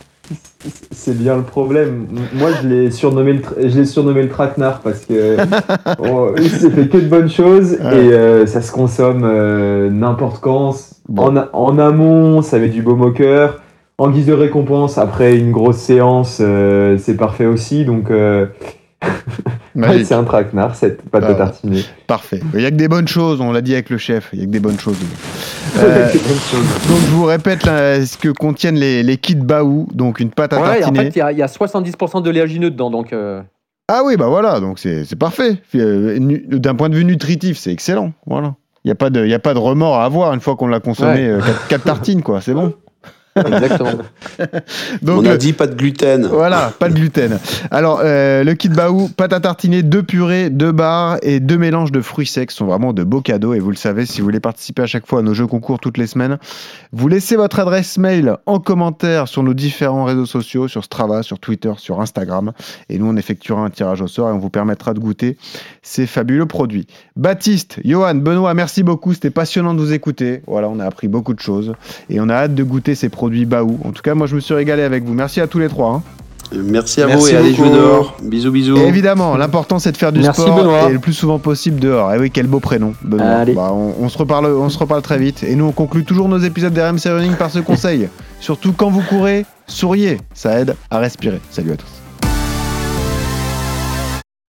C'est 0.93 1.17
bien 1.19 1.37
le 1.37 1.43
problème. 1.43 2.07
Moi, 2.35 2.51
je 2.63 2.69
l'ai 2.69 2.91
surnommé 2.91 3.33
le, 3.35 3.41
tra- 3.41 3.55
je 3.69 3.79
l'ai 3.79 3.85
surnommé 3.85 4.23
le 4.23 4.29
traquenard 4.29 4.81
parce 4.81 5.01
que 5.05 5.37
oh, 5.99 6.33
il 6.39 6.49
s'est 6.51 6.71
fait 6.71 6.89
que 6.89 6.99
de 6.99 7.09
bonnes 7.09 7.31
choses 7.31 7.73
Ouais. 7.83 8.05
et 8.07 8.13
euh, 8.13 8.47
ça 8.47 8.63
se 8.63 8.71
consomme 8.73 9.23
euh, 9.25 9.91
n'importe 9.91 10.41
quand. 10.41 10.75
Bon. 11.09 11.37
En, 11.37 11.49
en 11.53 11.79
amont, 11.79 12.43
ça 12.43 12.59
met 12.59 12.69
du 12.69 12.83
baume 12.83 13.03
au 13.03 13.11
cœur. 13.11 13.61
En 13.99 14.11
guise 14.11 14.27
de 14.27 14.33
récompense, 14.33 14.99
après 14.99 15.37
une 15.37 15.53
grosse 15.53 15.77
séance, 15.79 16.39
euh, 16.41 16.97
c'est 16.99 17.17
parfait 17.17 17.47
aussi. 17.47 17.85
Donc, 17.85 18.11
euh, 19.77 19.81
Magique. 19.81 20.07
c'est 20.07 20.15
un 20.15 20.25
traquenard, 20.25 20.75
cette 20.77 21.03
pâte 21.09 21.23
Ah 21.27 21.29
à 21.29 21.33
ouais. 21.33 21.39
tartiner. 21.39 21.83
Parfait. 22.07 22.41
Il 22.55 22.61
n'y 22.61 22.67
a 22.67 22.71
que 22.71 22.77
des 22.77 22.89
bonnes 22.89 23.09
choses, 23.09 23.41
on 23.41 23.53
l'a 23.53 23.61
dit 23.61 23.73
avec 23.73 23.91
le 23.91 23.99
chef, 23.99 24.29
il 24.33 24.39
n'y 24.41 24.45
a 24.45 24.47
que 24.47 24.53
des 24.53 24.61
bonnes 24.61 24.79
choses. 24.79 24.97
Euh, 25.79 26.13
donc 26.13 26.99
je 27.01 27.11
vous 27.13 27.25
répète 27.25 27.65
là, 27.65 28.05
ce 28.05 28.19
que 28.19 28.29
contiennent 28.29 28.75
les, 28.77 29.03
les 29.03 29.17
kits 29.17 29.35
Baou, 29.37 29.89
donc 29.95 30.21
une 30.21 30.29
pâte 30.31 30.53
à 30.53 30.61
Ouais, 30.61 30.81
et 30.81 30.85
en 30.85 30.89
tartiner. 30.93 31.05
fait, 31.05 31.17
il 31.17 31.19
y, 31.19 31.23
a- 31.23 31.33
il 31.33 31.39
y 31.39 31.43
a 31.43 31.47
70% 31.47 32.21
d'oléagineux 32.23 32.71
dedans. 32.71 32.91
Donc, 32.91 33.15
euh, 33.15 33.41
Ah 33.89 34.03
oui, 34.05 34.17
bah 34.19 34.27
voilà, 34.27 34.61
donc 34.61 34.79
c'est 34.79 35.17
parfait. 35.17 35.57
Euh, 35.75 36.19
D'un 36.51 36.75
point 36.75 36.91
de 36.91 36.95
vue 36.97 37.07
nutritif, 37.07 37.57
c'est 37.57 37.73
excellent. 37.73 38.13
Voilà. 38.27 38.55
Il 38.85 38.89
n'y 38.89 38.93
a, 38.93 38.97
pas 38.97 39.09
de- 39.09 39.25
il 39.25 39.31
y 39.31 39.35
a 39.35 39.39
pas 39.39 39.55
de 39.55 39.59
remords 39.59 39.97
à 39.99 40.05
avoir 40.05 40.35
une 40.35 40.41
fois 40.41 40.57
qu'on 40.57 40.67
l'a 40.67 40.81
consommé. 40.81 41.33
Ouais. 41.37 41.41
4 41.71 41.85
tartines, 41.85 42.21
quoi, 42.23 42.43
c'est 42.43 42.53
bon. 42.55 42.75
exactement. 43.37 43.91
Donc, 45.03 45.23
on 45.23 45.25
a 45.27 45.33
le- 45.33 45.39
dit 45.39 45.53
pas 45.53 45.67
de 45.67 45.75
gluten. 45.75 46.27
Voilà, 46.27 46.73
pas 46.79 46.89
de 46.89 46.95
gluten. 46.95 47.39
Alors, 47.71 48.01
euh, 48.05 48.45
le 48.45 48.55
kit 48.55 48.69
Baou, 48.69 49.09
pâte 49.09 49.33
à 49.33 49.41
tartiner, 49.41 49.83
deux 49.83 50.03
purées, 50.03 50.51
deux 50.51 50.73
barres 50.73 51.19
et 51.23 51.41
deux 51.41 51.57
mélanges 51.59 51.93
de 51.93 52.01
fruits 52.01 52.27
secs 52.27 52.51
sont 52.51 52.67
vraiment 52.67 52.93
de 52.93 53.05
beaux 53.05 53.21
cadeaux. 53.23 53.55
Et 53.55 53.59
vous 53.59 53.71
le 53.71 53.77
savez, 53.77 54.07
si 54.07 54.21
vous 54.21 54.27
voulez 54.27 54.41
participer 54.41 54.83
à 54.83 54.87
chaque 54.87 55.07
fois 55.07 55.21
à 55.21 55.23
nos 55.23 55.35
jeux 55.35 55.47
concours 55.47 55.79
toutes 55.81 55.99
les 55.99 56.07
semaines, 56.07 56.39
vous 56.93 57.09
laissez 57.09 57.37
votre 57.37 57.59
adresse 57.59 57.97
mail 57.99 58.37
en 58.47 58.59
commentaire 58.61 59.29
sur 59.29 59.43
nos 59.43 59.55
différents 59.55 60.05
réseaux 60.05 60.27
sociaux, 60.27 60.69
sur 60.69 60.85
Strava, 60.85 61.23
sur 61.23 61.39
Twitter, 61.39 61.73
sur 61.79 62.01
Instagram. 62.01 62.53
Et 62.91 62.99
nous, 62.99 63.07
on 63.07 63.17
effectuera 63.17 63.63
un 63.63 63.71
tirage 63.71 64.03
au 64.03 64.09
sort 64.09 64.29
et 64.29 64.33
on 64.33 64.39
vous 64.39 64.51
permettra 64.51 64.93
de 64.95 65.01
goûter 65.01 65.37
ces 65.83 66.07
fabuleux 66.07 66.47
produits. 66.47 66.87
Baptiste, 67.17 67.79
Johan, 67.85 68.15
Benoît, 68.17 68.53
merci 68.55 68.83
beaucoup. 68.83 69.15
C'était 69.15 69.31
passionnant 69.31 69.73
de 69.75 69.81
vous 69.81 69.93
écouter. 69.93 70.43
Voilà, 70.47 70.69
on 70.69 70.79
a 70.81 70.85
appris 70.85 71.09
beaucoup 71.09 71.33
de 71.35 71.41
choses 71.41 71.73
et 72.11 72.21
on 72.21 72.29
a 72.29 72.35
hâte 72.35 72.55
de 72.55 72.63
goûter 72.63 72.95
ces 72.95 73.09
produits 73.09 73.22
Baou. 73.31 73.79
En 73.85 73.91
tout 73.93 74.03
cas, 74.03 74.15
moi, 74.15 74.27
je 74.27 74.35
me 74.35 74.41
suis 74.41 74.55
régalé 74.55 74.83
avec 74.83 75.05
vous. 75.05 75.15
Merci 75.15 75.41
à 75.41 75.47
tous 75.47 75.59
les 75.59 75.69
trois. 75.69 75.91
hein. 75.95 76.03
Merci 76.55 77.01
à 77.01 77.07
Merci 77.07 77.23
vous 77.23 77.31
et 77.31 77.37
allez 77.37 77.55
jouer 77.55 77.71
dehors. 77.71 78.15
Bisous, 78.23 78.51
bisous. 78.53 78.77
Et 78.77 78.87
évidemment, 78.87 79.39
l'important 79.39 79.79
c'est 79.79 79.91
de 79.93 79.97
faire 79.97 80.13
du 80.13 80.21
Merci, 80.21 80.43
sport 80.43 80.55
Benoît. 80.59 80.91
et 80.91 80.93
le 80.93 80.99
plus 80.99 81.15
souvent 81.15 81.39
possible 81.39 81.81
dehors. 81.81 82.13
Et 82.13 82.19
oui, 82.19 82.31
quel 82.31 82.47
beau 82.47 82.61
prénom, 82.61 82.93
Benoît. 83.03 83.27
Allez. 83.27 83.55
Bah, 83.55 83.71
on, 83.73 83.95
on 83.99 84.09
se 84.11 84.19
reparle, 84.19 84.45
on 84.47 84.69
se 84.69 84.79
reparle 84.79 85.01
très 85.01 85.17
vite. 85.19 85.43
Et 85.45 85.55
nous, 85.55 85.65
on 85.65 85.73
conclut 85.73 86.05
toujours 86.05 86.29
nos 86.29 86.37
épisodes 86.39 86.75
d'RMC 86.75 87.07
Running 87.07 87.37
par 87.37 87.51
ce 87.51 87.61
conseil. 87.61 88.09
Surtout 88.41 88.75
quand 88.75 88.91
vous 88.91 89.01
courez, 89.01 89.47
souriez, 89.67 90.19
ça 90.35 90.61
aide 90.61 90.75
à 90.91 90.99
respirer. 90.99 91.41
Salut 91.51 91.73
à 91.73 91.77
tous. 91.77 92.02